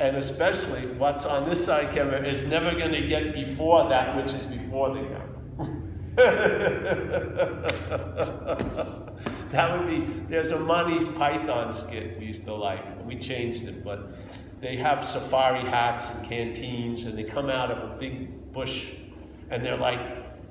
And 0.00 0.16
especially 0.16 0.86
what's 0.96 1.26
on 1.26 1.46
this 1.46 1.62
side 1.62 1.94
camera 1.94 2.26
is 2.26 2.46
never 2.46 2.74
going 2.74 2.92
to 2.92 3.06
get 3.06 3.34
before 3.34 3.86
that 3.90 4.16
which 4.16 4.32
is 4.32 4.46
before 4.46 4.94
the 4.94 5.02
camera. 5.02 5.26
that 9.50 9.78
would 9.78 9.86
be, 9.86 10.00
there's 10.28 10.52
a 10.52 10.58
Monty 10.58 11.04
Python 11.12 11.70
skit 11.70 12.18
we 12.18 12.24
used 12.24 12.46
to 12.46 12.54
like. 12.54 12.82
We 13.06 13.16
changed 13.16 13.64
it, 13.64 13.84
but 13.84 14.14
they 14.62 14.76
have 14.76 15.04
safari 15.04 15.68
hats 15.68 16.08
and 16.08 16.26
canteens, 16.26 17.04
and 17.04 17.16
they 17.16 17.24
come 17.24 17.50
out 17.50 17.70
of 17.70 17.90
a 17.90 17.96
big 17.98 18.52
bush, 18.52 18.94
and 19.50 19.64
they're 19.64 19.76
like 19.76 20.00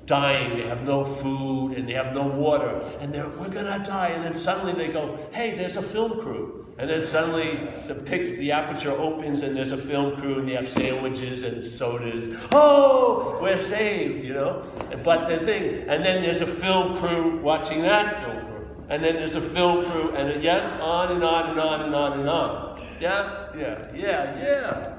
dying. 0.06 0.56
They 0.56 0.66
have 0.66 0.82
no 0.82 1.04
food, 1.04 1.72
and 1.76 1.88
they 1.88 1.94
have 1.94 2.14
no 2.14 2.26
water, 2.26 2.80
and 3.00 3.12
they're, 3.12 3.28
we're 3.28 3.48
gonna 3.48 3.82
die. 3.84 4.08
And 4.08 4.24
then 4.24 4.34
suddenly 4.34 4.72
they 4.72 4.92
go, 4.92 5.18
hey, 5.32 5.56
there's 5.56 5.76
a 5.76 5.82
film 5.82 6.20
crew. 6.20 6.60
And 6.80 6.88
then 6.88 7.02
suddenly 7.02 7.68
the 7.88 7.94
the 8.38 8.52
aperture 8.52 8.92
opens 8.92 9.42
and 9.42 9.54
there's 9.54 9.72
a 9.72 9.76
film 9.76 10.16
crew 10.18 10.38
and 10.38 10.48
they 10.48 10.54
have 10.54 10.66
sandwiches 10.66 11.42
and 11.42 11.66
sodas. 11.66 12.34
Oh, 12.52 13.38
we're 13.42 13.58
saved, 13.58 14.24
you 14.24 14.32
know? 14.32 14.64
But 15.04 15.28
the 15.28 15.44
thing, 15.44 15.86
and 15.90 16.02
then 16.02 16.22
there's 16.22 16.40
a 16.40 16.46
film 16.46 16.96
crew 16.96 17.38
watching 17.40 17.82
that 17.82 18.24
film 18.24 18.46
crew. 18.46 18.66
And 18.88 19.04
then 19.04 19.16
there's 19.16 19.34
a 19.34 19.42
film 19.42 19.84
crew, 19.84 20.16
and 20.16 20.42
yes, 20.42 20.64
on 20.80 21.12
and 21.12 21.22
on 21.22 21.50
and 21.50 21.60
on 21.60 21.82
and 21.82 21.94
on 21.94 22.20
and 22.20 22.28
on. 22.28 22.82
Yeah, 22.98 23.50
yeah, 23.54 23.86
yeah, 23.94 24.42
yeah. 24.42 24.96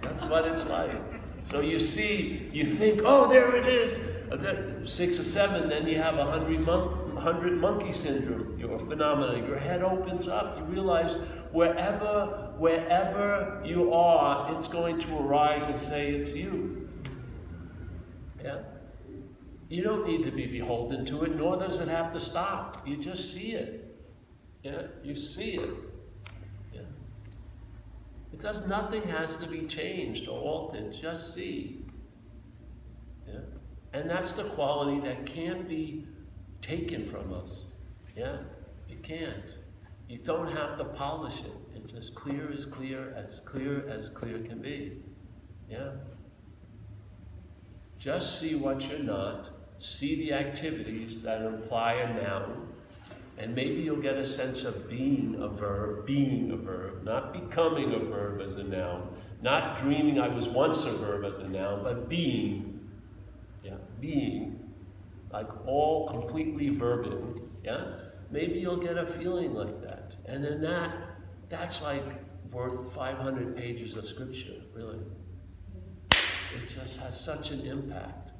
That's 0.00 0.24
what 0.24 0.44
it's 0.44 0.66
like. 0.66 0.90
So 1.44 1.60
you 1.60 1.78
see, 1.78 2.50
you 2.52 2.66
think, 2.66 3.02
oh, 3.04 3.28
there 3.28 3.54
it 3.54 3.66
is. 3.66 4.00
Six 4.84 5.18
or 5.18 5.24
seven, 5.24 5.68
then 5.68 5.86
you 5.86 5.98
have 5.98 6.16
a 6.16 6.24
hundred 6.24 7.60
monkey 7.60 7.92
syndrome. 7.92 8.58
Your 8.58 8.78
phenomenon. 8.78 9.46
Your 9.46 9.58
head 9.58 9.82
opens 9.82 10.28
up. 10.28 10.58
You 10.58 10.64
realize 10.64 11.14
wherever, 11.52 12.52
wherever 12.56 13.60
you 13.64 13.92
are, 13.92 14.54
it's 14.54 14.68
going 14.68 14.98
to 15.00 15.18
arise 15.18 15.64
and 15.64 15.78
say 15.78 16.12
it's 16.12 16.34
you. 16.34 16.88
Yeah. 18.42 18.58
You 19.68 19.82
don't 19.82 20.06
need 20.06 20.22
to 20.24 20.30
be 20.30 20.46
beholden 20.46 21.04
to 21.06 21.24
it, 21.24 21.34
nor 21.34 21.56
does 21.56 21.78
it 21.78 21.88
have 21.88 22.12
to 22.12 22.20
stop. 22.20 22.86
You 22.86 22.96
just 22.96 23.32
see 23.32 23.52
it. 23.52 23.96
Yeah, 24.62 24.82
you 25.02 25.16
see 25.16 25.52
it. 25.52 25.74
Yeah. 26.72 26.80
It 28.32 28.40
does 28.40 28.66
nothing 28.66 29.02
has 29.04 29.36
to 29.38 29.48
be 29.48 29.66
changed 29.66 30.28
or 30.28 30.38
altered. 30.38 30.92
Just 30.92 31.34
see. 31.34 31.82
And 33.92 34.08
that's 34.08 34.32
the 34.32 34.44
quality 34.44 35.00
that 35.00 35.26
can't 35.26 35.68
be 35.68 36.06
taken 36.60 37.06
from 37.06 37.32
us. 37.32 37.64
Yeah? 38.16 38.38
You 38.88 38.96
can't. 39.02 39.56
You 40.08 40.18
don't 40.18 40.50
have 40.50 40.78
to 40.78 40.84
polish 40.84 41.40
it. 41.40 41.52
It's 41.74 41.94
as 41.94 42.10
clear 42.10 42.50
as 42.56 42.64
clear, 42.64 43.12
as 43.16 43.40
clear 43.40 43.88
as 43.88 44.08
clear 44.08 44.38
can 44.38 44.60
be. 44.60 45.02
Yeah? 45.68 45.92
Just 47.98 48.40
see 48.40 48.54
what 48.54 48.88
you're 48.88 48.98
not. 48.98 49.50
See 49.78 50.16
the 50.16 50.32
activities 50.32 51.22
that 51.22 51.42
imply 51.42 51.94
a 51.94 52.22
noun. 52.22 52.68
And 53.38 53.54
maybe 53.54 53.80
you'll 53.80 53.96
get 53.96 54.16
a 54.16 54.26
sense 54.26 54.62
of 54.62 54.88
being 54.88 55.36
a 55.40 55.48
verb, 55.48 56.06
being 56.06 56.52
a 56.52 56.56
verb, 56.56 57.02
not 57.04 57.32
becoming 57.32 57.94
a 57.94 57.98
verb 57.98 58.40
as 58.40 58.56
a 58.56 58.62
noun, 58.62 59.08
not 59.40 59.76
dreaming 59.76 60.20
I 60.20 60.28
was 60.28 60.48
once 60.48 60.84
a 60.84 60.92
verb 60.92 61.24
as 61.24 61.38
a 61.38 61.48
noun, 61.48 61.82
but 61.82 62.08
being. 62.08 62.71
Being. 64.02 64.58
Like 65.32 65.48
all 65.66 66.08
completely 66.08 66.68
verbal. 66.68 67.40
Yeah? 67.64 67.84
Maybe 68.30 68.58
you'll 68.58 68.76
get 68.76 68.98
a 68.98 69.06
feeling 69.06 69.54
like 69.54 69.80
that. 69.82 70.16
And 70.26 70.44
then 70.44 70.60
that, 70.60 70.92
that's 71.48 71.80
like 71.80 72.04
worth 72.50 72.92
500 72.94 73.56
pages 73.56 73.96
of 73.96 74.06
scripture, 74.06 74.60
really. 74.74 75.00
It 76.10 76.68
just 76.68 76.98
has 76.98 77.18
such 77.18 77.50
an 77.50 77.60
impact. 77.60 78.32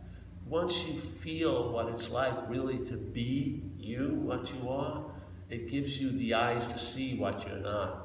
Once 0.47 0.85
you 0.85 0.99
feel 0.99 1.73
what 1.73 1.89
it's 1.89 2.11
like 2.11 2.35
really 2.49 2.79
to 2.85 2.95
be 2.97 3.63
you, 3.79 4.21
what 4.23 4.53
you 4.53 4.69
are, 4.69 5.05
it 5.49 5.69
gives 5.69 5.99
you 5.99 6.11
the 6.13 6.35
eyes 6.35 6.67
to 6.67 6.79
see 6.79 7.17
what 7.19 7.47
you're 7.47 7.59
not. 7.59 8.02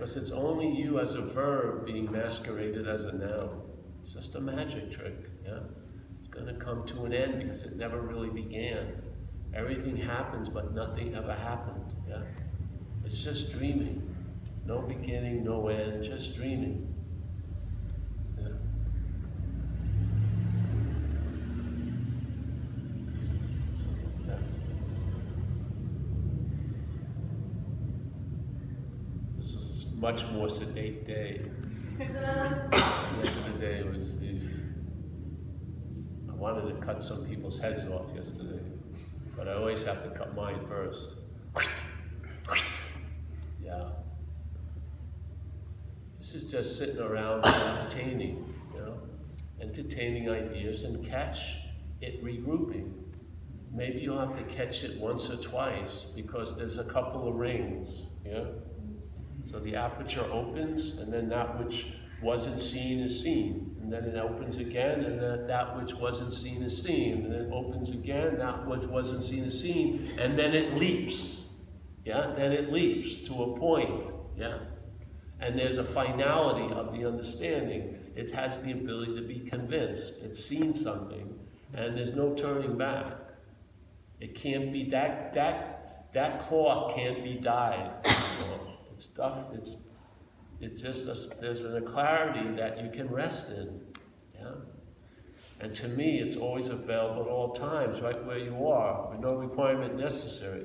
Because 0.00 0.16
it's 0.16 0.30
only 0.30 0.66
you 0.66 0.98
as 0.98 1.12
a 1.12 1.20
verb 1.20 1.84
being 1.84 2.10
masqueraded 2.10 2.88
as 2.88 3.04
a 3.04 3.12
noun. 3.12 3.60
It's 4.02 4.14
just 4.14 4.34
a 4.34 4.40
magic 4.40 4.90
trick, 4.90 5.28
yeah? 5.44 5.58
It's 6.18 6.28
going 6.28 6.46
to 6.46 6.54
come 6.54 6.86
to 6.86 7.04
an 7.04 7.12
end 7.12 7.38
because 7.38 7.64
it 7.64 7.76
never 7.76 8.00
really 8.00 8.30
began. 8.30 9.02
Everything 9.52 9.98
happens, 9.98 10.48
but 10.48 10.72
nothing 10.72 11.14
ever 11.14 11.34
happened, 11.34 11.94
yeah? 12.08 12.22
It's 13.04 13.22
just 13.22 13.52
dreaming. 13.52 14.02
No 14.64 14.80
beginning, 14.80 15.44
no 15.44 15.68
end, 15.68 16.02
just 16.02 16.34
dreaming. 16.34 16.94
Yeah. 18.38 18.48
yeah. 24.26 24.36
This 29.36 29.52
is 29.52 29.89
much 30.00 30.24
more 30.32 30.48
sedate 30.48 31.06
day. 31.06 31.42
yesterday 33.22 33.82
was, 33.82 34.18
I 36.26 36.32
wanted 36.32 36.74
to 36.74 36.80
cut 36.80 37.02
some 37.02 37.26
people's 37.26 37.58
heads 37.58 37.84
off 37.84 38.06
yesterday, 38.14 38.62
but 39.36 39.46
I 39.46 39.52
always 39.52 39.84
have 39.84 40.02
to 40.04 40.10
cut 40.10 40.34
mine 40.34 40.64
first. 40.66 41.16
Yeah. 43.62 43.90
This 46.18 46.34
is 46.34 46.50
just 46.50 46.78
sitting 46.78 47.00
around 47.00 47.44
entertaining, 47.44 48.54
you 48.72 48.80
know, 48.80 48.98
entertaining 49.60 50.30
ideas 50.30 50.84
and 50.84 51.04
catch 51.04 51.58
it 52.00 52.24
regrouping. 52.24 52.94
Maybe 53.70 54.00
you'll 54.00 54.18
have 54.18 54.34
to 54.36 54.54
catch 54.54 54.82
it 54.82 54.98
once 54.98 55.28
or 55.28 55.36
twice 55.36 56.06
because 56.16 56.56
there's 56.56 56.78
a 56.78 56.84
couple 56.84 57.28
of 57.28 57.34
rings, 57.34 58.06
yeah? 58.24 58.44
So 59.44 59.58
the 59.58 59.76
aperture 59.76 60.26
opens 60.30 60.92
and 60.92 61.12
then 61.12 61.28
that 61.30 61.58
which 61.58 61.86
wasn't 62.22 62.60
seen 62.60 63.00
is 63.00 63.22
seen. 63.22 63.76
And 63.80 63.92
then 63.92 64.04
it 64.04 64.16
opens 64.16 64.56
again 64.56 65.04
and 65.04 65.20
then 65.20 65.46
that 65.46 65.76
which 65.80 65.94
wasn't 65.94 66.32
seen 66.32 66.62
is 66.62 66.82
seen. 66.82 67.24
And 67.24 67.32
then 67.32 67.40
it 67.42 67.52
opens 67.52 67.90
again, 67.90 68.38
that 68.38 68.66
which 68.66 68.84
wasn't 68.84 69.22
seen 69.22 69.44
is 69.44 69.58
seen. 69.58 70.10
And 70.18 70.38
then 70.38 70.54
it 70.54 70.74
leaps, 70.74 71.44
yeah? 72.04 72.32
Then 72.36 72.52
it 72.52 72.72
leaps 72.72 73.18
to 73.20 73.42
a 73.42 73.58
point, 73.58 74.10
yeah? 74.36 74.58
And 75.40 75.58
there's 75.58 75.78
a 75.78 75.84
finality 75.84 76.72
of 76.74 76.92
the 76.92 77.06
understanding. 77.06 77.96
It 78.14 78.30
has 78.32 78.58
the 78.60 78.72
ability 78.72 79.14
to 79.16 79.22
be 79.22 79.40
convinced. 79.40 80.22
It's 80.22 80.44
seen 80.44 80.74
something 80.74 81.38
and 81.74 81.96
there's 81.96 82.14
no 82.14 82.34
turning 82.34 82.76
back. 82.76 83.12
It 84.20 84.34
can't 84.34 84.72
be 84.72 84.90
that 84.90 85.32
that 85.34 86.10
that 86.12 86.40
cloth 86.40 86.94
can't 86.94 87.22
be 87.22 87.34
dyed. 87.34 87.90
Stuff. 89.00 89.46
It's 89.54 89.76
it's 90.60 90.80
just 90.82 91.08
a, 91.08 91.40
there's 91.40 91.64
a 91.64 91.80
clarity 91.80 92.54
that 92.56 92.82
you 92.82 92.90
can 92.90 93.08
rest 93.08 93.50
in. 93.50 93.80
Yeah. 94.34 94.52
And 95.60 95.74
to 95.76 95.88
me, 95.88 96.18
it's 96.20 96.36
always 96.36 96.68
available 96.68 97.22
at 97.22 97.28
all 97.28 97.52
times, 97.52 98.00
right 98.00 98.22
where 98.24 98.38
you 98.38 98.66
are, 98.66 99.10
with 99.10 99.20
no 99.20 99.34
requirement 99.34 99.96
necessary. 99.96 100.64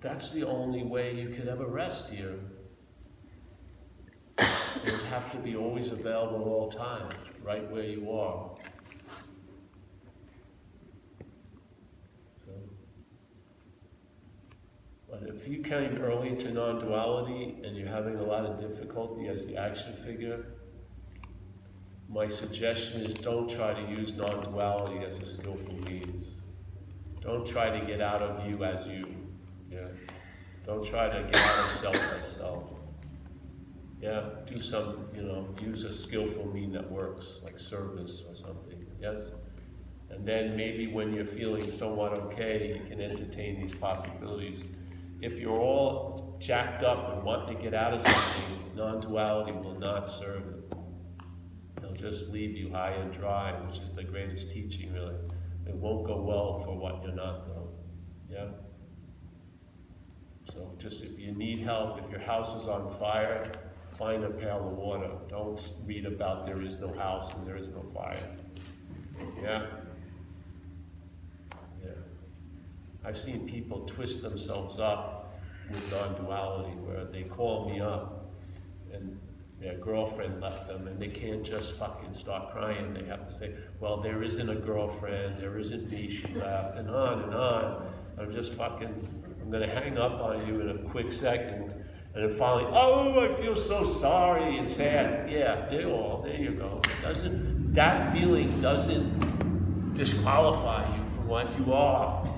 That's 0.00 0.30
the 0.30 0.46
only 0.46 0.84
way 0.84 1.14
you 1.14 1.28
could 1.28 1.48
ever 1.48 1.66
rest 1.66 2.10
here. 2.10 2.38
It 4.38 4.92
would 4.92 5.00
have 5.10 5.30
to 5.32 5.38
be 5.38 5.56
always 5.56 5.90
available 5.90 6.40
at 6.40 6.46
all 6.46 6.70
times, 6.70 7.14
right 7.42 7.68
where 7.70 7.82
you 7.82 8.10
are. 8.12 8.50
So, 12.46 12.52
but 15.10 15.22
if 15.22 15.48
you 15.48 15.62
came 15.62 15.98
early 16.02 16.36
to 16.36 16.52
non-duality 16.52 17.56
and 17.64 17.76
you're 17.76 17.88
having 17.88 18.16
a 18.16 18.22
lot 18.22 18.44
of 18.44 18.60
difficulty 18.60 19.28
as 19.28 19.46
the 19.46 19.56
action 19.56 19.96
figure, 19.96 20.46
my 22.08 22.28
suggestion 22.28 23.02
is 23.02 23.14
don't 23.14 23.48
try 23.50 23.74
to 23.74 23.90
use 23.90 24.14
non-duality 24.14 25.04
as 25.04 25.18
a 25.18 25.26
skillful 25.26 25.78
means. 25.80 26.26
Don't 27.20 27.46
try 27.46 27.78
to 27.78 27.84
get 27.86 28.00
out 28.00 28.22
of 28.22 28.46
you 28.48 28.64
as 28.64 28.86
you. 28.86 29.14
Yeah. 29.70 29.88
Don't 30.66 30.84
try 30.84 31.08
to 31.08 31.22
get 31.24 31.36
out 31.36 31.64
of 31.64 31.70
self 31.72 32.18
as 32.18 32.26
self. 32.26 32.64
Yeah, 34.00 34.22
do 34.46 34.60
some, 34.60 35.08
you 35.14 35.22
know, 35.22 35.48
use 35.60 35.84
a 35.84 35.92
skillful 35.92 36.46
mean 36.52 36.72
that 36.72 36.88
works, 36.90 37.40
like 37.42 37.58
service 37.58 38.22
or 38.28 38.34
something, 38.34 38.86
yes? 39.00 39.32
And 40.10 40.26
then 40.26 40.56
maybe 40.56 40.86
when 40.86 41.12
you're 41.12 41.26
feeling 41.26 41.70
somewhat 41.70 42.12
okay, 42.12 42.78
you 42.78 42.88
can 42.88 43.00
entertain 43.00 43.60
these 43.60 43.74
possibilities. 43.74 44.64
If 45.20 45.40
you're 45.40 45.58
all 45.58 46.36
jacked 46.38 46.84
up 46.84 47.12
and 47.12 47.24
wanting 47.24 47.56
to 47.56 47.62
get 47.62 47.74
out 47.74 47.92
of 47.92 48.00
something, 48.00 48.76
non-duality 48.76 49.52
will 49.52 49.78
not 49.78 50.06
serve 50.06 50.42
it. 50.46 50.74
It'll 51.78 51.92
just 51.92 52.28
leave 52.28 52.56
you 52.56 52.70
high 52.70 52.92
and 52.92 53.12
dry, 53.12 53.52
which 53.66 53.80
is 53.80 53.90
the 53.90 54.04
greatest 54.04 54.50
teaching, 54.50 54.92
really. 54.92 55.16
It 55.66 55.74
won't 55.74 56.06
go 56.06 56.22
well 56.22 56.62
for 56.64 56.76
what 56.76 57.02
you're 57.02 57.14
not, 57.14 57.46
though. 57.48 57.68
Yeah? 58.30 58.46
So 60.48 60.72
just 60.78 61.02
if 61.02 61.18
you 61.18 61.32
need 61.32 61.58
help, 61.58 62.00
if 62.02 62.10
your 62.10 62.20
house 62.20 62.54
is 62.54 62.68
on 62.68 62.88
fire, 62.88 63.50
find 63.98 64.22
a 64.22 64.30
pail 64.30 64.68
of 64.68 64.76
water. 64.76 65.10
Don't 65.28 65.60
read 65.84 66.06
about 66.06 66.46
there 66.46 66.62
is 66.62 66.78
no 66.78 66.92
house 66.94 67.34
and 67.34 67.46
there 67.46 67.56
is 67.56 67.68
no 67.68 67.82
fire. 67.92 68.16
Yeah. 69.42 69.66
I've 73.08 73.16
seen 73.16 73.48
people 73.48 73.80
twist 73.86 74.20
themselves 74.20 74.78
up 74.78 75.40
with 75.70 75.90
non-duality 75.90 76.72
where 76.72 77.06
they 77.06 77.22
call 77.22 77.70
me 77.70 77.80
up 77.80 78.30
and 78.92 79.18
their 79.58 79.78
girlfriend 79.78 80.42
left 80.42 80.68
them 80.68 80.86
and 80.86 81.00
they 81.00 81.08
can't 81.08 81.42
just 81.42 81.72
fucking 81.76 82.12
start 82.12 82.52
crying. 82.52 82.92
They 82.92 83.04
have 83.04 83.26
to 83.26 83.32
say, 83.32 83.54
well, 83.80 83.96
there 84.02 84.22
isn't 84.22 84.50
a 84.50 84.56
girlfriend, 84.56 85.40
there 85.40 85.58
isn't 85.58 85.90
me, 85.90 86.10
she 86.10 86.28
left, 86.34 86.76
and 86.76 86.90
on 86.90 87.22
and 87.22 87.34
on. 87.34 87.86
I'm 88.18 88.30
just 88.30 88.52
fucking, 88.52 89.24
I'm 89.40 89.50
gonna 89.50 89.66
hang 89.66 89.96
up 89.96 90.20
on 90.20 90.46
you 90.46 90.60
in 90.60 90.68
a 90.68 90.78
quick 90.90 91.10
second 91.10 91.72
and 92.14 92.24
then 92.24 92.30
finally, 92.30 92.70
oh, 92.74 93.20
I 93.20 93.32
feel 93.40 93.56
so 93.56 93.84
sorry 93.84 94.58
and 94.58 94.68
sad. 94.68 95.32
Yeah, 95.32 95.72
you 95.72 95.94
are. 95.94 96.22
There 96.24 96.36
you 96.36 96.50
go. 96.50 96.82
Doesn't 97.00 97.72
that 97.72 98.12
feeling 98.12 98.60
doesn't 98.60 99.94
disqualify 99.94 100.94
you 100.94 101.02
from 101.14 101.26
what 101.26 101.58
you 101.58 101.72
are? 101.72 102.28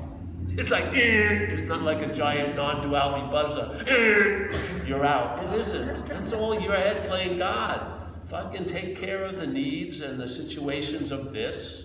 It's 0.59 0.71
like 0.71 0.85
eh. 0.85 1.53
it's 1.53 1.65
not 1.65 1.83
like 1.83 2.03
a 2.03 2.15
giant 2.15 2.57
non-duality 2.57 3.31
buzzer. 3.31 3.85
Eh. 3.89 4.59
You're 4.87 5.05
out. 5.05 5.43
It 5.45 5.61
isn't. 5.61 6.07
That's 6.07 6.33
all 6.33 6.61
your 6.61 6.75
head 6.75 6.97
playing 7.09 7.39
God. 7.39 8.03
Fucking 8.29 8.67
take 8.67 8.97
care 8.97 9.25
of 9.25 9.37
the 9.37 9.47
needs 9.47 10.01
and 10.01 10.21
the 10.21 10.29
situations 10.29 11.11
of 11.11 11.33
this. 11.33 11.85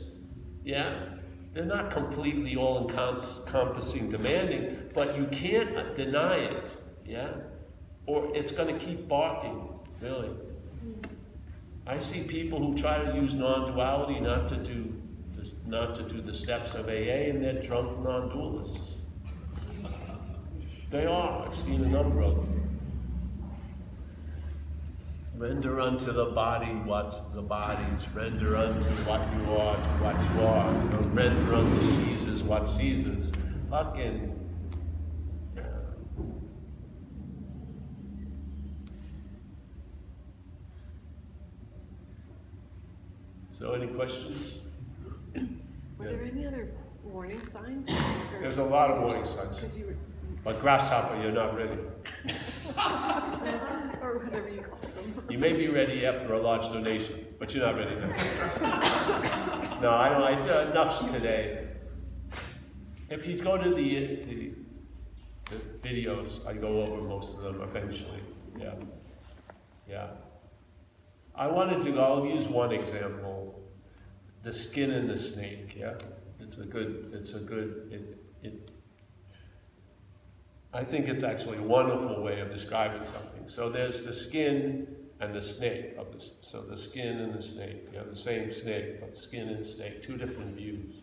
Yeah, 0.64 0.96
they're 1.54 1.66
not 1.66 1.92
completely 1.92 2.56
all-encompassing, 2.56 4.10
demanding, 4.10 4.90
but 4.94 5.18
you 5.18 5.26
can't 5.26 5.96
deny 5.96 6.38
it. 6.38 6.68
Yeah 7.06 7.30
or 8.08 8.36
it's 8.36 8.52
going 8.52 8.68
to 8.68 8.86
keep 8.86 9.08
barking, 9.08 9.68
really. 10.02 10.30
I 11.88 11.98
see 11.98 12.24
people 12.24 12.60
who 12.60 12.76
try 12.76 13.04
to 13.04 13.16
use 13.16 13.36
non-duality 13.36 14.20
not 14.20 14.48
to 14.50 14.56
do 14.58 14.94
not 15.66 15.96
to 15.96 16.04
do 16.04 16.22
the 16.22 16.34
steps 16.34 16.74
of 16.74 16.88
AA, 16.88 17.30
and 17.30 17.44
they're 17.44 17.62
drunk 17.62 18.04
non-dualists. 18.04 18.94
They 20.92 21.06
are. 21.06 21.48
I've 21.48 21.56
seen 21.56 21.84
a 21.84 21.88
number 21.88 22.22
of 22.22 22.36
them. 22.36 22.80
Render 25.38 25.82
unto 25.82 26.14
the 26.14 26.26
body 26.26 26.72
what's 26.86 27.20
the 27.34 27.42
body's. 27.42 28.08
Render 28.14 28.56
unto 28.56 28.90
what 29.04 29.22
you 29.36 29.56
are 29.56 29.76
to 29.76 29.90
what 30.02 30.16
you 30.34 30.48
are. 30.48 30.72
render 31.10 31.56
unto 31.56 31.84
Caesar's 31.84 32.42
what 32.44 32.66
Caesar's. 32.68 33.32
Fucking 33.70 34.36
So 43.58 43.72
any 43.72 43.88
questions? 43.88 44.60
Were 45.98 46.06
there 46.06 46.24
any 46.24 46.46
other 46.46 46.70
warning 47.04 47.42
signs? 47.48 47.88
There's 48.40 48.58
a 48.58 48.64
lot 48.64 48.92
of 48.92 49.02
warning 49.02 49.26
signs. 49.26 49.78
You. 49.78 49.98
But 50.44 50.60
grasshopper, 50.60 51.22
you're 51.22 51.32
not 51.32 51.56
ready. 51.56 51.74
or 54.02 54.20
whatever 54.20 54.50
you 54.50 54.62
call 54.62 54.78
them. 54.80 55.26
You 55.30 55.40
may 55.40 55.54
be 55.54 55.68
ready 55.70 56.06
after 56.06 56.34
a 56.34 56.40
large 56.40 56.68
donation, 56.72 57.26
but 57.40 57.54
you're 57.54 57.66
not 57.66 57.76
ready 57.76 57.96
now. 57.96 58.08
no, 59.82 59.92
I 59.92 60.10
don't. 60.10 60.22
I, 60.22 60.70
enough's 60.70 61.12
today. 61.12 61.68
If 63.10 63.26
you 63.26 63.40
go 63.40 63.58
to 63.58 63.70
the, 63.74 64.00
the, 64.26 64.52
the 65.50 65.88
videos, 65.88 66.46
I 66.46 66.54
go 66.54 66.82
over 66.82 67.02
most 67.02 67.38
of 67.38 67.44
them 67.44 67.62
eventually. 67.62 68.22
Yeah. 68.60 68.74
Yeah. 69.90 70.08
I 71.36 71.48
wanted 71.48 71.82
to, 71.84 72.00
I'll 72.00 72.26
use 72.26 72.48
one 72.48 72.72
example. 72.72 73.62
The 74.46 74.54
skin 74.54 74.92
in 74.92 75.08
the 75.08 75.18
snake, 75.18 75.76
yeah? 75.76 75.96
It's 76.40 76.60
a 76.60 76.66
good, 76.68 77.10
it's 77.16 77.34
a 77.34 77.40
good, 77.40 77.90
it, 77.92 78.46
it, 78.46 78.72
I 80.72 80.84
think 80.84 81.08
it's 81.08 81.24
actually 81.24 81.58
a 81.58 81.64
wonderful 81.64 82.22
way 82.22 82.42
of 82.42 82.52
describing 82.52 83.04
something. 83.08 83.48
So 83.48 83.72
there's 83.72 84.06
the 84.06 84.14
skin 84.14 84.86
and 85.20 85.34
the 85.34 85.42
snake 85.42 85.96
of 85.98 86.14
this. 86.14 86.34
So 86.42 86.62
the 86.62 86.78
skin 86.78 87.22
and 87.22 87.34
the 87.34 87.42
snake, 87.42 87.92
have 87.96 88.12
the 88.12 88.16
same 88.16 88.52
snake, 88.52 89.00
but 89.00 89.16
skin 89.16 89.50
and 89.50 89.66
snake, 89.66 90.04
two 90.04 90.16
different 90.16 90.56
views. 90.56 90.94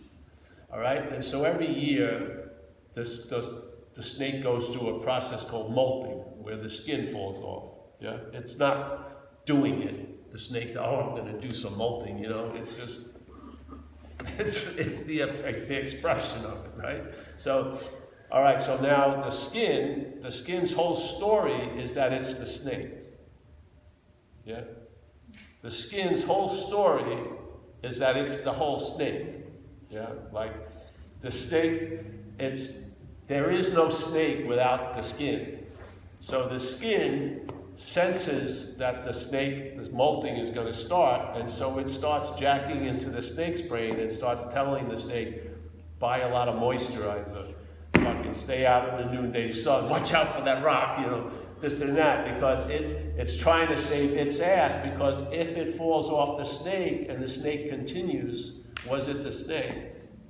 All 0.73 0.79
right, 0.79 1.13
and 1.13 1.25
so 1.25 1.43
every 1.43 1.67
year, 1.67 2.53
this, 2.93 3.25
this, 3.25 3.51
the 3.95 4.05
snake 4.05 4.45
goes 4.45 4.69
through 4.69 5.01
a 5.01 5.03
process 5.03 5.43
called 5.43 5.75
molting, 5.75 6.19
where 6.45 6.59
the 6.59 6.71
skin 6.71 7.09
falls 7.09 7.41
off. 7.41 7.73
Yeah, 7.99 8.19
it's 8.33 8.57
not 8.57 9.45
doing 9.47 9.83
it 9.83 10.13
the 10.33 10.39
snake, 10.39 10.75
oh, 10.79 10.97
I'm 10.97 11.15
going 11.15 11.27
to 11.27 11.47
do 11.47 11.53
some 11.53 11.77
molting, 11.77 12.19
you 12.19 12.29
know, 12.29 12.53
it's 12.57 12.77
just, 12.77 13.03
it's, 14.39 14.77
it's, 14.77 15.03
the, 15.05 15.21
it's 15.21 15.67
the 15.69 15.79
expression 15.79 16.45
of 16.45 16.65
it, 16.65 16.73
right? 16.77 17.05
So 17.37 17.79
All 18.33 18.41
right, 18.41 18.59
so 18.59 18.81
now 18.81 19.23
the 19.23 19.31
skin, 19.31 20.15
the 20.23 20.33
skin's 20.33 20.73
whole 20.73 20.95
story 20.95 21.53
is 21.79 21.93
that 21.93 22.15
it's 22.15 22.33
the 22.35 22.47
snake. 22.47 22.89
Yeah? 24.47 24.63
The 25.61 25.71
skin's 25.71 26.23
whole 26.23 26.49
story 26.49 27.19
is 27.83 27.99
that 27.99 28.17
it's 28.17 28.39
the 28.39 28.51
whole 28.51 28.79
snake. 28.79 29.27
Yeah? 29.91 30.09
Like 30.33 30.55
the 31.21 31.31
snake, 31.31 32.01
it's 32.39 32.81
there 33.27 33.51
is 33.51 33.75
no 33.75 33.91
snake 33.91 34.49
without 34.49 34.95
the 34.95 35.03
skin. 35.03 35.67
So 36.21 36.49
the 36.49 36.59
skin 36.59 37.51
senses 37.77 38.77
that 38.77 39.03
the 39.03 39.13
snake, 39.13 39.77
this 39.77 39.91
molting 39.91 40.37
is 40.37 40.51
going 40.51 40.67
to 40.67 40.73
start, 40.73 41.37
and 41.37 41.51
so 41.51 41.79
it 41.79 41.89
starts 41.89 42.31
jacking 42.39 42.87
into 42.87 43.11
the 43.11 43.23
snake's 43.23 43.61
brain 43.61 43.99
and 43.99 44.11
starts 44.11 44.47
telling 44.47 44.89
the 44.89 44.97
snake, 44.97 45.43
buy 45.99 46.21
a 46.21 46.33
lot 46.33 46.49
of 46.49 46.57
moisturizer, 46.57 47.55
fucking 47.95 48.35
stay 48.35 48.67
out 48.67 48.89
of 48.89 48.99
the 48.99 49.13
noonday 49.13 49.53
sun, 49.53 49.89
watch 49.89 50.13
out 50.13 50.35
for 50.35 50.43
that 50.43 50.63
rock, 50.65 51.01
you 51.01 51.07
know, 51.07 51.31
this 51.61 51.81
and 51.81 51.97
that, 51.97 52.35
because 52.35 52.69
it, 52.69 53.15
it's 53.17 53.37
trying 53.37 53.69
to 53.69 53.79
save 53.79 54.11
its 54.11 54.41
ass, 54.41 54.75
because 54.85 55.21
if 55.33 55.57
it 55.57 55.77
falls 55.77 56.09
off 56.09 56.39
the 56.39 56.45
snake 56.45 57.07
and 57.09 57.23
the 57.23 57.29
snake 57.29 57.71
continues, 57.71 58.61
was 58.87 59.09
it 59.09 59.23
the 59.23 59.33
snake? 59.33 59.77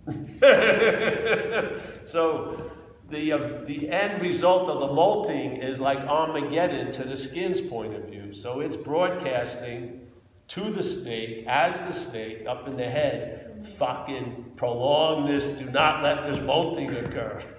so 2.05 2.73
the, 3.11 3.33
uh, 3.33 3.65
the 3.67 3.91
end 3.91 4.23
result 4.23 4.69
of 4.71 4.81
the 4.81 4.95
molting 4.95 5.57
is 5.57 5.81
like 5.81 5.99
Armageddon 5.99 6.91
to 6.93 7.05
the 7.05 7.17
skin's 7.17 7.61
point 7.61 7.95
of 7.95 8.05
view. 8.05 8.33
So 8.33 8.61
it's 8.61 8.77
broadcasting 8.77 10.03
to 10.49 10.71
the 10.71 10.83
snake, 10.83 11.47
as 11.47 11.87
the 11.87 11.93
snake, 11.93 12.47
up 12.47 12.67
in 12.69 12.77
the 12.77 12.85
head, 12.85 13.67
fucking 13.79 14.53
prolong 14.57 15.27
this, 15.27 15.49
do 15.49 15.65
not 15.67 16.03
let 16.03 16.29
this 16.29 16.41
molting 16.43 16.95
occur. 16.95 17.41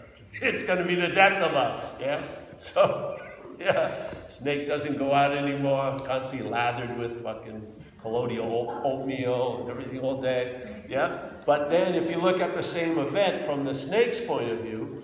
It's 0.42 0.64
going 0.64 0.80
to 0.80 0.86
be 0.86 0.96
the 0.96 1.08
death 1.08 1.42
of 1.42 1.54
us, 1.54 2.00
yeah? 2.00 2.22
So, 2.58 3.20
yeah, 3.60 4.12
snake 4.28 4.68
doesn't 4.68 4.98
go 4.98 5.14
out 5.14 5.36
anymore, 5.36 5.98
constantly 6.06 6.50
lathered 6.50 6.98
with 6.98 7.24
fucking 7.24 7.66
colloidal 8.00 8.82
oatmeal 8.84 9.62
and 9.62 9.70
everything 9.70 10.00
all 10.02 10.22
day, 10.22 10.84
yeah? 10.88 11.30
But 11.46 11.70
then 11.70 11.96
if 11.96 12.10
you 12.10 12.18
look 12.18 12.42
at 12.42 12.54
the 12.54 12.62
same 12.62 13.00
event 13.00 13.44
from 13.44 13.64
the 13.64 13.74
snake's 13.74 14.20
point 14.20 14.52
of 14.52 14.60
view, 14.60 15.02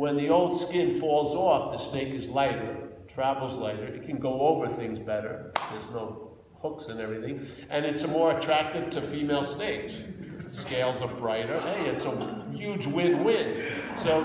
when 0.00 0.16
the 0.16 0.30
old 0.30 0.58
skin 0.58 0.98
falls 0.98 1.34
off, 1.34 1.72
the 1.72 1.76
snake 1.76 2.14
is 2.14 2.26
lighter, 2.26 2.74
travels 3.06 3.58
lighter. 3.58 3.84
It 3.84 4.06
can 4.06 4.16
go 4.16 4.40
over 4.40 4.66
things 4.66 4.98
better. 4.98 5.52
There's 5.70 5.90
no 5.90 6.38
hooks 6.62 6.88
and 6.88 6.98
everything. 6.98 7.46
And 7.68 7.84
it's 7.84 8.06
more 8.06 8.38
attractive 8.38 8.88
to 8.92 9.02
female 9.02 9.44
snakes. 9.44 10.04
Scales 10.48 11.02
are 11.02 11.14
brighter. 11.16 11.60
Hey, 11.60 11.84
it's 11.90 12.06
a 12.06 12.50
huge 12.50 12.86
win-win. 12.86 13.62
So 13.94 14.24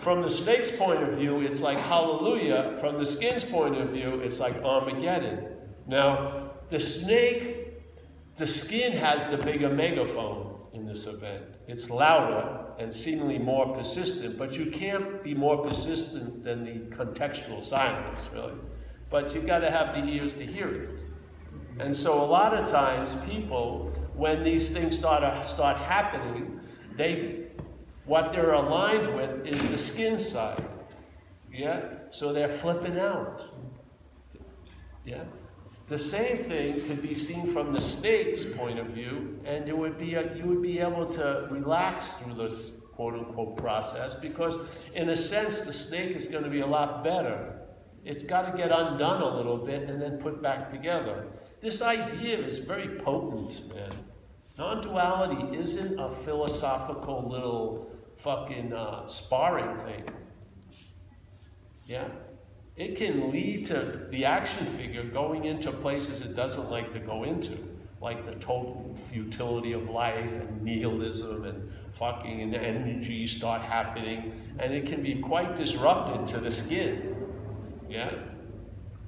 from 0.00 0.22
the 0.22 0.30
snake's 0.30 0.72
point 0.72 1.04
of 1.04 1.14
view, 1.14 1.40
it's 1.40 1.60
like 1.60 1.78
hallelujah. 1.78 2.76
From 2.80 2.98
the 2.98 3.06
skin's 3.06 3.44
point 3.44 3.76
of 3.76 3.92
view, 3.92 4.20
it's 4.24 4.40
like 4.40 4.56
Armageddon. 4.56 5.54
Now, 5.86 6.50
the 6.68 6.80
snake, 6.80 7.80
the 8.34 8.46
skin 8.48 8.90
has 8.90 9.24
the 9.26 9.36
bigger 9.36 9.70
megaphone 9.70 10.66
in 10.72 10.84
this 10.84 11.06
event. 11.06 11.44
It's 11.68 11.90
louder 11.90 12.69
and 12.80 12.92
seemingly 12.92 13.38
more 13.38 13.74
persistent, 13.74 14.38
but 14.38 14.56
you 14.56 14.70
can't 14.70 15.22
be 15.22 15.34
more 15.34 15.58
persistent 15.58 16.42
than 16.42 16.64
the 16.64 16.96
contextual 16.96 17.62
silence, 17.62 18.26
really. 18.32 18.54
But 19.10 19.34
you've 19.34 19.46
got 19.46 19.58
to 19.58 19.70
have 19.70 19.94
the 19.94 20.10
ears 20.10 20.32
to 20.34 20.46
hear 20.46 20.72
it. 20.72 20.88
And 21.78 21.94
so 21.94 22.22
a 22.22 22.24
lot 22.24 22.54
of 22.54 22.66
times 22.66 23.14
people, 23.28 23.90
when 24.14 24.42
these 24.42 24.70
things 24.70 24.96
start, 24.96 25.22
uh, 25.22 25.42
start 25.42 25.76
happening, 25.76 26.60
they, 26.96 27.48
what 28.06 28.32
they're 28.32 28.54
aligned 28.54 29.14
with 29.14 29.46
is 29.46 29.66
the 29.66 29.78
skin 29.78 30.18
side. 30.18 30.64
Yeah? 31.52 31.82
So 32.10 32.32
they're 32.32 32.48
flipping 32.48 32.98
out. 32.98 33.44
Yeah? 35.04 35.24
The 35.90 35.98
same 35.98 36.38
thing 36.38 36.86
could 36.86 37.02
be 37.02 37.12
seen 37.12 37.52
from 37.52 37.72
the 37.72 37.80
snake's 37.80 38.44
point 38.44 38.78
of 38.78 38.86
view, 38.86 39.40
and 39.44 39.68
it 39.68 39.76
would 39.76 39.98
be 39.98 40.14
a, 40.14 40.36
you 40.36 40.44
would 40.46 40.62
be 40.62 40.78
able 40.78 41.04
to 41.06 41.48
relax 41.50 42.12
through 42.12 42.34
this 42.34 42.78
quote 42.92 43.14
unquote 43.14 43.56
process 43.56 44.14
because, 44.14 44.84
in 44.94 45.08
a 45.10 45.16
sense, 45.16 45.62
the 45.62 45.72
snake 45.72 46.14
is 46.14 46.28
going 46.28 46.44
to 46.44 46.48
be 46.48 46.60
a 46.60 46.66
lot 46.66 47.02
better. 47.02 47.62
It's 48.04 48.22
got 48.22 48.42
to 48.42 48.56
get 48.56 48.70
undone 48.70 49.20
a 49.20 49.36
little 49.36 49.56
bit 49.56 49.90
and 49.90 50.00
then 50.00 50.18
put 50.18 50.40
back 50.40 50.70
together. 50.70 51.26
This 51.60 51.82
idea 51.82 52.38
is 52.38 52.58
very 52.58 53.00
potent, 53.00 53.74
man. 53.74 53.90
Non 54.58 54.82
duality 54.82 55.56
isn't 55.56 55.98
a 55.98 56.08
philosophical 56.08 57.28
little 57.28 57.90
fucking 58.16 58.72
uh, 58.72 59.08
sparring 59.08 59.76
thing. 59.78 60.04
Yeah? 61.84 62.06
It 62.80 62.96
can 62.96 63.30
lead 63.30 63.66
to 63.66 64.06
the 64.08 64.24
action 64.24 64.64
figure 64.64 65.04
going 65.04 65.44
into 65.44 65.70
places 65.70 66.22
it 66.22 66.34
doesn't 66.34 66.70
like 66.70 66.90
to 66.92 66.98
go 66.98 67.24
into, 67.24 67.58
like 68.00 68.24
the 68.24 68.32
total 68.36 68.94
futility 68.96 69.72
of 69.72 69.90
life 69.90 70.32
and 70.32 70.62
nihilism 70.62 71.44
and 71.44 71.70
fucking 71.92 72.40
and 72.40 72.50
the 72.50 72.58
energy 72.58 73.26
start 73.26 73.60
happening, 73.60 74.32
and 74.58 74.72
it 74.72 74.86
can 74.86 75.02
be 75.02 75.16
quite 75.16 75.54
disrupted 75.54 76.26
to 76.26 76.40
the 76.40 76.50
skin. 76.50 77.16
Yeah? 77.86 78.14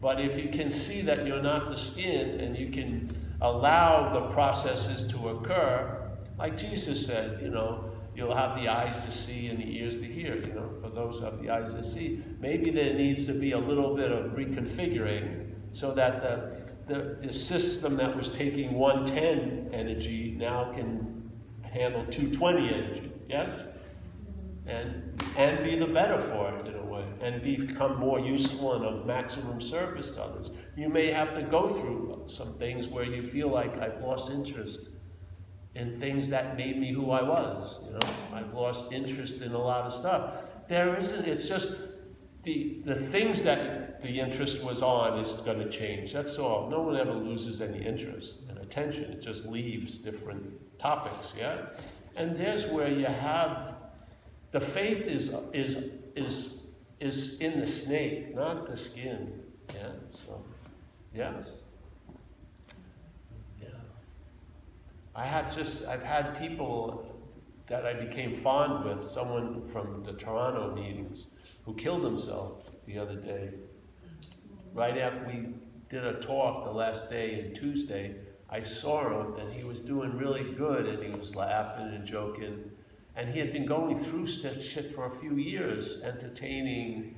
But 0.03 0.21
if 0.21 0.37
you 0.37 0.51
can 0.51 0.71
see 0.71 1.01
that 1.03 1.27
you're 1.27 1.43
not 1.43 1.71
the 1.71 1.79
skin 1.79 2.41
and 2.41 2.59
you 2.59 2.69
can 2.69 3.11
allow 3.41 4.13
the 4.13 4.35
processes 4.35 5.11
to 5.13 5.31
occur, 5.31 6.11
like 6.39 6.59
Jesus 6.59 7.07
said, 7.07 7.41
you 7.41 7.49
know, 7.49 7.92
you'll 8.15 8.35
have 8.35 8.57
the 8.57 8.69
eyes 8.69 9.05
to 9.05 9.11
see 9.11 9.49
and 9.49 9.59
the 9.59 9.77
ears 9.79 9.97
to 9.97 10.05
hear, 10.05 10.37
you 10.37 10.53
know, 10.53 10.71
for 10.83 10.91
those 10.91 11.19
who 11.19 11.25
have 11.25 11.41
the 11.41 11.51
eyes 11.51 11.73
to 11.73 11.83
see. 11.83 12.23
Maybe 12.41 12.71
there 12.71 12.95
needs 12.95 13.27
to 13.27 13.33
be 13.33 13.53
a 13.53 13.59
little 13.59 13.97
bit 13.97 14.13
of 14.13 14.33
reconfiguring 14.33 15.51
so 15.73 15.95
that 15.95 16.21
the, 16.21 16.63
the, 16.87 17.17
the 17.27 17.33
system 17.33 17.97
that 17.97 18.15
was 18.15 18.29
taking 18.29 18.75
110 18.75 19.71
energy 19.73 20.35
now 20.39 20.73
can 20.73 21.31
handle 21.63 22.05
220 22.07 22.75
energy, 22.75 23.13
yes? 23.29 23.59
And, 24.67 25.23
and 25.37 25.65
be 25.65 25.75
the 25.75 25.87
better 25.87 26.21
for 26.21 26.55
it 26.59 26.69
in 26.69 26.75
a 26.75 26.85
way, 26.85 27.05
and 27.21 27.43
become 27.43 27.99
more 27.99 28.21
useful 28.21 28.75
and 28.75 28.85
of 28.85 29.07
maximum 29.07 29.61
service 29.61 30.13
to 30.13 30.23
others. 30.23 30.51
You 30.77 30.89
may 30.89 31.11
have 31.11 31.35
to 31.35 31.43
go 31.43 31.69
through 31.69 32.25
some 32.27 32.59
things 32.59 32.87
where 32.87 33.05
you 33.05 33.23
feel 33.23 33.49
like 33.49 33.77
I've 33.81 34.01
lost 34.03 34.31
interest 34.31 34.89
in 35.75 35.99
things 35.99 36.29
that 36.29 36.57
made 36.57 36.79
me 36.79 36.93
who 36.93 37.11
I 37.11 37.23
was. 37.23 37.81
You 37.85 37.93
know, 37.93 38.15
I've 38.33 38.53
lost 38.53 38.93
interest 38.93 39.41
in 39.41 39.53
a 39.53 39.59
lot 39.59 39.85
of 39.85 39.93
stuff. 39.93 40.35
There 40.69 40.99
isn't, 40.99 41.27
it's 41.27 41.49
just 41.49 41.77
the, 42.43 42.81
the 42.85 42.95
things 42.95 43.43
that 43.45 44.03
the 44.03 44.21
interest 44.21 44.63
was 44.63 44.83
on 44.83 45.19
is 45.19 45.33
going 45.33 45.59
to 45.59 45.71
change. 45.71 46.13
That's 46.13 46.39
all. 46.39 46.69
No 46.69 46.83
one 46.83 46.97
ever 46.97 47.15
loses 47.15 47.61
any 47.61 47.85
interest 47.85 48.41
and 48.49 48.59
attention. 48.59 49.05
It 49.05 49.23
just 49.23 49.47
leaves 49.47 49.99
different 49.99 50.79
topics, 50.79 51.33
yeah? 51.37 51.67
And 52.17 52.37
there's 52.37 52.67
where 52.67 52.91
you 52.91 53.07
have 53.07 53.75
the 54.51 54.61
faith 54.61 55.07
is, 55.07 55.35
is, 55.55 55.79
is, 56.15 56.57
is 57.01 57.41
in 57.41 57.61
the 57.61 57.67
snake, 57.67 58.35
not 58.35 58.67
the 58.67 58.77
skin. 58.77 59.41
Yeah, 59.75 59.89
so, 60.11 60.45
yes. 61.15 61.47
I 65.15 65.27
had 65.27 65.53
just, 65.53 65.87
I've 65.87 66.03
had 66.03 66.39
people 66.39 67.07
that 67.67 67.87
I 67.87 67.95
became 67.95 68.35
fond 68.35 68.85
with, 68.85 69.03
someone 69.09 69.67
from 69.67 70.03
the 70.05 70.13
Toronto 70.13 70.75
meetings, 70.75 71.27
who 71.65 71.75
killed 71.75 72.05
himself 72.05 72.71
the 72.87 72.99
other 72.99 73.17
day. 73.17 73.51
Right 74.73 74.99
after 74.99 75.27
we 75.27 75.55
did 75.89 76.05
a 76.05 76.15
talk 76.15 76.65
the 76.65 76.71
last 76.71 77.11
day 77.11 77.41
and 77.41 77.55
Tuesday, 77.55 78.17
I 78.49 78.63
saw 78.63 79.09
him 79.09 79.39
and 79.39 79.53
he 79.53 79.65
was 79.65 79.81
doing 79.81 80.17
really 80.17 80.53
good 80.55 80.87
and 80.87 81.03
he 81.03 81.11
was 81.11 81.35
laughing 81.35 81.95
and 81.95 82.07
joking. 82.07 82.71
And 83.15 83.29
he 83.29 83.39
had 83.39 83.53
been 83.53 83.67
going 83.67 83.97
through 83.97 84.27
shit 84.27 84.95
for 84.95 85.07
a 85.07 85.11
few 85.11 85.37
years, 85.37 86.01
entertaining 86.03 87.15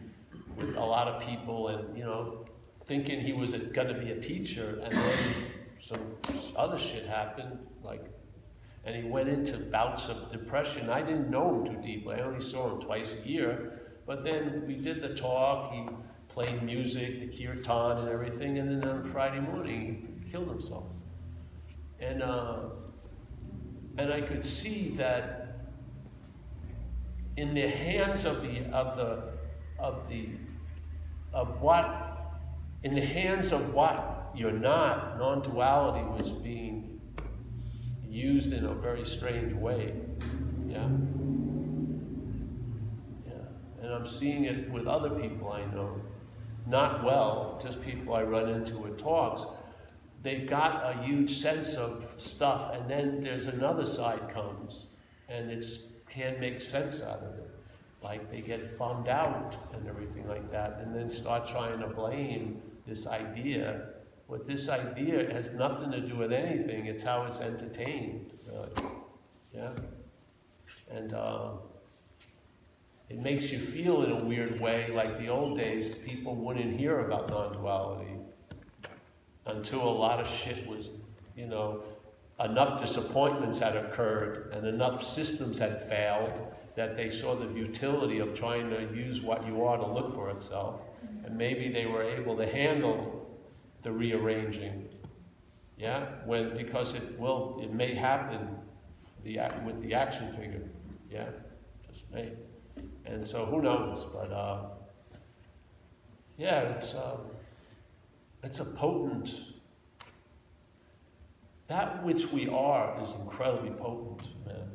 with 0.57 0.77
a 0.77 0.85
lot 0.85 1.09
of 1.09 1.23
people 1.23 1.69
and, 1.69 1.97
you 1.97 2.05
know, 2.05 2.47
thinking 2.87 3.21
he 3.21 3.33
was 3.33 3.53
going 3.53 3.89
to 3.89 3.95
be 3.95 4.11
a 4.11 4.21
teacher. 4.21 4.81
And 4.83 4.95
then 4.95 5.19
some 5.79 6.01
other 6.57 6.79
shit 6.79 7.07
happened, 7.07 7.59
like, 7.83 8.05
and 8.85 8.95
he 8.95 9.09
went 9.09 9.29
into 9.29 9.57
bouts 9.59 10.09
of 10.09 10.31
depression. 10.31 10.91
I 10.91 11.01
didn't 11.03 11.31
know 11.31 11.55
him 11.55 11.75
too 11.75 11.83
deeply. 11.83 12.17
I 12.17 12.21
only 12.21 12.41
saw 12.41 12.75
him 12.75 12.83
twice 12.83 13.15
a 13.15 13.27
year. 13.27 13.81
But 14.07 14.25
then 14.25 14.65
we 14.67 14.75
did 14.75 15.01
the 15.01 15.15
talk. 15.15 15.73
He 15.73 15.87
played 16.29 16.63
music, 16.63 17.21
the 17.21 17.45
kirtan 17.47 17.99
and 17.99 18.09
everything. 18.09 18.59
And 18.59 18.83
then 18.83 18.89
on 18.89 19.03
Friday 19.03 19.41
morning, 19.41 20.21
he 20.23 20.31
killed 20.31 20.49
himself. 20.49 20.85
And 21.99 22.23
uh, 22.23 22.59
and 23.97 24.13
I 24.13 24.21
could 24.21 24.45
see 24.45 24.91
that 24.97 25.57
in 27.37 27.55
the 27.55 27.69
hands 27.69 28.25
of 28.25 28.43
the 28.43 28.67
of 28.71 28.97
the 28.97 29.33
of 29.79 30.09
the 30.09 30.29
of 31.33 31.61
what 31.61 32.43
in 32.83 32.95
the 32.95 33.01
hands 33.01 33.53
of 33.53 33.73
what 33.73 34.24
you're 34.35 34.53
not, 34.53 35.19
non 35.19 35.43
duality 35.43 36.05
was 36.05 36.33
being 36.33 37.01
used 38.09 38.53
in 38.53 38.65
a 38.65 38.75
very 38.75 39.05
strange 39.05 39.53
way. 39.55 39.93
Yeah? 40.69 40.89
Yeah. 43.27 43.83
and 43.83 43.93
I'm 43.93 44.07
seeing 44.07 44.45
it 44.45 44.71
with 44.71 44.87
other 44.87 45.11
people 45.11 45.53
I 45.53 45.65
know, 45.67 46.01
not 46.67 47.05
well, 47.05 47.61
just 47.63 47.83
people 47.83 48.15
I 48.15 48.23
run 48.23 48.49
into 48.49 48.87
at 48.87 48.99
talks. 48.99 49.45
They've 50.23 50.49
got 50.49 50.83
a 50.85 51.03
huge 51.03 51.37
sense 51.39 51.75
of 51.75 52.03
stuff, 52.19 52.71
and 52.73 52.89
then 52.89 53.21
there's 53.21 53.47
another 53.47 53.85
side 53.85 54.33
comes, 54.33 54.87
and 55.29 55.51
it's 55.51 55.95
can't 56.09 56.39
make 56.39 56.61
sense 56.61 57.03
out 57.03 57.19
of 57.19 57.35
it. 57.39 57.51
Like 58.03 58.31
they 58.31 58.41
get 58.41 58.79
bummed 58.79 59.09
out 59.09 59.57
and 59.73 59.87
everything 59.89 60.29
like 60.29 60.51
that, 60.53 60.79
and 60.81 60.95
then 60.95 61.11
start 61.11 61.49
trying 61.49 61.81
to 61.81 61.89
blame 61.89 62.63
this 62.87 63.07
idea. 63.07 63.94
What 64.27 64.47
this 64.47 64.69
idea 64.69 65.33
has 65.33 65.53
nothing 65.53 65.91
to 65.93 66.01
do 66.01 66.17
with 66.17 66.33
anything. 66.33 66.87
It's 66.87 67.03
how 67.03 67.25
it's 67.25 67.41
entertained, 67.41 68.31
really. 68.47 68.71
Yeah, 69.55 69.73
and. 70.91 71.15
Uh, 71.15 71.51
it 73.11 73.19
makes 73.19 73.53
you 73.53 73.59
feel 73.59 74.03
in 74.03 74.13
a 74.13 74.25
weird 74.25 74.61
way, 74.61 74.91
like 74.93 75.19
the 75.19 75.29
old 75.29 75.59
days, 75.59 75.93
people 75.93 76.35
wouldn't 76.35 76.79
hear 76.79 77.01
about 77.01 77.29
non 77.29 77.53
duality 77.53 78.17
until 79.47 79.83
a 79.83 79.91
lot 79.91 80.21
of 80.21 80.27
shit 80.27 80.67
was, 80.67 80.93
you 81.37 81.47
know, 81.47 81.83
enough 82.41 82.81
disappointments 82.81 83.59
had 83.59 83.77
occurred 83.77 84.51
and 84.53 84.67
enough 84.67 85.03
systems 85.03 85.59
had 85.59 85.83
failed 85.83 86.41
that 86.75 86.97
they 86.97 87.09
saw 87.09 87.37
the 87.37 87.47
utility 87.53 88.19
of 88.19 88.35
trying 88.35 88.71
to 88.71 88.81
use 88.95 89.21
what 89.21 89.47
you 89.47 89.63
are 89.65 89.77
to 89.77 89.87
look 89.87 90.13
for 90.15 90.31
itself. 90.31 90.81
And 91.25 91.37
maybe 91.37 91.69
they 91.69 91.87
were 91.87 92.03
able 92.03 92.37
to 92.37 92.47
handle 92.47 93.24
the 93.85 93.93
rearranging. 93.93 94.89
Yeah? 95.79 96.07
When, 96.25 96.57
because 96.57 96.95
it 96.95 97.19
will, 97.21 97.61
it 97.63 97.73
may 97.73 97.95
happen 97.95 98.49
the, 99.23 99.39
with 99.65 99.81
the 99.81 99.95
action 99.95 100.33
figure. 100.33 100.69
Yeah? 101.09 101.29
Just 101.87 102.11
may. 102.13 102.33
And 103.05 103.25
so 103.25 103.45
who 103.45 103.63
knows? 103.63 104.05
But 104.13 104.33
uh, 104.33 104.63
yeah, 106.37 106.61
it's, 106.63 106.95
uh, 106.95 107.19
it's 108.43 108.59
a 108.59 108.65
potent, 108.65 109.39
that 111.69 112.03
which 112.05 112.27
we 112.33 112.49
are 112.49 113.01
is 113.03 113.15
incredibly 113.15 113.71
potent, 113.71 114.29
man. 114.47 114.71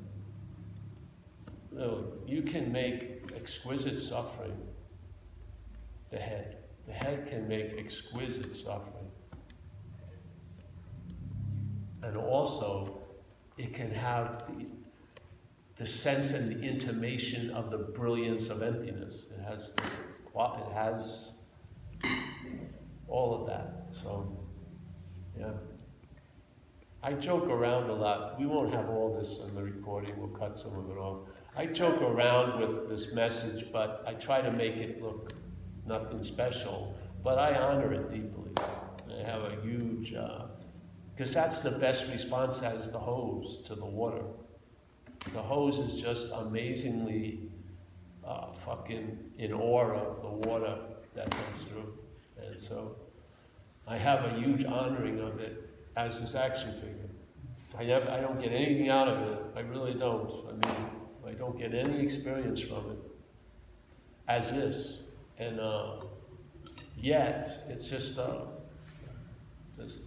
You 2.26 2.42
can 2.44 2.72
make 2.72 3.32
exquisite 3.36 4.00
suffering 4.00 4.58
the 6.12 6.18
head. 6.18 6.59
The 6.90 6.96
head 6.96 7.28
can 7.28 7.48
make 7.48 7.78
exquisite 7.78 8.54
suffering. 8.56 9.12
And 12.04 12.18
also, 12.18 13.04
it 13.58 13.74
can 13.74 13.92
have 13.92 14.44
the 14.48 14.66
the 15.80 15.88
sense 15.88 16.34
and 16.34 16.52
the 16.52 16.62
intimation 16.62 17.52
of 17.52 17.72
the 17.72 17.78
brilliance 17.78 18.50
of 18.50 18.62
emptiness. 18.62 19.28
It 19.32 19.42
has 19.42 19.74
this, 19.78 20.00
it 20.36 20.74
has 20.74 21.32
all 23.08 23.34
of 23.34 23.48
that. 23.48 23.86
So, 23.92 24.46
yeah. 25.40 25.54
I 27.02 27.14
joke 27.14 27.46
around 27.46 27.90
a 27.90 27.94
lot. 27.94 28.38
We 28.38 28.46
won't 28.46 28.74
have 28.74 28.90
all 28.90 29.18
this 29.18 29.40
in 29.40 29.56
the 29.56 29.64
recording. 29.64 30.20
We'll 30.20 30.38
cut 30.38 30.58
some 30.58 30.78
of 30.78 30.90
it 30.90 30.98
off. 30.98 31.30
I 31.56 31.66
joke 31.66 32.02
around 32.02 32.60
with 32.60 32.90
this 32.90 33.14
message, 33.14 33.72
but 33.72 34.04
I 34.06 34.16
try 34.16 34.42
to 34.42 34.52
make 34.52 34.76
it 34.76 35.02
look 35.02 35.32
nothing 35.90 36.24
special. 36.24 36.96
But 37.22 37.38
I 37.38 37.56
honor 37.56 37.92
it 37.94 38.10
deeply. 38.10 38.52
I 38.58 39.30
have 39.30 39.44
a 39.44 39.58
huge, 39.62 40.14
because 41.14 41.36
uh, 41.36 41.42
that's 41.42 41.60
the 41.60 41.72
best 41.72 42.10
response 42.10 42.62
as 42.62 42.90
the 42.90 43.00
hose 43.00 43.62
to 43.66 43.76
the 43.76 43.86
water. 43.86 44.24
The 45.34 45.42
hose 45.42 45.80
is 45.80 46.02
just 46.02 46.32
amazingly 46.32 47.52
uh, 48.26 48.54
fucking 48.54 49.18
in 49.38 49.52
awe 49.52 49.92
of 49.92 50.22
the 50.22 50.48
water 50.48 50.78
that 51.16 51.30
comes 51.30 51.64
through. 51.64 51.94
And 52.42 52.58
so 52.58 52.96
I 53.86 53.98
have 53.98 54.24
a 54.24 54.40
huge 54.40 54.64
honoring 54.64 55.20
of 55.20 55.40
it 55.40 55.70
as 55.98 56.22
this 56.22 56.36
action 56.36 56.74
figure. 56.74 57.10
I, 57.78 57.84
never, 57.84 58.10
I 58.10 58.22
don't 58.22 58.40
get 58.40 58.54
anything 58.54 58.90
out 58.90 59.08
of 59.08 59.28
it. 59.28 59.40
I 59.56 59.60
really 59.62 59.94
don't. 59.94 60.32
I 60.48 60.52
mean, 60.52 60.90
I 61.28 61.32
don't 61.32 61.58
get 61.58 61.74
any 61.74 62.00
experience 62.02 62.62
from 62.62 62.92
it 62.92 63.00
as 64.28 64.52
this. 64.52 65.00
And 65.40 65.60
uh, 65.60 66.02
yet, 66.98 67.64
it's 67.70 67.90
just, 67.90 68.20
uh, 68.20 68.42
just 69.78 70.04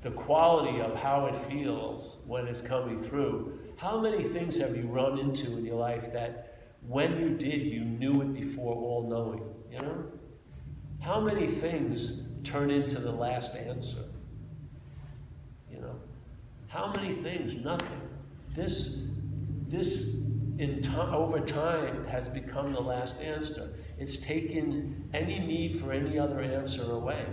the 0.00 0.12
quality 0.12 0.80
of 0.80 0.94
how 0.94 1.26
it 1.26 1.34
feels 1.34 2.18
when 2.26 2.46
it's 2.46 2.60
coming 2.60 2.98
through. 2.98 3.58
How 3.76 4.00
many 4.00 4.22
things 4.22 4.56
have 4.58 4.76
you 4.76 4.84
run 4.84 5.18
into 5.18 5.58
in 5.58 5.64
your 5.64 5.76
life 5.76 6.12
that 6.12 6.68
when 6.86 7.18
you 7.18 7.30
did, 7.30 7.62
you 7.62 7.80
knew 7.80 8.22
it 8.22 8.32
before 8.32 8.74
all 8.74 9.08
knowing? 9.08 9.42
You 9.72 9.78
know? 9.78 10.04
How 11.00 11.20
many 11.20 11.48
things 11.48 12.22
turn 12.44 12.70
into 12.70 13.00
the 13.00 13.10
last 13.10 13.56
answer? 13.56 14.04
You 15.72 15.80
know? 15.80 15.96
How 16.68 16.92
many 16.92 17.12
things? 17.12 17.54
Nothing. 17.56 18.00
This, 18.54 19.02
this 19.68 20.16
in 20.58 20.82
over 20.96 21.40
time 21.40 22.06
has 22.06 22.28
become 22.28 22.72
the 22.72 22.80
last 22.80 23.20
answer. 23.20 23.74
It's 23.98 24.18
taken 24.18 25.08
any 25.12 25.40
need 25.40 25.80
for 25.80 25.92
any 25.92 26.18
other 26.18 26.40
answer 26.40 26.82
away 26.92 27.26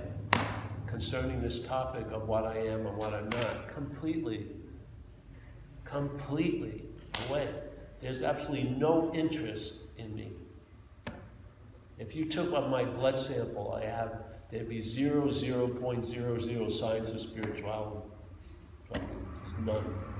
concerning 0.87 1.41
this 1.41 1.59
topic 1.61 2.05
of 2.11 2.27
what 2.27 2.45
I 2.45 2.57
am 2.57 2.85
and 2.85 2.97
what 2.97 3.13
I'm 3.13 3.29
not 3.29 3.67
completely, 3.73 4.47
completely 5.85 6.83
away. 7.29 7.49
There's 8.01 8.23
absolutely 8.23 8.71
no 8.71 9.13
interest 9.13 9.75
in 9.97 10.15
me. 10.15 10.31
If 11.97 12.15
you 12.15 12.25
took 12.25 12.51
up 12.53 12.69
my 12.69 12.83
blood 12.83 13.17
sample, 13.17 13.73
I 13.73 13.85
have, 13.85 14.23
there'd 14.49 14.67
be 14.67 14.81
zero, 14.81 15.29
zero 15.29 15.67
point 15.67 16.03
zero 16.03 16.39
zero 16.39 16.67
signs 16.67 17.09
of 17.09 17.21
spirituality. 17.21 18.07
There's 18.91 19.53
none. 19.63 20.10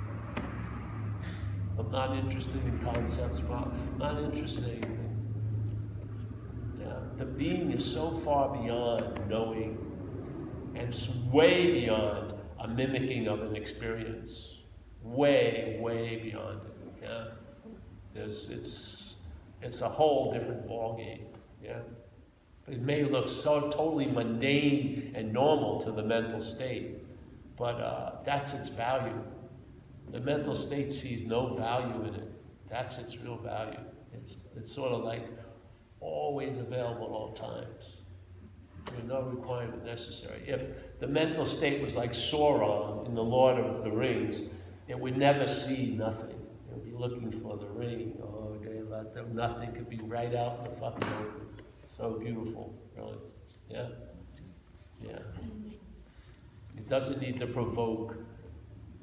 I'm 1.78 1.91
not 1.91 2.15
interested 2.17 2.63
in 2.65 2.80
concepts, 2.80 3.39
I'm 3.39 3.97
not 3.97 4.22
interested 4.22 4.65
in 4.65 4.72
anything. 4.72 4.97
Yeah. 6.80 6.99
The 7.17 7.26
being 7.26 7.72
is 7.72 7.86
so 7.86 8.11
far 8.11 8.49
beyond 8.49 9.19
knowing 9.30 9.78
and 10.76 10.89
it's 10.89 11.09
way 11.32 11.72
beyond 11.72 12.34
a 12.59 12.67
mimicking 12.67 13.28
of 13.28 13.41
an 13.41 13.55
experience. 13.55 14.59
Way, 15.03 15.78
way 15.82 16.17
beyond 16.17 16.61
it. 16.61 17.03
Yeah? 17.03 17.26
There's, 18.13 18.49
it's, 18.49 19.15
it's 19.61 19.82
a 19.82 19.89
whole 19.89 20.32
different 20.32 20.67
ballgame. 20.67 21.26
Yeah? 21.63 21.80
It 22.67 22.82
may 22.82 23.03
look 23.03 23.28
so 23.28 23.69
totally 23.69 24.05
mundane 24.05 25.11
and 25.15 25.34
normal 25.34 25.82
to 25.82 25.91
the 25.91 26.03
mental 26.03 26.41
state, 26.41 26.97
but 27.57 27.76
uh, 27.76 28.11
that's 28.24 28.53
its 28.53 28.69
value. 28.69 29.22
The 30.12 30.20
mental 30.20 30.55
state 30.55 30.91
sees 30.91 31.24
no 31.24 31.53
value 31.53 32.03
in 32.07 32.16
it. 32.16 32.32
That's 32.70 32.97
its 32.97 33.18
real 33.18 33.38
value. 33.38 33.80
It's, 34.14 34.38
it's 34.55 34.72
sort 34.72 34.91
of 34.91 35.03
like 35.03 35.28
always 35.99 36.57
available 36.57 37.05
at 37.05 37.12
all 37.12 37.34
times 37.34 37.97
with 38.95 39.05
no 39.05 39.22
requirement 39.22 39.86
necessary. 39.86 40.41
If 40.47 40.99
the 40.99 41.07
mental 41.07 41.45
state 41.45 41.82
was 41.82 41.95
like 41.95 42.12
Sauron 42.14 43.05
in 43.07 43.16
The 43.16 43.24
Lord 43.24 43.59
of 43.59 43.84
the 43.84 43.91
Rings, 43.91 44.49
it 44.88 44.99
would 44.99 45.18
never 45.18 45.47
see 45.47 45.95
nothing. 45.97 46.30
It 46.30 46.74
would 46.74 46.86
be 46.86 46.91
looking 46.91 47.32
for 47.41 47.57
the 47.57 47.68
ring. 47.68 48.18
Oh, 48.22 48.57
day 48.64 48.82
them. 49.14 49.36
Nothing 49.36 49.72
could 49.74 49.89
be 49.89 49.99
right 49.99 50.34
out 50.36 50.59
in 50.59 50.74
the 50.74 50.80
fucking 50.80 51.09
open. 51.20 51.47
So 51.97 52.20
beautiful, 52.20 52.74
really. 52.95 53.18
Yeah? 53.70 53.88
Yeah. 55.01 55.20
It 56.78 56.88
doesn't 56.89 57.22
need 57.22 57.38
to 57.39 57.47
provoke 57.47 58.16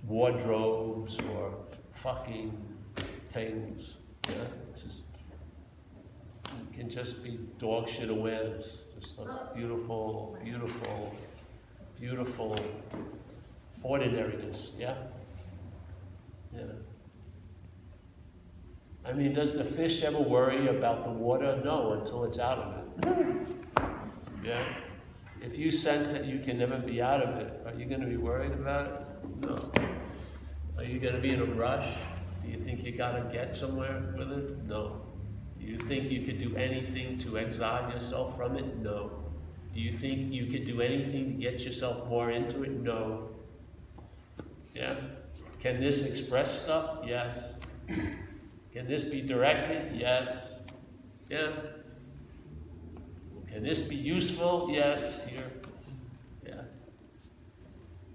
wardrobes 0.09 1.19
or 1.35 1.55
fucking 1.95 2.57
things. 3.29 3.99
Yeah? 4.29 4.35
Just, 4.75 5.05
it 6.47 6.73
can 6.73 6.89
just 6.89 7.23
be 7.23 7.39
dog 7.59 7.89
shit 7.89 8.11
awareness. 8.11 8.79
Just 8.99 9.19
a 9.19 9.51
beautiful, 9.55 10.37
beautiful, 10.43 11.15
beautiful 11.99 12.59
ordinariness, 13.83 14.73
yeah? 14.79 14.95
Yeah. 16.55 16.63
I 19.05 19.13
mean, 19.13 19.33
does 19.33 19.55
the 19.55 19.65
fish 19.65 20.03
ever 20.03 20.19
worry 20.19 20.69
about 20.69 21.05
the 21.05 21.11
water? 21.11 21.61
No, 21.65 21.93
until 21.93 22.25
it's 22.25 22.39
out 22.39 22.59
of 22.59 22.75
it. 22.75 23.49
Yeah? 24.45 24.63
If 25.43 25.59
you 25.59 25.71
sense 25.71 26.13
that 26.13 26.25
you 26.25 26.39
can 26.39 26.59
never 26.59 26.79
be 26.79 27.03
out 27.03 27.21
of 27.23 27.37
it, 27.37 27.61
are 27.67 27.75
you 27.75 27.85
going 27.87 28.01
to 28.01 28.07
be 28.07 28.17
worried 28.17 28.53
about 28.53 28.87
it? 28.87 29.08
No. 29.41 29.71
Are 30.77 30.85
you 30.85 30.99
going 30.99 31.15
to 31.15 31.21
be 31.21 31.31
in 31.31 31.41
a 31.41 31.45
rush? 31.45 31.87
Do 32.43 32.49
you 32.49 32.59
think 32.59 32.85
you 32.85 32.93
got 32.93 33.13
to 33.13 33.33
get 33.33 33.55
somewhere 33.55 34.15
with 34.17 34.31
it? 34.33 34.65
No. 34.65 35.01
Do 35.59 35.65
you 35.67 35.77
think 35.77 36.11
you 36.11 36.23
could 36.23 36.39
do 36.39 36.55
anything 36.57 37.19
to 37.19 37.39
exile 37.39 37.91
yourself 37.91 38.37
from 38.37 38.57
it? 38.57 38.77
No. 38.79 39.11
Do 39.75 39.81
you 39.81 39.93
think 39.93 40.33
you 40.33 40.47
could 40.47 40.65
do 40.65 40.81
anything 40.81 41.37
to 41.37 41.43
get 41.43 41.61
yourself 41.61 42.09
more 42.09 42.31
into 42.31 42.63
it? 42.63 42.71
No. 42.83 43.29
Yeah? 44.75 44.97
Can 45.61 45.81
this 45.81 46.05
express 46.05 46.63
stuff? 46.63 47.01
Yes. 47.05 47.55
Can 48.73 48.87
this 48.87 49.03
be 49.03 49.21
directed? 49.21 49.97
Yes. 49.97 50.61
Yeah. 51.29 51.51
Can 53.53 53.63
this 53.63 53.83
be 53.83 53.97
useful? 53.97 54.69
Yes, 54.71 55.27
here. 55.27 55.43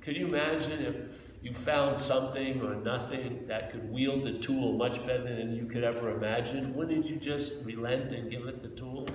Could 0.03 0.17
you 0.17 0.27
imagine 0.27 0.83
if 0.83 0.95
you 1.41 1.53
found 1.53 1.97
something 1.97 2.61
or 2.61 2.75
nothing 2.75 3.45
that 3.47 3.71
could 3.71 3.89
wield 3.89 4.25
the 4.25 4.37
tool 4.39 4.73
much 4.73 4.97
better 5.07 5.33
than 5.33 5.55
you 5.55 5.65
could 5.65 5.85
ever 5.85 6.11
imagine? 6.11 6.73
Wouldn't 6.73 7.05
you 7.05 7.15
just 7.15 7.65
relent 7.65 8.13
and 8.13 8.29
give 8.29 8.45
it 8.47 8.61
the 8.61 8.67
tool? 8.69 9.07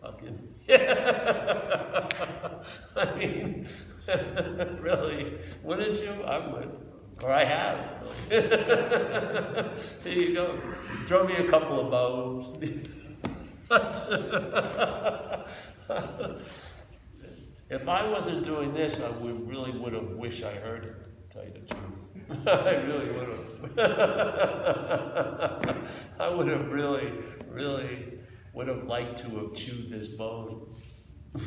Fucking, 0.00 0.38
yeah. 0.66 2.08
I 2.96 3.14
mean, 3.16 3.68
really, 4.80 5.38
wouldn't 5.62 6.00
you? 6.00 6.10
I 6.24 6.38
would. 6.38 6.70
Or 7.22 7.30
I 7.32 7.44
have. 7.44 8.02
Here 10.02 10.14
you 10.14 10.34
go. 10.34 10.58
Throw 11.04 11.26
me 11.26 11.34
a 11.36 11.46
couple 11.50 11.80
of 11.80 11.90
bones. 11.90 12.56
If 17.70 17.88
I 17.88 18.06
wasn't 18.08 18.44
doing 18.44 18.74
this, 18.74 19.00
I 19.00 19.10
would 19.10 19.48
really 19.48 19.70
would 19.70 19.92
have 19.92 20.10
wished 20.10 20.42
I 20.42 20.54
heard 20.54 20.84
it, 20.84 21.30
to 21.30 21.36
tell 21.36 21.44
you 21.44 21.52
the 21.52 21.60
truth. 21.74 22.46
I 22.46 22.74
really 22.82 23.10
would 23.12 23.28
have. 23.78 23.88
I 26.20 26.28
would 26.28 26.48
have 26.48 26.72
really, 26.72 27.12
really 27.48 28.18
would 28.52 28.68
have 28.68 28.84
liked 28.84 29.18
to 29.20 29.28
have 29.38 29.54
chewed 29.54 29.88
this 29.88 30.08
bone. 30.08 30.74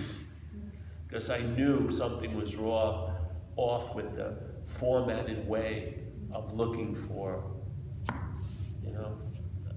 because 1.14 1.30
I 1.30 1.42
knew 1.42 1.92
something 1.92 2.36
was 2.36 2.56
raw 2.56 3.12
off 3.56 3.94
with 3.94 4.16
the 4.16 4.36
formatted 4.66 5.48
way 5.48 6.00
of 6.32 6.54
looking 6.56 6.96
for, 6.96 7.44
you 8.84 8.92
know, 8.92 9.20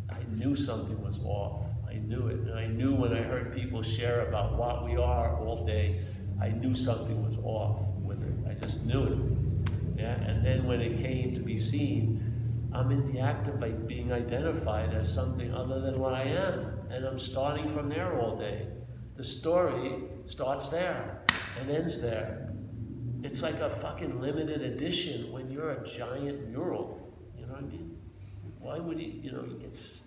I 0.08 0.22
knew 0.30 0.56
something 0.56 1.02
was 1.02 1.18
off. 1.24 1.66
I 1.86 1.94
knew 1.98 2.28
it. 2.28 2.38
And 2.38 2.54
I 2.54 2.66
knew 2.66 2.94
when 2.94 3.12
I 3.12 3.22
heard 3.22 3.54
people 3.54 3.82
share 3.82 4.28
about 4.28 4.56
what 4.56 4.84
we 4.84 4.96
are 4.96 5.36
all 5.38 5.66
day, 5.66 6.00
I 6.40 6.48
knew 6.48 6.74
something 6.74 7.24
was 7.24 7.38
off 7.38 7.80
with 8.02 8.22
it. 8.22 8.34
I 8.48 8.54
just 8.54 8.84
knew 8.84 9.04
it. 9.04 10.00
Yeah. 10.00 10.14
And 10.14 10.44
then 10.44 10.66
when 10.66 10.80
it 10.80 10.98
came 10.98 11.34
to 11.34 11.40
be 11.40 11.56
seen, 11.56 12.70
I'm 12.72 12.90
in 12.90 13.12
the 13.12 13.20
act 13.20 13.48
of 13.48 13.60
like 13.60 13.86
being 13.86 14.12
identified 14.12 14.92
as 14.92 15.12
something 15.12 15.52
other 15.54 15.80
than 15.80 15.98
what 15.98 16.12
I 16.12 16.24
am. 16.24 16.78
And 16.90 17.04
I'm 17.04 17.18
starting 17.18 17.68
from 17.68 17.88
there 17.88 18.18
all 18.20 18.36
day. 18.36 18.68
The 19.14 19.24
story 19.24 20.02
starts 20.26 20.68
there 20.68 21.22
and 21.60 21.70
ends 21.70 21.98
there. 22.00 22.52
It's 23.22 23.42
like 23.42 23.58
a 23.60 23.70
fucking 23.70 24.20
limited 24.20 24.60
edition 24.60 25.32
when 25.32 25.50
you're 25.50 25.70
a 25.70 25.88
giant 25.88 26.48
mural. 26.50 27.12
You 27.34 27.46
know 27.46 27.54
what 27.54 27.62
I 27.62 27.66
mean? 27.66 27.96
Why 28.58 28.78
would 28.78 28.98
he, 28.98 29.06
you 29.22 29.32
know, 29.32 29.42
he 29.42 29.54
gets. 29.54 30.02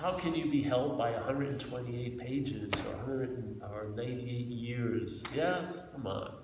How 0.00 0.12
can 0.12 0.34
you 0.34 0.50
be 0.50 0.62
held 0.62 0.98
by 0.98 1.10
128 1.12 2.18
pages 2.18 2.70
or 2.86 2.96
100 2.96 3.62
or 3.62 3.88
98 3.96 4.46
years? 4.46 5.22
Yes, 5.34 5.86
come 5.92 6.06
on. 6.06 6.34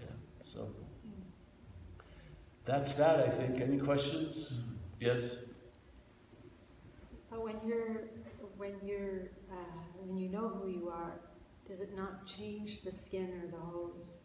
Yeah, 0.00 0.06
so 0.42 0.68
that's 2.64 2.94
that, 2.94 3.20
I 3.20 3.28
think. 3.28 3.60
Any 3.60 3.76
questions? 3.76 4.54
Yes? 5.00 5.36
But 7.30 7.44
when 7.44 7.56
you're, 7.66 8.04
when 8.56 8.74
you're, 8.82 9.28
uh, 9.52 9.78
when 9.98 10.16
you 10.16 10.30
know 10.30 10.48
who 10.48 10.70
you 10.70 10.88
are, 10.88 11.12
does 11.68 11.80
it 11.82 11.94
not 11.94 12.26
change 12.26 12.82
the 12.82 12.92
skin 12.92 13.30
or 13.42 13.50
the 13.50 13.62
hose? 13.62 14.20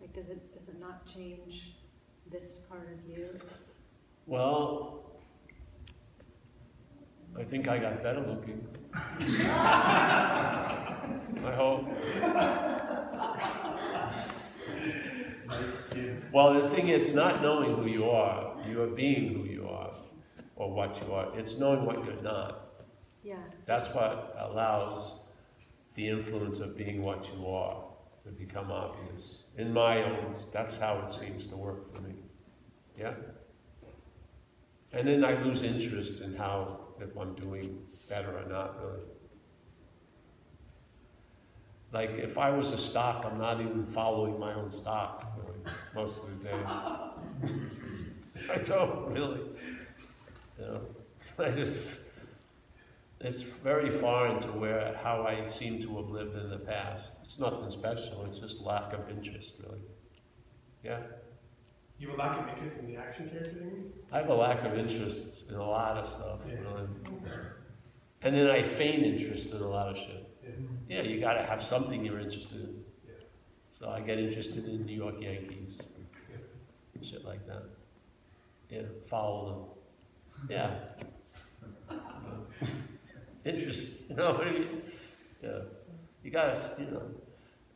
Like, 0.00 0.14
does 0.14 0.28
it, 0.28 0.54
does 0.56 0.68
it 0.68 0.80
not 0.80 1.04
change 1.12 1.72
this 2.30 2.58
part 2.68 2.88
of 2.92 3.10
you? 3.10 3.30
Well, 4.26 5.09
I 7.38 7.44
think 7.44 7.68
I 7.68 7.78
got 7.78 8.02
better 8.02 8.20
looking. 8.20 8.66
I 11.42 11.54
hope. 11.54 11.86
Well, 16.32 16.62
the 16.62 16.70
thing 16.70 16.88
is 16.88 17.12
not 17.12 17.42
knowing 17.42 17.74
who 17.76 17.86
you 17.86 18.08
are. 18.08 18.56
You 18.68 18.82
are 18.82 18.86
being 18.86 19.34
who 19.34 19.44
you 19.44 19.66
are, 19.68 19.92
or 20.56 20.72
what 20.72 21.00
you 21.02 21.12
are. 21.12 21.36
It's 21.36 21.58
knowing 21.58 21.84
what 21.84 22.04
you're 22.04 22.22
not. 22.22 22.70
Yeah. 23.22 23.36
That's 23.66 23.86
what 23.94 24.36
allows 24.38 25.14
the 25.94 26.08
influence 26.08 26.60
of 26.60 26.76
being 26.76 27.02
what 27.02 27.28
you 27.34 27.46
are 27.48 27.82
to 28.24 28.30
become 28.30 28.70
obvious. 28.70 29.44
In 29.56 29.72
my 29.72 30.02
own, 30.02 30.36
that's 30.52 30.78
how 30.78 30.98
it 31.00 31.10
seems 31.10 31.46
to 31.48 31.56
work 31.56 31.94
for 31.94 32.00
me. 32.00 32.14
Yeah? 32.98 33.14
And 34.92 35.06
then 35.06 35.24
I 35.24 35.40
lose 35.42 35.62
interest 35.62 36.20
in 36.20 36.34
how, 36.36 36.80
if 37.00 37.16
I'm 37.16 37.34
doing 37.34 37.78
better 38.08 38.36
or 38.36 38.48
not, 38.48 38.80
really. 38.82 39.00
Like, 41.92 42.10
if 42.10 42.38
I 42.38 42.50
was 42.50 42.70
a 42.72 42.78
stock, 42.78 43.24
I'm 43.24 43.38
not 43.38 43.60
even 43.60 43.86
following 43.86 44.38
my 44.38 44.54
own 44.54 44.70
stock, 44.70 45.32
really, 45.36 45.58
most 45.94 46.24
of 46.24 46.38
the 46.38 46.48
day. 46.48 46.54
I 48.52 48.56
don't 48.58 49.12
really. 49.12 49.40
You 50.58 50.64
know, 50.64 50.80
I 51.38 51.50
just, 51.50 52.10
it's 53.20 53.42
very 53.42 53.90
foreign 53.90 54.38
to 54.40 54.48
where 54.48 54.98
how 55.02 55.26
I 55.26 55.44
seem 55.46 55.82
to 55.82 55.96
have 55.96 56.10
lived 56.10 56.36
in 56.36 56.48
the 56.48 56.58
past. 56.58 57.12
It's 57.24 57.38
nothing 57.38 57.70
special. 57.70 58.24
It's 58.26 58.38
just 58.38 58.60
lack 58.60 58.92
of 58.92 59.08
interest, 59.10 59.54
really. 59.62 59.80
Yeah. 60.84 61.00
You 62.00 62.08
have 62.08 62.18
a 62.18 62.22
lack 62.22 62.40
of 62.40 62.48
interest 62.48 62.78
in 62.78 62.86
the 62.86 62.96
action 62.96 63.28
character, 63.28 63.58
thing? 63.58 63.92
I 64.10 64.18
have 64.18 64.30
a 64.30 64.34
lack 64.34 64.64
of 64.64 64.74
interest 64.78 65.50
in 65.50 65.56
a 65.56 65.62
lot 65.62 65.98
of 65.98 66.06
stuff, 66.06 66.40
yeah. 66.48 66.54
really. 66.54 66.88
And 68.22 68.34
then 68.34 68.48
I 68.48 68.62
feign 68.62 69.04
interest 69.04 69.52
in 69.52 69.60
a 69.60 69.68
lot 69.68 69.90
of 69.90 69.98
shit. 69.98 70.26
Yeah, 70.42 71.02
yeah 71.02 71.02
you 71.02 71.20
got 71.20 71.34
to 71.34 71.42
have 71.42 71.62
something 71.62 72.02
you're 72.02 72.18
interested 72.18 72.58
in. 72.58 72.82
Yeah. 73.06 73.12
So 73.68 73.90
I 73.90 74.00
get 74.00 74.18
interested 74.18 74.66
in 74.66 74.86
New 74.86 74.96
York 74.96 75.16
Yankees, 75.20 75.78
shit 77.02 77.22
like 77.26 77.46
that. 77.46 77.64
Yeah, 78.70 78.82
follow 79.06 79.74
them. 80.48 80.48
Yeah. 80.48 80.70
interest. 83.44 83.96
You 84.08 84.16
know 84.16 84.32
what 84.32 84.48
I 84.48 84.52
mean? 84.52 84.82
Yeah. 85.42 85.58
You 86.24 86.30
gotta, 86.30 86.58
you 86.78 86.86
know. 86.86 87.02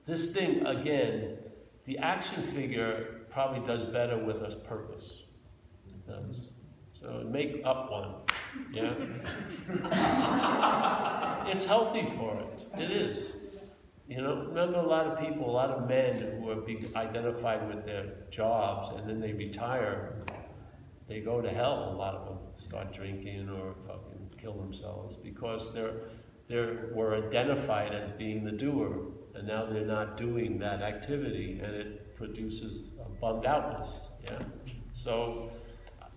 This 0.07 0.33
thing, 0.33 0.65
again, 0.67 1.39
the 1.85 1.99
action 1.99 2.43
figure 2.43 3.24
probably 3.35 3.61
does 3.67 3.83
better 3.83 4.17
with 4.17 4.37
a 4.37 4.57
purpose. 4.59 5.25
It 5.89 6.07
does. 6.07 6.53
So 6.93 7.27
make 7.29 7.61
up 7.65 7.91
one. 7.91 8.15
Yeah? 8.73 8.95
it's 11.49 11.65
healthy 11.65 12.07
for 12.07 12.41
it. 12.41 12.81
It 12.81 12.93
is. 12.93 13.35
You 14.07 14.23
know, 14.23 14.47
remember 14.47 14.79
a 14.79 14.87
lot 14.87 15.07
of 15.07 15.19
people, 15.19 15.51
a 15.51 15.51
lot 15.51 15.71
of 15.71 15.89
men 15.89 16.39
who 16.39 16.49
are 16.51 16.61
being 16.61 16.87
identified 16.95 17.67
with 17.69 17.85
their 17.85 18.13
jobs 18.31 18.91
and 18.97 19.09
then 19.09 19.19
they 19.19 19.33
retire, 19.33 20.15
they 21.09 21.21
go 21.21 21.41
to 21.41 21.51
hell, 21.51 21.91
a 21.93 21.97
lot 21.97 22.15
of 22.15 22.27
them 22.27 22.39
start 22.55 22.93
drinking 22.93 23.49
or 23.49 23.75
fucking 23.87 24.31
kill 24.39 24.55
themselves 24.55 25.17
because 25.17 25.75
they're, 25.75 25.95
they 26.49 26.57
were 26.93 27.17
identified 27.17 27.93
as 27.95 28.11
being 28.11 28.45
the 28.45 28.53
doer, 28.53 29.07
and 29.35 29.49
now 29.49 29.67
they're 29.67 29.85
not 29.85 30.17
doing 30.17 30.59
that 30.59 30.83
activity, 30.83 31.61
and 31.63 31.75
it 31.75 32.04
produces 32.25 32.79
bummed 33.21 33.47
outness. 33.47 34.09
Yeah. 34.25 34.39
So 34.93 35.51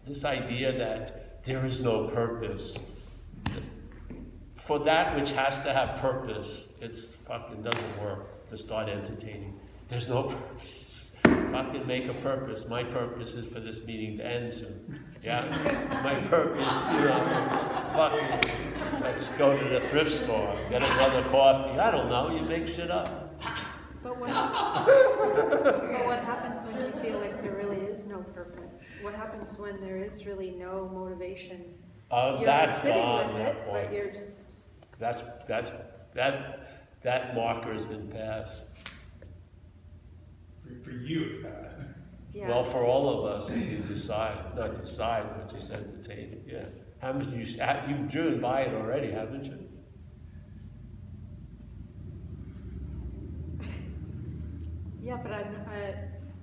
this 0.05 0.23
idea 0.25 0.77
that 0.77 1.43
there 1.43 1.65
is 1.65 1.81
no 1.81 2.07
purpose 2.07 2.79
for 4.67 4.79
that 4.79 5.15
which 5.15 5.31
has 5.31 5.61
to 5.61 5.71
have 5.71 5.97
purpose, 6.01 6.67
it's 6.81 7.13
fucking 7.13 7.61
doesn't 7.61 8.01
work 8.01 8.45
to 8.47 8.57
start 8.57 8.89
entertaining. 8.89 9.57
There's 9.87 10.09
no 10.09 10.23
purpose. 10.23 11.21
Fucking 11.23 11.87
make 11.87 12.09
a 12.09 12.13
purpose. 12.15 12.67
My 12.67 12.83
purpose 12.83 13.33
is 13.33 13.45
for 13.45 13.61
this 13.61 13.85
meeting 13.85 14.17
to 14.17 14.25
end 14.25 14.53
soon. 14.53 14.99
Yeah? 15.23 15.45
My 16.03 16.15
purpose, 16.27 16.67
is 16.67 17.63
fucking, 17.95 19.01
let's 19.01 19.29
go 19.37 19.57
to 19.57 19.69
the 19.69 19.79
thrift 19.79 20.11
store, 20.11 20.59
get 20.69 20.83
another 20.83 21.23
coffee. 21.29 21.79
I 21.79 21.89
don't 21.89 22.09
know, 22.09 22.35
you 22.35 22.41
make 22.41 22.67
shit 22.67 22.91
up. 22.91 23.41
But 24.07 24.19
what, 24.21 24.29
but 24.31 26.05
what 26.05 26.19
happens 26.19 26.65
when 26.65 26.85
you 26.85 26.91
feel 27.01 27.19
like 27.19 27.41
there 27.41 27.51
really 27.51 27.75
is 27.87 28.07
no 28.07 28.19
purpose? 28.19 28.79
What 29.01 29.13
happens 29.13 29.57
when 29.57 29.81
there 29.81 29.97
is 29.97 30.25
really 30.25 30.51
no 30.51 30.89
motivation? 30.93 31.73
Uh, 32.09 32.35
you're 32.37 32.45
that's 32.45 32.77
sitting 32.77 32.93
gone, 32.93 33.27
with 33.27 33.37
that 33.37 33.57
it, 33.57 33.67
point. 33.67 33.87
but 33.87 33.93
you're 33.93 34.11
just 34.11 34.59
That's, 34.97 35.23
that's, 35.45 35.73
that, 36.13 36.69
that 37.01 37.35
marker 37.35 37.73
has 37.73 37.83
been 37.83 38.07
passed. 38.07 38.63
For, 40.63 40.83
for 40.85 40.91
you, 40.91 41.25
it's 41.25 41.39
bad. 41.39 41.93
yeah. 42.33 42.47
Well, 42.47 42.63
for 42.63 42.85
all 42.85 43.09
of 43.09 43.35
us, 43.35 43.49
if 43.51 43.69
you 43.69 43.79
decide, 43.79 44.55
not 44.55 44.75
decide, 44.75 45.25
but 45.35 45.53
just 45.53 45.69
entertain, 45.69 46.43
yeah. 46.47 46.63
Haven't 46.99 47.29
you, 47.33 47.39
you've 47.89 48.09
driven 48.09 48.39
by 48.39 48.61
it 48.61 48.73
already, 48.73 49.11
haven't 49.11 49.43
you? 49.43 49.66
Yeah, 55.07 55.15
but 55.23 55.31
I'm, 55.31 55.55
I, 55.69 55.93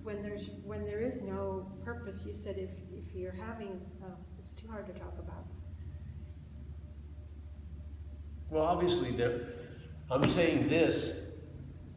when 0.04 0.22
there's 0.22 0.48
when 0.64 0.86
there 0.86 1.02
is 1.02 1.20
no 1.20 1.70
purpose, 1.84 2.24
you 2.26 2.34
said 2.34 2.56
if 2.56 2.70
if 2.90 3.14
you're 3.14 3.36
having, 3.46 3.78
oh, 4.02 4.16
it's 4.38 4.54
too 4.54 4.68
hard 4.68 4.86
to 4.86 4.94
talk 4.94 5.12
about. 5.18 5.44
Well, 8.48 8.64
obviously, 8.64 9.10
there, 9.10 9.48
I'm 10.10 10.24
saying 10.26 10.68
this, 10.68 11.32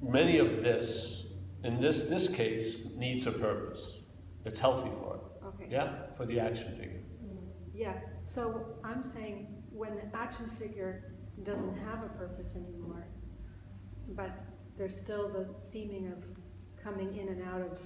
many 0.01 0.39
of 0.39 0.61
this, 0.61 1.27
in 1.63 1.79
this, 1.79 2.03
this 2.03 2.27
case, 2.27 2.79
needs 2.97 3.27
a 3.27 3.31
purpose. 3.31 3.99
It's 4.43 4.59
healthy 4.59 4.89
for 4.99 5.15
it. 5.15 5.45
Okay. 5.45 5.67
Yeah? 5.71 6.07
For 6.17 6.25
the 6.25 6.37
action 6.39 6.71
figure. 6.71 7.01
Mm-hmm. 7.23 7.77
Yeah, 7.77 7.93
so 8.23 8.77
I'm 8.83 9.03
saying 9.03 9.63
when 9.71 9.95
the 9.95 10.17
action 10.17 10.49
figure 10.59 11.13
doesn't 11.43 11.77
have 11.77 12.03
a 12.03 12.09
purpose 12.09 12.55
anymore, 12.57 13.07
but 14.09 14.31
there's 14.77 14.99
still 14.99 15.29
the 15.29 15.47
seeming 15.59 16.07
of 16.07 16.36
coming 16.87 17.17
in 17.17 17.27
and 17.29 17.43
out 17.43 17.61
of 17.61 17.77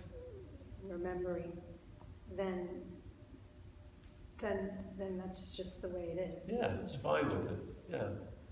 remembering, 0.83 1.51
then 2.35 2.67
then 4.39 4.71
then 4.97 5.17
that's 5.23 5.51
just 5.51 5.81
the 5.81 5.89
way 5.89 6.15
it 6.15 6.33
is. 6.35 6.49
Yeah, 6.51 6.73
it's 6.83 6.95
fine 6.95 7.29
with 7.29 7.47
it. 7.47 7.59
Yeah. 7.89 8.07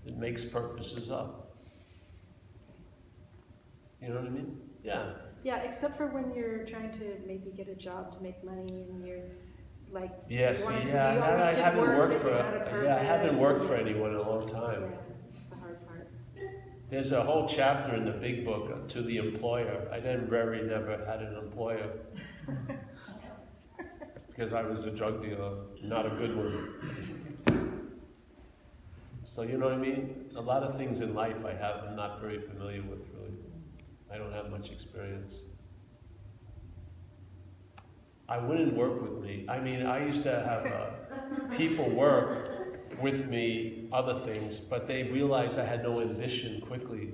It 0.06 0.16
makes 0.16 0.44
purposes 0.44 1.10
up. 1.10 1.56
You 4.00 4.08
know 4.08 4.14
what 4.16 4.26
I 4.26 4.30
mean? 4.30 4.58
Yeah. 4.82 5.12
Yeah, 5.42 5.56
except 5.62 5.96
for 5.96 6.06
when 6.06 6.34
you're 6.34 6.64
trying 6.64 6.92
to 6.98 7.16
maybe 7.26 7.50
get 7.50 7.68
a 7.68 7.74
job 7.74 8.12
to 8.16 8.22
make 8.22 8.42
money 8.44 8.86
and 8.90 9.06
you're 9.06 9.24
like 9.90 10.12
Yeah, 10.28 10.52
see, 10.54 10.72
wanna- 10.72 10.86
yeah, 10.86 11.08
I, 11.08 11.30
always 11.32 11.44
I 11.46 11.52
did 11.52 11.64
haven't 11.64 11.98
worked 11.98 12.14
for, 12.14 12.28
you 12.28 12.34
had 12.34 12.54
a 12.54 12.84
yeah, 12.84 12.96
I 12.96 13.02
haven't 13.02 13.38
worked 13.38 13.64
for 13.64 13.74
anyone 13.74 14.10
in 14.10 14.16
a 14.16 14.28
long 14.28 14.46
time. 14.48 14.82
Yeah, 14.82 14.96
that's 15.32 15.44
the 15.46 15.56
hard 15.56 15.86
part. 15.86 16.08
There's 16.90 17.12
a 17.12 17.22
whole 17.22 17.46
chapter 17.48 17.94
in 17.94 18.04
the 18.04 18.10
big 18.10 18.44
book 18.44 18.88
to 18.88 19.00
the 19.00 19.18
employer. 19.18 19.88
I 19.92 20.00
didn't 20.00 20.28
very 20.28 20.60
never 20.62 20.98
had 21.06 21.22
an 21.22 21.36
employer 21.36 21.88
because 24.26 24.52
I 24.52 24.62
was 24.62 24.86
a 24.86 24.90
drug 24.90 25.22
dealer, 25.22 25.52
not 25.84 26.06
a 26.06 26.10
good 26.10 26.36
one. 26.36 27.92
So 29.24 29.42
you 29.42 29.56
know 29.56 29.66
what 29.66 29.74
I 29.74 29.78
mean? 29.78 30.32
A 30.34 30.40
lot 30.40 30.64
of 30.64 30.76
things 30.76 30.98
in 30.98 31.14
life 31.14 31.36
I 31.46 31.52
have 31.52 31.84
I'm 31.86 31.94
not 31.94 32.20
very 32.20 32.40
familiar 32.40 32.82
with 32.82 33.06
really. 33.14 33.36
I 34.12 34.18
don't 34.18 34.32
have 34.32 34.50
much 34.50 34.72
experience. 34.72 35.36
I 38.28 38.38
wouldn't 38.38 38.74
work 38.74 39.00
with 39.00 39.22
me. 39.22 39.44
I 39.48 39.60
mean, 39.60 39.86
I 39.86 40.04
used 40.04 40.24
to 40.24 40.30
have 40.32 40.66
uh, 40.66 41.56
people 41.56 41.88
work 41.90 42.59
with 43.00 43.28
me 43.28 43.88
other 43.92 44.14
things, 44.14 44.58
but 44.58 44.86
they 44.86 45.04
realized 45.04 45.58
I 45.58 45.64
had 45.64 45.82
no 45.82 46.00
ambition 46.00 46.60
quickly. 46.60 47.12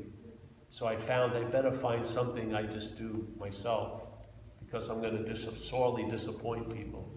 So 0.71 0.87
I 0.87 0.97
found 0.97 1.35
I 1.35 1.45
better 1.45 1.73
find 1.73 2.05
something 2.05 2.55
I 2.55 2.63
just 2.63 2.97
do 2.97 3.27
myself 3.39 4.03
because 4.65 4.89
I'm 4.89 5.01
going 5.01 5.17
to 5.17 5.25
dis- 5.25 5.49
sorely 5.63 6.05
disappoint 6.09 6.73
people 6.75 7.09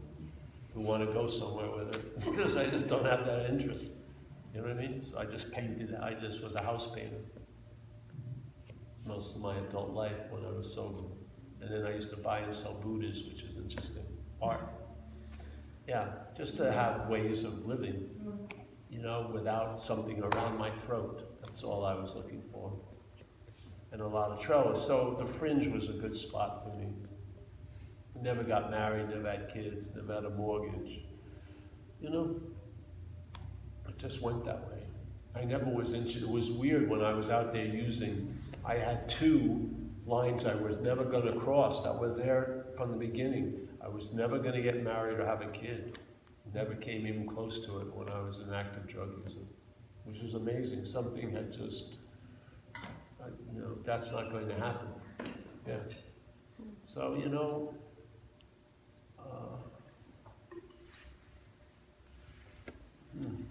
who 0.74 0.82
want 0.82 1.06
to 1.06 1.12
go 1.12 1.28
somewhere 1.28 1.70
with 1.72 1.96
it 1.96 2.26
because 2.26 2.56
I 2.56 2.68
just 2.68 2.88
don't 2.88 3.06
have 3.06 3.26
that 3.26 3.50
interest. 3.50 3.82
You 4.54 4.62
know 4.62 4.68
what 4.68 4.78
I 4.78 4.82
mean? 4.82 5.02
So 5.02 5.18
I 5.18 5.26
just 5.26 5.52
painted, 5.52 5.96
I 5.96 6.14
just 6.14 6.44
was 6.44 6.56
a 6.56 6.62
house 6.62 6.88
painter 6.94 7.18
most 9.10 9.36
of 9.36 9.42
my 9.42 9.58
adult 9.58 9.90
life 9.90 10.22
when 10.30 10.46
I 10.46 10.52
was 10.52 10.72
sober. 10.72 11.02
And 11.62 11.74
then 11.74 11.86
I 11.86 11.96
used 11.96 12.12
to 12.12 12.18
buy 12.18 12.40
and 12.40 12.54
sell 12.54 12.76
Buddhas, 12.76 13.24
which 13.24 13.42
is 13.42 13.58
interesting. 13.58 14.06
Art. 14.42 14.62
Yeah, 15.88 16.06
just 16.38 16.56
to 16.58 16.72
have 16.72 17.10
ways 17.10 17.44
of 17.44 17.66
living, 17.66 18.08
mm-hmm. 18.24 18.59
You 18.90 19.00
know, 19.00 19.30
without 19.32 19.80
something 19.80 20.22
around 20.22 20.58
my 20.58 20.72
throat. 20.72 21.40
That's 21.42 21.64
all 21.64 21.86
I 21.86 21.94
was 21.94 22.16
looking 22.16 22.42
for. 22.52 22.74
And 23.92 24.02
a 24.02 24.08
lot 24.08 24.32
of 24.32 24.42
trellis. 24.42 24.82
So 24.86 25.16
the 25.20 25.26
fringe 25.26 25.68
was 25.68 25.90
a 25.90 25.94
good 25.94 26.16
spot 26.16 26.64
for 26.64 26.76
me. 26.78 26.88
Never 28.22 28.44
got 28.44 28.70
married, 28.70 29.10
never 29.10 29.30
had 29.30 29.54
kids, 29.54 29.90
never 29.96 30.16
had 30.16 30.26
a 30.26 30.30
mortgage. 30.32 31.02
You 32.02 32.10
know, 32.10 32.36
it 33.88 33.98
just 33.98 34.22
went 34.22 34.44
that 34.46 34.68
way. 34.70 34.84
I 35.36 35.46
never 35.46 35.66
was 35.66 35.94
interested. 35.94 36.24
It 36.24 36.30
was 36.30 36.52
weird 36.52 36.90
when 36.90 37.02
I 37.02 37.14
was 37.14 37.30
out 37.30 37.52
there 37.52 37.66
using, 37.66 38.34
I 38.66 38.76
had 38.76 39.08
two 39.08 39.70
lines 40.06 40.46
I 40.46 40.56
was 40.56 40.80
never 40.80 41.04
going 41.04 41.32
to 41.32 41.40
cross 41.40 41.84
that 41.84 41.96
were 41.98 42.14
there 42.14 42.66
from 42.76 42.92
the 42.92 42.98
beginning. 42.98 43.68
I 43.82 43.88
was 43.88 44.12
never 44.12 44.40
going 44.40 44.56
to 44.56 44.62
get 44.62 44.84
married 44.84 45.20
or 45.20 45.26
have 45.26 45.42
a 45.42 45.48
kid. 45.48 46.00
Never 46.54 46.76
came 46.76 47.06
even 47.06 47.28
close 47.28 47.60
to 47.66 47.80
it 47.80 47.94
when 47.94 48.10
I 48.10 48.20
was 48.22 48.40
an 48.40 48.54
active 48.54 48.88
drug 48.88 49.12
user, 49.24 49.42
which 50.04 50.22
was 50.22 50.34
amazing. 50.34 50.84
Something 50.86 51.32
had 51.32 51.54
just, 51.54 51.98
I, 52.76 53.28
you 53.54 53.62
know, 53.62 53.78
that's 53.86 54.12
not 54.12 54.32
going 54.32 54.48
to 54.48 54.56
happen. 54.56 54.88
Yeah. 55.68 55.78
So, 56.82 57.16
you 57.22 57.30
know, 57.30 57.74
uh, 59.20 59.58
hmm. 63.16 63.44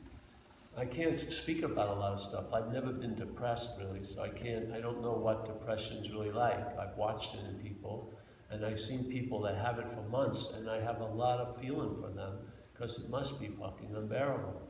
I 0.76 0.84
can't 0.84 1.16
speak 1.16 1.62
about 1.62 1.88
a 1.88 1.94
lot 1.94 2.12
of 2.12 2.20
stuff. 2.20 2.46
I've 2.52 2.72
never 2.72 2.92
been 2.92 3.14
depressed 3.14 3.70
really, 3.78 4.02
so 4.02 4.22
I 4.22 4.28
can't, 4.28 4.72
I 4.72 4.80
don't 4.80 5.02
know 5.02 5.12
what 5.12 5.44
depression's 5.44 6.10
really 6.10 6.30
like. 6.30 6.78
I've 6.78 6.96
watched 6.96 7.34
it 7.34 7.40
in 7.48 7.54
people, 7.58 8.12
and 8.50 8.64
I've 8.64 8.78
seen 8.78 9.04
people 9.04 9.40
that 9.42 9.56
have 9.56 9.78
it 9.78 9.86
for 9.92 10.02
months, 10.08 10.50
and 10.56 10.68
I 10.68 10.80
have 10.80 11.00
a 11.00 11.06
lot 11.06 11.40
of 11.40 11.60
feeling 11.60 11.96
for 12.00 12.10
them, 12.10 12.38
because 12.78 12.98
it 12.98 13.08
must 13.10 13.40
be 13.40 13.48
fucking 13.48 13.94
unbearable 13.96 14.60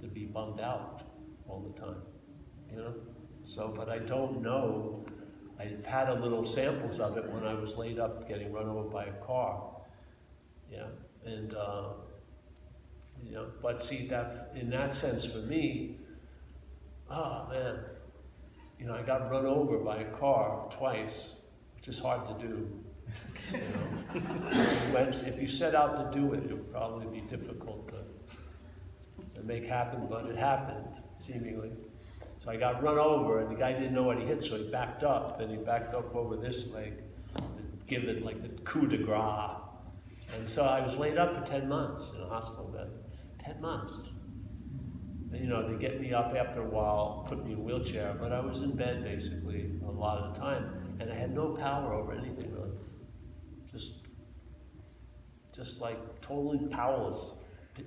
to 0.00 0.06
be 0.08 0.24
bummed 0.24 0.60
out 0.60 1.02
all 1.46 1.60
the 1.60 1.78
time, 1.78 2.00
you 2.70 2.78
know? 2.78 2.94
So, 3.44 3.72
but 3.76 3.88
I 3.88 3.98
don't 3.98 4.40
know. 4.40 5.04
I've 5.58 5.84
had 5.84 6.08
a 6.08 6.14
little 6.14 6.42
samples 6.42 6.98
of 6.98 7.18
it 7.18 7.30
when 7.30 7.44
I 7.44 7.52
was 7.52 7.76
laid 7.76 7.98
up 7.98 8.26
getting 8.26 8.52
run 8.52 8.68
over 8.68 8.88
by 8.88 9.06
a 9.06 9.12
car. 9.26 9.62
Yeah, 10.70 10.86
and, 11.24 11.54
uh, 11.54 11.88
you 13.22 13.32
know, 13.32 13.48
but 13.60 13.82
see 13.82 14.06
that 14.06 14.52
in 14.54 14.70
that 14.70 14.94
sense 14.94 15.26
for 15.26 15.38
me, 15.38 15.98
oh 17.10 17.46
man, 17.50 17.80
you 18.78 18.86
know, 18.86 18.94
I 18.94 19.02
got 19.02 19.30
run 19.30 19.44
over 19.44 19.78
by 19.78 19.98
a 19.98 20.10
car 20.12 20.70
twice, 20.70 21.34
which 21.76 21.88
is 21.88 21.98
hard 21.98 22.26
to 22.28 22.46
do. 22.46 22.79
When- 24.92 25.08
if 25.08 25.40
you 25.40 25.46
set 25.46 25.74
out 25.74 25.96
to 25.96 26.18
do 26.18 26.32
it, 26.34 26.44
it 26.44 26.52
would 26.52 26.70
probably 26.72 27.06
be 27.06 27.26
difficult 27.26 27.88
to, 27.88 28.04
to 29.34 29.42
make 29.46 29.66
happen, 29.66 30.06
but 30.08 30.26
it 30.26 30.36
happened 30.36 31.00
seemingly. 31.16 31.72
So 32.38 32.50
I 32.50 32.56
got 32.56 32.82
run 32.82 32.98
over, 32.98 33.40
and 33.40 33.50
the 33.50 33.54
guy 33.54 33.72
didn't 33.72 33.92
know 33.94 34.02
what 34.02 34.18
he 34.18 34.24
hit, 34.24 34.42
so 34.42 34.56
he 34.56 34.70
backed 34.70 35.02
up, 35.02 35.40
and 35.40 35.50
he 35.50 35.56
backed 35.58 35.94
up 35.94 36.14
over 36.14 36.36
this 36.36 36.68
leg 36.68 36.94
to 37.36 37.42
give 37.86 38.04
it 38.04 38.24
like 38.24 38.42
the 38.42 38.48
coup 38.62 38.86
de 38.86 38.96
grace. 38.98 39.56
And 40.36 40.48
so 40.48 40.64
I 40.64 40.80
was 40.80 40.96
laid 40.96 41.18
up 41.18 41.34
for 41.34 41.44
10 41.44 41.68
months 41.68 42.12
in 42.16 42.22
a 42.22 42.28
hospital 42.28 42.66
bed. 42.66 42.88
10 43.44 43.60
months. 43.60 43.92
And, 45.32 45.40
you 45.40 45.48
know, 45.48 45.68
they 45.68 45.78
get 45.78 46.00
me 46.00 46.12
up 46.12 46.34
after 46.34 46.62
a 46.62 46.68
while, 46.68 47.26
put 47.28 47.44
me 47.44 47.52
in 47.52 47.58
a 47.58 47.60
wheelchair, 47.60 48.16
but 48.18 48.32
I 48.32 48.40
was 48.40 48.62
in 48.62 48.72
bed 48.72 49.04
basically 49.04 49.70
a 49.86 49.90
lot 49.90 50.18
of 50.18 50.34
the 50.34 50.40
time. 50.40 50.96
And 51.00 51.10
I 51.10 51.14
had 51.14 51.34
no 51.34 51.56
power 51.56 51.94
over 51.94 52.12
anything. 52.12 52.49
Just, 53.70 53.92
just 55.54 55.80
like 55.80 56.20
totally 56.20 56.66
powerless. 56.66 57.34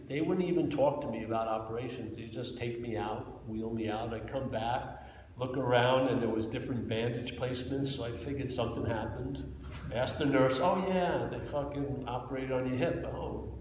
They 0.07 0.21
wouldn't 0.21 0.47
even 0.47 0.69
talk 0.69 1.01
to 1.01 1.07
me 1.07 1.23
about 1.23 1.47
operations. 1.47 2.15
They'd 2.15 2.31
just 2.31 2.57
take 2.57 2.79
me 2.79 2.95
out, 2.97 3.47
wheel 3.47 3.69
me 3.69 3.89
out. 3.89 4.13
I'd 4.13 4.31
come 4.31 4.49
back, 4.49 5.03
look 5.37 5.57
around, 5.57 6.07
and 6.07 6.21
there 6.21 6.29
was 6.29 6.47
different 6.47 6.87
bandage 6.87 7.35
placements, 7.35 7.97
so 7.97 8.05
I 8.05 8.11
figured 8.11 8.49
something 8.49 8.85
happened. 8.85 9.53
I 9.91 9.95
asked 9.95 10.19
the 10.19 10.25
nurse, 10.25 10.59
oh 10.61 10.83
yeah, 10.87 11.27
they 11.29 11.45
fucking 11.45 12.05
operated 12.07 12.51
on 12.51 12.67
your 12.67 12.77
hip. 12.77 13.05
Oh, 13.13 13.53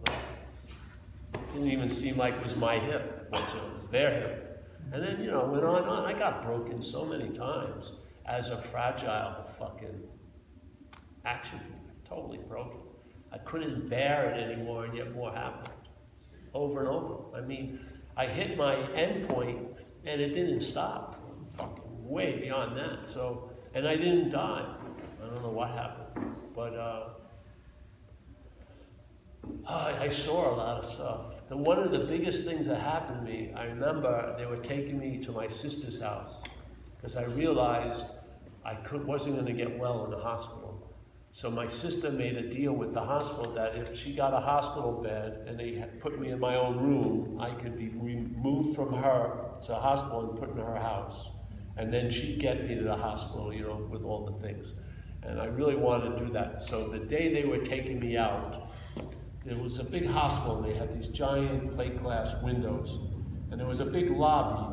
it 1.35 1.53
didn't 1.53 1.71
even 1.71 1.89
seem 1.89 2.17
like 2.17 2.35
it 2.35 2.43
was 2.43 2.57
my 2.57 2.79
hip, 2.79 3.29
it 3.33 3.75
was 3.75 3.89
their 3.89 4.11
hip. 4.11 4.49
And 4.93 5.03
then, 5.03 5.23
you 5.23 5.31
know, 5.31 5.47
went 5.47 5.65
on 5.65 5.79
and 5.79 5.89
on. 5.89 6.05
I 6.05 6.19
got 6.19 6.43
broken 6.43 6.83
so 6.83 7.05
many 7.05 7.31
times 7.31 7.93
as 8.27 8.49
a 8.49 8.61
fragile 8.61 9.45
fucking 9.59 10.03
action 11.25 11.61
totally 12.15 12.39
broken. 12.49 12.81
I 13.33 13.39
couldn't 13.39 13.89
bear 13.89 14.31
it 14.31 14.51
anymore, 14.51 14.85
and 14.85 14.97
yet 14.97 15.15
more 15.15 15.33
happened 15.33 15.73
over 16.55 16.81
and 16.81 16.89
over. 16.89 17.37
I 17.37 17.41
mean, 17.41 17.81
I 18.17 18.27
hit 18.27 18.57
my 18.59 18.77
end 18.93 19.29
point, 19.29 19.67
and 20.05 20.21
it 20.21 20.35
didn't 20.35 20.61
stop. 20.61 21.19
Fucking 21.57 21.83
way 22.09 22.39
beyond 22.39 22.77
that. 22.77 23.07
So, 23.07 23.51
and 23.75 23.89
I 23.89 23.97
didn't 23.97 24.31
die. 24.31 24.67
I 25.23 25.27
don't 25.27 25.43
know 25.43 25.51
what 25.51 25.71
happened, 25.71 26.35
but 26.55 26.75
uh, 26.75 27.09
I, 29.67 30.05
I 30.05 30.09
saw 30.09 30.53
a 30.53 30.55
lot 30.55 30.79
of 30.79 30.85
stuff. 30.85 31.49
The, 31.49 31.57
one 31.57 31.79
of 31.79 31.91
the 31.91 32.01
biggest 32.01 32.45
things 32.45 32.67
that 32.67 32.81
happened 32.81 33.27
to 33.27 33.33
me, 33.33 33.53
I 33.57 33.65
remember 33.65 34.35
they 34.37 34.47
were 34.47 34.57
taking 34.57 34.99
me 34.99 35.19
to 35.19 35.33
my 35.33 35.49
sister's 35.49 36.01
house 36.01 36.43
because 36.97 37.17
I 37.17 37.25
realized 37.25 38.07
I 38.65 38.75
could, 38.75 39.05
wasn't 39.05 39.35
going 39.35 39.47
to 39.47 39.53
get 39.53 39.79
well 39.79 40.05
in 40.05 40.11
the 40.11 40.19
hospital. 40.19 40.62
So 41.35 41.51
my 41.51 41.67
sister 41.67 42.11
made 42.11 42.37
a 42.37 42.47
deal 42.47 42.75
with 42.75 42.93
the 42.93 43.01
hospital 43.01 43.55
that 43.55 43.75
if 43.75 43.97
she 43.97 44.15
got 44.15 44.35
a 44.35 44.39
hospital 44.39 44.93
bed 44.93 45.47
and 45.47 45.59
they 45.59 45.83
put 45.99 46.21
me 46.21 46.29
in 46.29 46.39
my 46.39 46.57
own 46.57 46.77
room, 46.77 47.41
I 47.41 47.53
could 47.55 47.75
be 47.75 47.89
removed 47.89 48.77
from 48.77 48.93
her 48.93 49.49
to 49.63 49.69
the 49.69 49.77
hospital 49.77 50.29
and 50.29 50.39
put 50.39 50.51
in 50.51 50.59
her 50.59 50.77
house. 50.77 51.31
And 51.79 51.91
then 51.91 52.11
she'd 52.11 52.39
get 52.39 52.69
me 52.69 52.75
to 52.75 52.83
the 52.83 52.95
hospital, 52.95 53.51
you 53.51 53.63
know, 53.63 53.77
with 53.91 54.05
all 54.05 54.27
the 54.27 54.47
things. 54.47 54.75
And 55.23 55.41
I 55.41 55.47
really 55.47 55.75
wanted 55.75 56.19
to 56.19 56.27
do 56.27 56.33
that. 56.35 56.63
So 56.63 56.89
the 56.89 56.99
day 56.99 57.33
they 57.33 57.45
were 57.45 57.65
taking 57.65 57.99
me 57.99 58.19
out, 58.19 58.71
there 59.43 59.57
was 59.57 59.79
a 59.79 59.85
big 59.85 60.07
hospital 60.07 60.61
they 60.61 60.75
had 60.75 60.95
these 60.95 61.09
giant 61.09 61.75
plate 61.75 62.03
glass 62.03 62.35
windows. 62.43 62.99
And 63.51 63.59
there 63.59 63.67
was 63.67 63.81
a 63.81 63.87
big 63.87 64.11
lobby. 64.11 64.72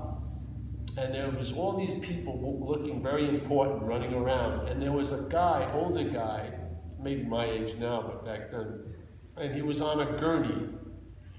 And 0.97 1.13
there 1.13 1.29
was 1.29 1.51
all 1.51 1.77
these 1.77 1.93
people 2.05 2.65
looking 2.67 3.01
very 3.01 3.27
important 3.27 3.83
running 3.83 4.13
around, 4.13 4.67
and 4.67 4.81
there 4.81 4.91
was 4.91 5.11
a 5.11 5.25
guy, 5.29 5.69
older 5.73 6.03
guy, 6.03 6.51
maybe 7.01 7.23
my 7.23 7.45
age 7.45 7.75
now, 7.77 8.01
but 8.01 8.25
back 8.25 8.51
then, 8.51 8.81
and 9.37 9.53
he 9.55 9.61
was 9.61 9.81
on 9.81 10.01
a 10.01 10.19
gurney, 10.19 10.69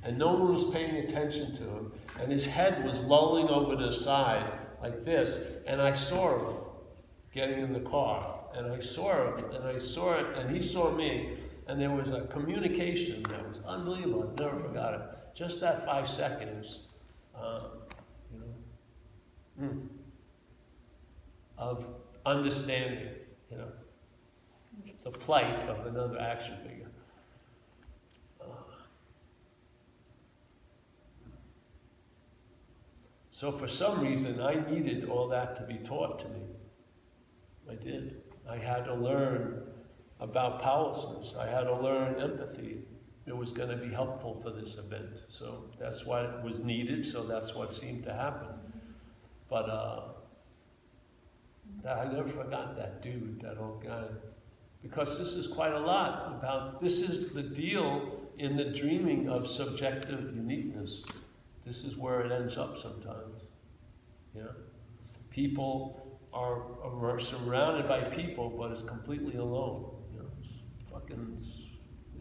and 0.03 0.17
no 0.17 0.33
one 0.33 0.53
was 0.53 0.65
paying 0.65 0.97
attention 0.97 1.55
to 1.55 1.63
him, 1.63 1.93
and 2.21 2.33
his 2.33 2.47
head 2.47 2.85
was 2.85 3.01
lolling 3.01 3.49
over 3.49 3.77
to 3.77 3.87
the 3.87 3.93
side 3.93 4.51
like 4.83 5.03
this, 5.03 5.39
and 5.67 5.81
I 5.81 5.93
saw 5.93 6.39
him 6.39 6.57
getting 7.35 7.61
in 7.61 7.73
the 7.73 7.81
car, 7.81 8.41
and 8.55 8.73
I 8.73 8.79
saw 8.79 9.37
him, 9.37 9.53
and 9.53 9.65
I 9.65 9.79
saw 9.79 10.15
it, 10.15 10.39
and 10.39 10.55
he 10.55 10.63
saw 10.63 10.91
me, 10.91 11.37
and 11.67 11.81
there 11.81 11.91
was 11.91 12.11
a 12.11 12.23
communication 12.23 13.23
that 13.25 13.47
was 13.47 13.61
unbelievable. 13.67 14.35
I 14.37 14.43
never 14.43 14.59
forgot 14.59 14.95
it. 14.95 15.03
Just 15.35 15.61
that 15.61 15.85
five 15.85 16.09
seconds, 16.09 16.81
uh, 17.39 17.69
mm, 19.61 19.87
of 21.59 21.87
understanding, 22.27 23.09
you 23.51 23.59
know, 23.59 23.69
the 25.05 25.11
plight 25.11 25.69
of 25.69 25.87
another 25.87 26.19
action 26.19 26.57
figure. 26.63 26.91
Uh, 28.41 28.45
so 33.31 33.53
for 33.53 33.69
some 33.69 34.01
reason, 34.01 34.41
I 34.41 34.55
needed 34.71 35.09
all 35.09 35.29
that 35.29 35.57
to 35.57 35.63
be 35.63 35.75
taught 35.75 36.19
to 36.21 36.29
me. 36.29 36.43
I 37.71 37.75
did. 37.75 38.23
I 38.49 38.57
had 38.57 38.85
to 38.87 38.95
learn 38.95 39.63
about 40.19 40.61
powerlessness. 40.61 41.35
I 41.39 41.47
had 41.47 41.65
to 41.65 41.77
learn 41.77 42.21
empathy. 42.21 42.83
It 43.27 43.37
was 43.37 43.53
going 43.53 43.69
to 43.69 43.77
be 43.77 43.93
helpful 43.93 44.41
for 44.43 44.51
this 44.51 44.77
event. 44.77 45.25
So 45.29 45.67
that's 45.79 46.05
what 46.05 46.43
was 46.43 46.59
needed, 46.61 47.05
so 47.05 47.23
that's 47.23 47.55
what 47.55 47.73
seemed 47.73 48.03
to 48.05 48.13
happen. 48.13 48.60
But 49.51 49.69
uh, 49.69 50.03
I 51.87 52.05
never 52.05 52.29
forgot 52.29 52.77
that 52.77 53.03
dude, 53.03 53.41
that 53.43 53.59
old 53.59 53.85
guy. 53.85 54.05
Because 54.81 55.19
this 55.19 55.33
is 55.33 55.47
quite 55.47 55.73
a 55.73 55.79
lot 55.79 56.39
about, 56.39 56.81
this 56.81 57.01
is 57.01 57.33
the 57.33 57.43
deal 57.43 58.21
in 58.39 58.57
the 58.57 58.65
dreaming 58.65 59.29
of 59.29 59.47
subjective 59.47 60.35
uniqueness. 60.35 61.05
This 61.67 61.85
is 61.85 61.97
where 61.97 62.21
it 62.23 62.33
ends 62.33 62.57
up 62.57 62.79
sometimes. 62.79 63.43
Yeah? 64.35 64.45
People 65.31 66.19
are, 66.33 66.63
are 66.83 67.21
surrounded 67.21 67.89
by 67.89 68.03
people, 68.03 68.49
but 68.51 68.73
is 68.73 68.83
completely 68.83 69.37
alone. 69.37 69.91
You 70.15 70.21
know, 70.21 70.29
it's 70.41 70.91
fucking, 70.91 71.33
it's, 71.37 71.67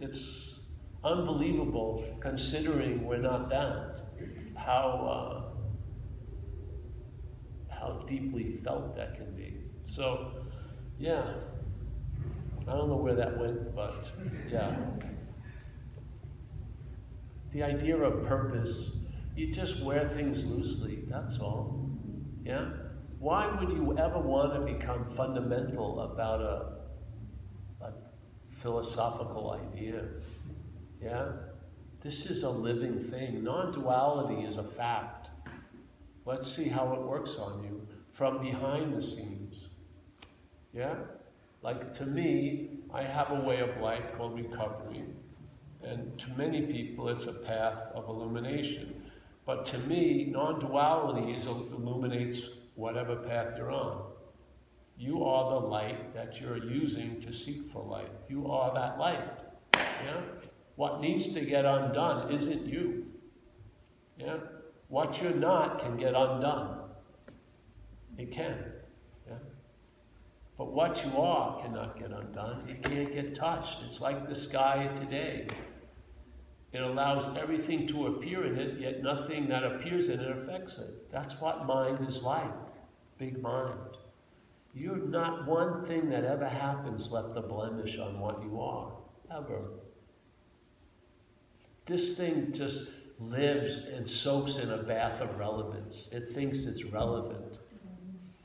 it's 0.01 0.59
unbelievable 1.03 2.03
considering 2.19 3.05
we're 3.05 3.17
not 3.17 3.49
that. 3.49 4.01
How 4.55 5.45
uh, 5.47 5.48
how 7.79 8.03
deeply 8.07 8.57
felt 8.63 8.95
that 8.95 9.15
can 9.15 9.33
be. 9.35 9.57
So, 9.83 10.31
yeah, 10.97 11.23
I 12.67 12.73
don't 12.73 12.89
know 12.89 12.97
where 12.97 13.15
that 13.15 13.37
went, 13.37 13.75
but 13.75 14.11
yeah. 14.51 14.75
The 17.51 17.63
idea 17.63 17.97
of 17.97 18.27
purpose, 18.27 18.91
you 19.35 19.51
just 19.51 19.81
wear 19.81 20.05
things 20.05 20.43
loosely, 20.43 21.03
that's 21.07 21.39
all. 21.39 21.89
Yeah? 22.43 22.69
Why 23.17 23.47
would 23.59 23.69
you 23.69 23.97
ever 23.97 24.19
want 24.19 24.53
to 24.53 24.73
become 24.73 25.05
fundamental 25.05 26.01
about 26.01 26.41
a, 26.41 27.85
a 27.85 27.93
philosophical 28.51 29.51
idea? 29.51 30.05
Yeah? 31.01 31.31
This 32.01 32.27
is 32.27 32.43
a 32.43 32.49
living 32.49 32.99
thing. 32.99 33.43
Non 33.43 33.71
duality 33.71 34.45
is 34.45 34.57
a 34.57 34.63
fact. 34.63 35.31
Let's 36.29 36.47
see 36.55 36.69
how 36.69 36.93
it 36.93 37.01
works 37.01 37.37
on 37.37 37.63
you 37.63 37.87
from 38.11 38.39
behind 38.39 38.95
the 38.95 39.01
scenes. 39.01 39.65
Yeah? 40.75 40.93
Like 41.63 41.91
to 41.93 42.05
me, 42.05 42.81
I 42.93 43.01
have 43.01 43.31
a 43.31 43.41
way 43.47 43.61
of 43.61 43.81
life 43.81 44.13
called 44.15 44.35
recovery. 44.35 45.05
And 45.81 46.19
to 46.19 46.29
many 46.37 46.67
people, 46.67 47.09
it's 47.09 47.25
a 47.25 47.33
path 47.33 47.79
of 47.95 48.07
illumination. 48.09 49.09
But 49.47 49.65
to 49.71 49.79
me, 49.79 50.29
non 50.29 50.59
duality 50.59 51.33
illuminates 51.33 52.47
whatever 52.75 53.15
path 53.15 53.55
you're 53.57 53.71
on. 53.71 54.03
You 54.99 55.23
are 55.23 55.59
the 55.59 55.65
light 55.65 56.13
that 56.13 56.39
you're 56.39 56.63
using 56.63 57.19
to 57.21 57.33
seek 57.33 57.71
for 57.71 57.83
light. 57.83 58.11
You 58.27 58.51
are 58.51 58.71
that 58.75 58.99
light. 58.99 59.27
Yeah? 59.73 60.21
What 60.75 61.01
needs 61.01 61.29
to 61.29 61.41
get 61.41 61.65
undone 61.65 62.31
isn't 62.31 62.67
you. 62.67 63.07
Yeah? 64.15 64.37
What 64.89 65.21
you're 65.21 65.33
not 65.33 65.79
can 65.79 65.97
get 65.97 66.15
undone. 66.15 66.79
It 68.17 68.31
can. 68.31 68.57
Yeah? 69.27 69.35
But 70.57 70.73
what 70.73 71.05
you 71.05 71.17
are 71.17 71.61
cannot 71.61 71.97
get 71.97 72.11
undone. 72.11 72.67
It 72.67 72.83
can't 72.83 73.13
get 73.13 73.35
touched. 73.35 73.79
It's 73.85 74.01
like 74.01 74.27
the 74.27 74.35
sky 74.35 74.89
today. 74.95 75.47
It 76.73 76.81
allows 76.81 77.35
everything 77.37 77.87
to 77.87 78.07
appear 78.07 78.43
in 78.43 78.57
it, 78.57 78.79
yet 78.79 79.01
nothing 79.01 79.47
that 79.49 79.63
appears 79.63 80.09
in 80.09 80.19
it 80.19 80.37
affects 80.37 80.77
it. 80.79 81.11
That's 81.11 81.39
what 81.39 81.65
mind 81.65 82.05
is 82.07 82.21
like 82.21 82.51
big 83.17 83.41
mind. 83.41 83.73
You're 84.73 84.97
not 84.97 85.45
one 85.47 85.83
thing 85.85 86.09
that 86.09 86.23
ever 86.23 86.47
happens 86.47 87.11
left 87.11 87.37
a 87.37 87.41
blemish 87.41 87.97
on 87.97 88.19
what 88.19 88.41
you 88.43 88.59
are, 88.59 88.91
ever. 89.35 89.61
This 91.85 92.15
thing 92.15 92.51
just 92.53 92.89
lives 93.19 93.79
and 93.79 94.07
soaks 94.07 94.57
in 94.57 94.71
a 94.71 94.77
bath 94.77 95.21
of 95.21 95.37
relevance. 95.37 96.07
It 96.11 96.29
thinks 96.29 96.65
it's 96.65 96.85
relevant. 96.85 97.59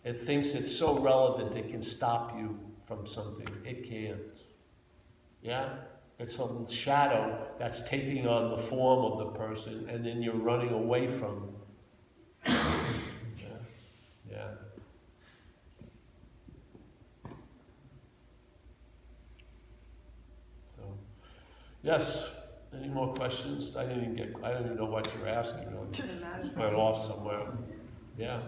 It 0.04 0.14
thinks 0.24 0.48
it's 0.48 0.74
so 0.74 0.98
relevant 0.98 1.56
it 1.56 1.70
can 1.70 1.82
stop 1.82 2.36
you 2.36 2.58
from 2.86 3.06
something. 3.06 3.48
It 3.64 3.88
can't. 3.88 4.18
Yeah? 5.42 5.76
It's 6.18 6.38
a 6.38 6.66
shadow 6.68 7.48
that's 7.58 7.88
taking 7.88 8.26
on 8.26 8.50
the 8.50 8.58
form 8.58 9.12
of 9.12 9.18
the 9.18 9.38
person, 9.38 9.88
and 9.88 10.04
then 10.04 10.22
you're 10.22 10.34
running 10.34 10.70
away 10.70 11.08
from. 11.08 11.54
yeah. 12.46 12.54
yeah. 14.30 14.48
Yes. 21.82 22.30
Any 22.78 22.88
more 22.88 23.12
questions? 23.14 23.76
I 23.76 23.84
didn't 23.86 24.02
even 24.02 24.16
get. 24.16 24.34
I 24.42 24.52
don't 24.52 24.64
even 24.64 24.76
know 24.76 24.86
what 24.86 25.10
you're 25.16 25.28
asking. 25.28 25.68
I 25.68 26.60
went 26.60 26.74
off 26.74 26.98
somewhere. 26.98 27.46
Yeah. 28.18 28.40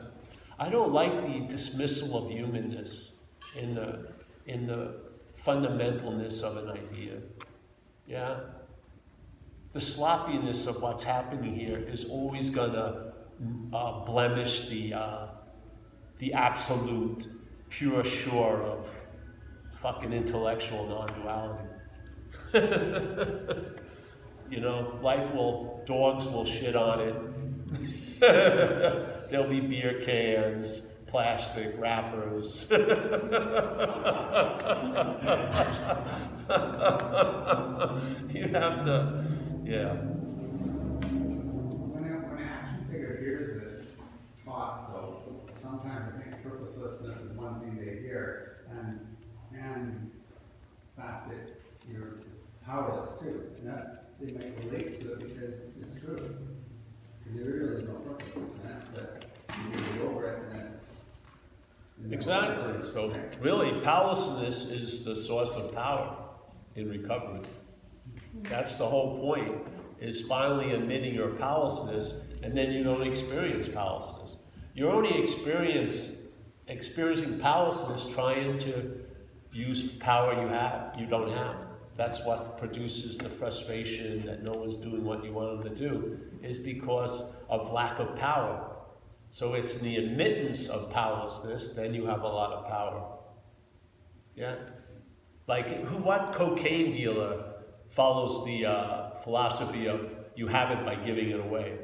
I 0.58 0.68
don't 0.70 0.92
like 0.92 1.20
the 1.20 1.46
dismissal 1.48 2.16
of 2.16 2.30
humanness 2.30 3.10
in 3.58 3.74
the 3.74 4.08
in 4.46 4.66
the 4.66 4.94
fundamentalness 5.36 6.42
of 6.42 6.56
an 6.56 6.70
idea. 6.70 7.18
Yeah. 8.06 8.40
The 9.72 9.80
sloppiness 9.80 10.66
of 10.66 10.80
what's 10.80 11.04
happening 11.04 11.54
here 11.54 11.78
is 11.78 12.04
always 12.04 12.48
gonna 12.48 13.12
uh, 13.72 14.04
blemish 14.04 14.68
the 14.68 14.94
uh, 14.94 15.26
the 16.18 16.32
absolute 16.32 17.28
pure 17.68 18.04
shore 18.04 18.62
of 18.62 18.88
fucking 19.82 20.12
intellectual 20.12 20.86
non-duality. 20.88 21.64
you 24.50 24.60
know, 24.60 24.98
life 25.02 25.32
will, 25.34 25.82
dogs 25.86 26.26
will 26.26 26.44
shit 26.44 26.76
on 26.76 27.00
it. 27.00 28.20
There'll 29.30 29.48
be 29.48 29.60
beer 29.60 30.02
cans, 30.04 30.82
plastic 31.06 31.74
wrappers. 31.78 32.66
you 32.70 32.76
have 38.48 38.84
to, 38.84 39.24
yeah. 39.64 39.94
When, 41.92 42.04
an 42.04 42.38
action 42.42 42.86
figure 42.90 43.18
hears 43.20 43.62
this 43.62 43.86
thought, 44.44 44.92
though, 44.92 45.40
sometimes 45.60 46.12
I 46.14 46.22
think 46.22 46.42
purposelessness 46.42 47.16
is 47.16 47.32
one 47.36 47.60
thing 47.60 47.76
they 47.76 48.00
hear, 48.00 48.64
and 48.70 49.00
and 49.52 50.10
fact 50.96 51.28
that 51.30 51.60
you're 51.90 52.18
powerless 52.64 53.18
too. 53.20 53.42
And 53.58 53.68
that 53.68 54.05
they 54.20 54.32
might 54.32 54.64
relate 54.64 55.00
to 55.00 55.12
it 55.12 55.18
because 55.20 55.60
it's 55.80 56.00
true. 56.00 56.36
Because 57.24 57.38
there 57.38 57.54
really 57.54 57.82
no 57.84 57.92
purpose 57.94 58.26
in 58.34 58.56
sense 58.62 58.84
that 58.94 59.24
you 59.72 59.80
get 59.80 60.02
over 60.02 60.26
it 60.26 60.42
and 60.52 60.62
it's. 62.08 62.12
Exactly. 62.12 62.82
So 62.82 63.14
really, 63.40 63.80
powerlessness 63.80 64.64
is 64.64 65.04
the 65.04 65.14
source 65.14 65.54
of 65.54 65.74
power 65.74 66.16
in 66.76 66.88
recovery. 66.88 67.40
That's 68.42 68.76
the 68.76 68.86
whole 68.86 69.18
point, 69.18 69.52
is 70.00 70.22
finally 70.22 70.72
admitting 70.72 71.14
your 71.14 71.30
powerlessness, 71.30 72.22
and 72.42 72.56
then 72.56 72.70
you 72.72 72.84
don't 72.84 73.06
experience 73.06 73.68
powerlessness. 73.68 74.36
You're 74.74 74.92
only 74.92 75.18
experience, 75.18 76.18
experiencing 76.68 77.38
powerlessness 77.40 78.06
trying 78.12 78.58
to 78.60 79.00
use 79.52 79.92
power 79.94 80.40
you 80.40 80.48
have, 80.48 80.94
you 80.98 81.06
don't 81.06 81.30
have. 81.30 81.65
That's 81.96 82.24
what 82.24 82.58
produces 82.58 83.16
the 83.16 83.28
frustration 83.28 84.24
that 84.26 84.42
no 84.42 84.52
one's 84.52 84.76
doing 84.76 85.04
what 85.04 85.24
you 85.24 85.32
want 85.32 85.64
them 85.64 85.74
to 85.74 85.88
do, 85.88 86.20
is 86.42 86.58
because 86.58 87.24
of 87.48 87.72
lack 87.72 87.98
of 87.98 88.14
power. 88.16 88.76
So 89.30 89.54
it's 89.54 89.74
the 89.78 89.96
admittance 89.96 90.68
of 90.68 90.90
powerlessness, 90.90 91.70
then 91.70 91.94
you 91.94 92.06
have 92.06 92.22
a 92.22 92.28
lot 92.28 92.52
of 92.52 92.68
power. 92.68 93.18
Yeah? 94.34 94.56
Like, 95.46 95.84
who, 95.84 95.96
what 95.98 96.32
cocaine 96.32 96.92
dealer 96.92 97.44
follows 97.88 98.44
the 98.44 98.66
uh, 98.66 99.10
philosophy 99.22 99.86
of 99.86 100.14
you 100.34 100.46
have 100.48 100.70
it 100.70 100.84
by 100.84 100.96
giving 100.96 101.30
it 101.30 101.40
away? 101.40 101.78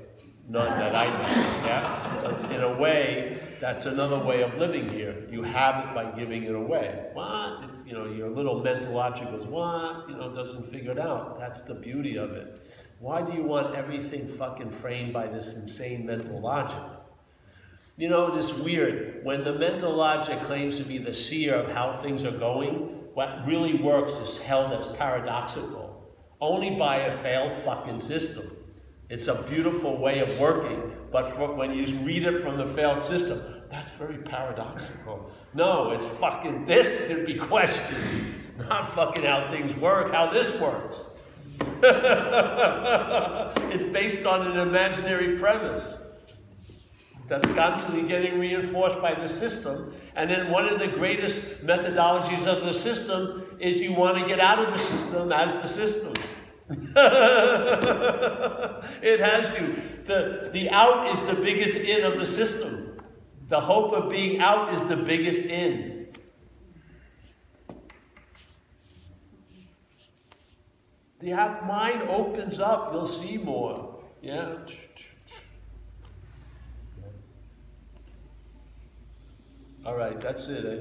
None 0.48 0.78
that 0.78 0.94
I 0.94 1.06
know. 1.06 1.66
Yeah? 1.66 2.30
It's, 2.30 2.44
in 2.44 2.60
a 2.60 2.76
way, 2.76 3.40
that's 3.60 3.86
another 3.86 4.18
way 4.18 4.42
of 4.42 4.58
living 4.58 4.88
here. 4.88 5.26
You 5.30 5.42
have 5.42 5.86
it 5.86 5.94
by 5.94 6.10
giving 6.10 6.44
it 6.44 6.54
away. 6.54 7.10
What? 7.12 7.64
You 7.92 7.98
know, 7.98 8.06
your 8.06 8.30
little 8.30 8.62
mental 8.62 8.94
logic 8.94 9.30
goes, 9.30 9.46
what? 9.46 10.08
You 10.08 10.16
know, 10.16 10.32
doesn't 10.32 10.66
figure 10.66 10.92
it 10.92 10.98
out. 10.98 11.38
That's 11.38 11.60
the 11.60 11.74
beauty 11.74 12.16
of 12.16 12.32
it. 12.32 12.66
Why 13.00 13.20
do 13.20 13.34
you 13.34 13.42
want 13.42 13.76
everything 13.76 14.26
fucking 14.26 14.70
framed 14.70 15.12
by 15.12 15.26
this 15.26 15.52
insane 15.56 16.06
mental 16.06 16.40
logic? 16.40 16.82
You 17.98 18.08
know, 18.08 18.34
it's 18.34 18.54
weird. 18.54 19.22
When 19.24 19.44
the 19.44 19.52
mental 19.52 19.92
logic 19.92 20.42
claims 20.42 20.78
to 20.78 20.84
be 20.84 20.96
the 20.96 21.12
seer 21.12 21.54
of 21.54 21.70
how 21.70 21.92
things 21.92 22.24
are 22.24 22.30
going, 22.30 22.70
what 23.12 23.46
really 23.46 23.74
works 23.74 24.14
is 24.14 24.38
held 24.38 24.72
as 24.72 24.86
paradoxical. 24.96 26.16
Only 26.40 26.70
by 26.70 26.96
a 26.96 27.12
failed 27.12 27.52
fucking 27.52 27.98
system. 27.98 28.56
It's 29.10 29.28
a 29.28 29.42
beautiful 29.50 29.98
way 29.98 30.20
of 30.20 30.38
working, 30.38 30.92
but 31.10 31.34
for, 31.34 31.52
when 31.52 31.74
you 31.74 31.84
read 31.98 32.24
it 32.24 32.40
from 32.42 32.56
the 32.56 32.66
failed 32.68 33.02
system, 33.02 33.42
that's 33.72 33.90
very 33.92 34.18
paradoxical. 34.18 35.30
No, 35.54 35.92
it's 35.92 36.04
fucking 36.04 36.66
this 36.66 37.08
should 37.08 37.24
be 37.24 37.36
questioned, 37.36 38.34
not 38.58 38.94
fucking 38.94 39.24
how 39.24 39.50
things 39.50 39.74
work, 39.74 40.12
how 40.12 40.26
this 40.30 40.54
works. 40.60 41.08
it's 43.72 43.82
based 43.84 44.26
on 44.26 44.46
an 44.46 44.58
imaginary 44.58 45.38
premise 45.38 45.96
that's 47.28 47.48
constantly 47.54 48.06
getting 48.06 48.38
reinforced 48.38 49.00
by 49.00 49.14
the 49.14 49.26
system. 49.26 49.94
And 50.16 50.30
then 50.30 50.50
one 50.50 50.68
of 50.68 50.78
the 50.78 50.88
greatest 50.88 51.40
methodologies 51.64 52.46
of 52.46 52.64
the 52.64 52.74
system 52.74 53.56
is 53.58 53.80
you 53.80 53.94
want 53.94 54.18
to 54.18 54.26
get 54.26 54.38
out 54.38 54.58
of 54.58 54.74
the 54.74 54.80
system 54.80 55.32
as 55.32 55.54
the 55.54 55.66
system. 55.66 56.12
it 59.02 59.20
has 59.20 59.58
you. 59.58 59.82
The, 60.04 60.50
the 60.52 60.68
out 60.68 61.10
is 61.10 61.22
the 61.22 61.36
biggest 61.36 61.78
in 61.78 62.04
of 62.04 62.18
the 62.18 62.26
system. 62.26 62.91
The 63.52 63.60
hope 63.60 63.92
of 63.92 64.08
being 64.08 64.40
out 64.40 64.72
is 64.72 64.82
the 64.84 64.96
biggest 64.96 65.44
in. 65.44 66.06
The 71.18 71.32
mind 71.66 72.02
opens 72.08 72.58
up, 72.58 72.94
you'll 72.94 73.04
see 73.04 73.36
more. 73.36 74.00
Yeah. 74.22 74.56
All 79.84 79.96
right, 79.96 80.18
that's 80.18 80.48
it, 80.48 80.64
eh? 80.64 80.80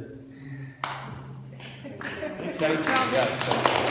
Thank 2.53 2.77
you. 2.77 2.85
Yeah, 2.85 3.26
thank 3.26 3.68
you. 3.68 3.84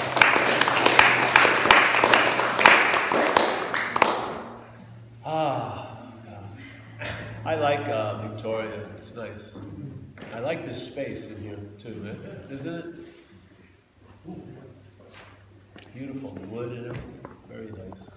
Ah. 5.27 5.90
I 7.45 7.55
like 7.55 7.89
uh, 7.89 8.29
Victoria. 8.29 8.87
It's 8.99 9.15
nice. 9.15 9.57
I 10.35 10.41
like 10.41 10.65
this 10.65 10.87
space 10.87 11.29
in 11.29 11.41
here 11.41 11.59
too, 11.79 12.17
isn't 12.51 12.75
it? 12.75 12.95
Beautiful, 15.95 16.31
wood 16.49 16.73
and 16.73 16.87
everything. 16.89 17.21
Very 17.49 17.73
nice. 17.89 18.11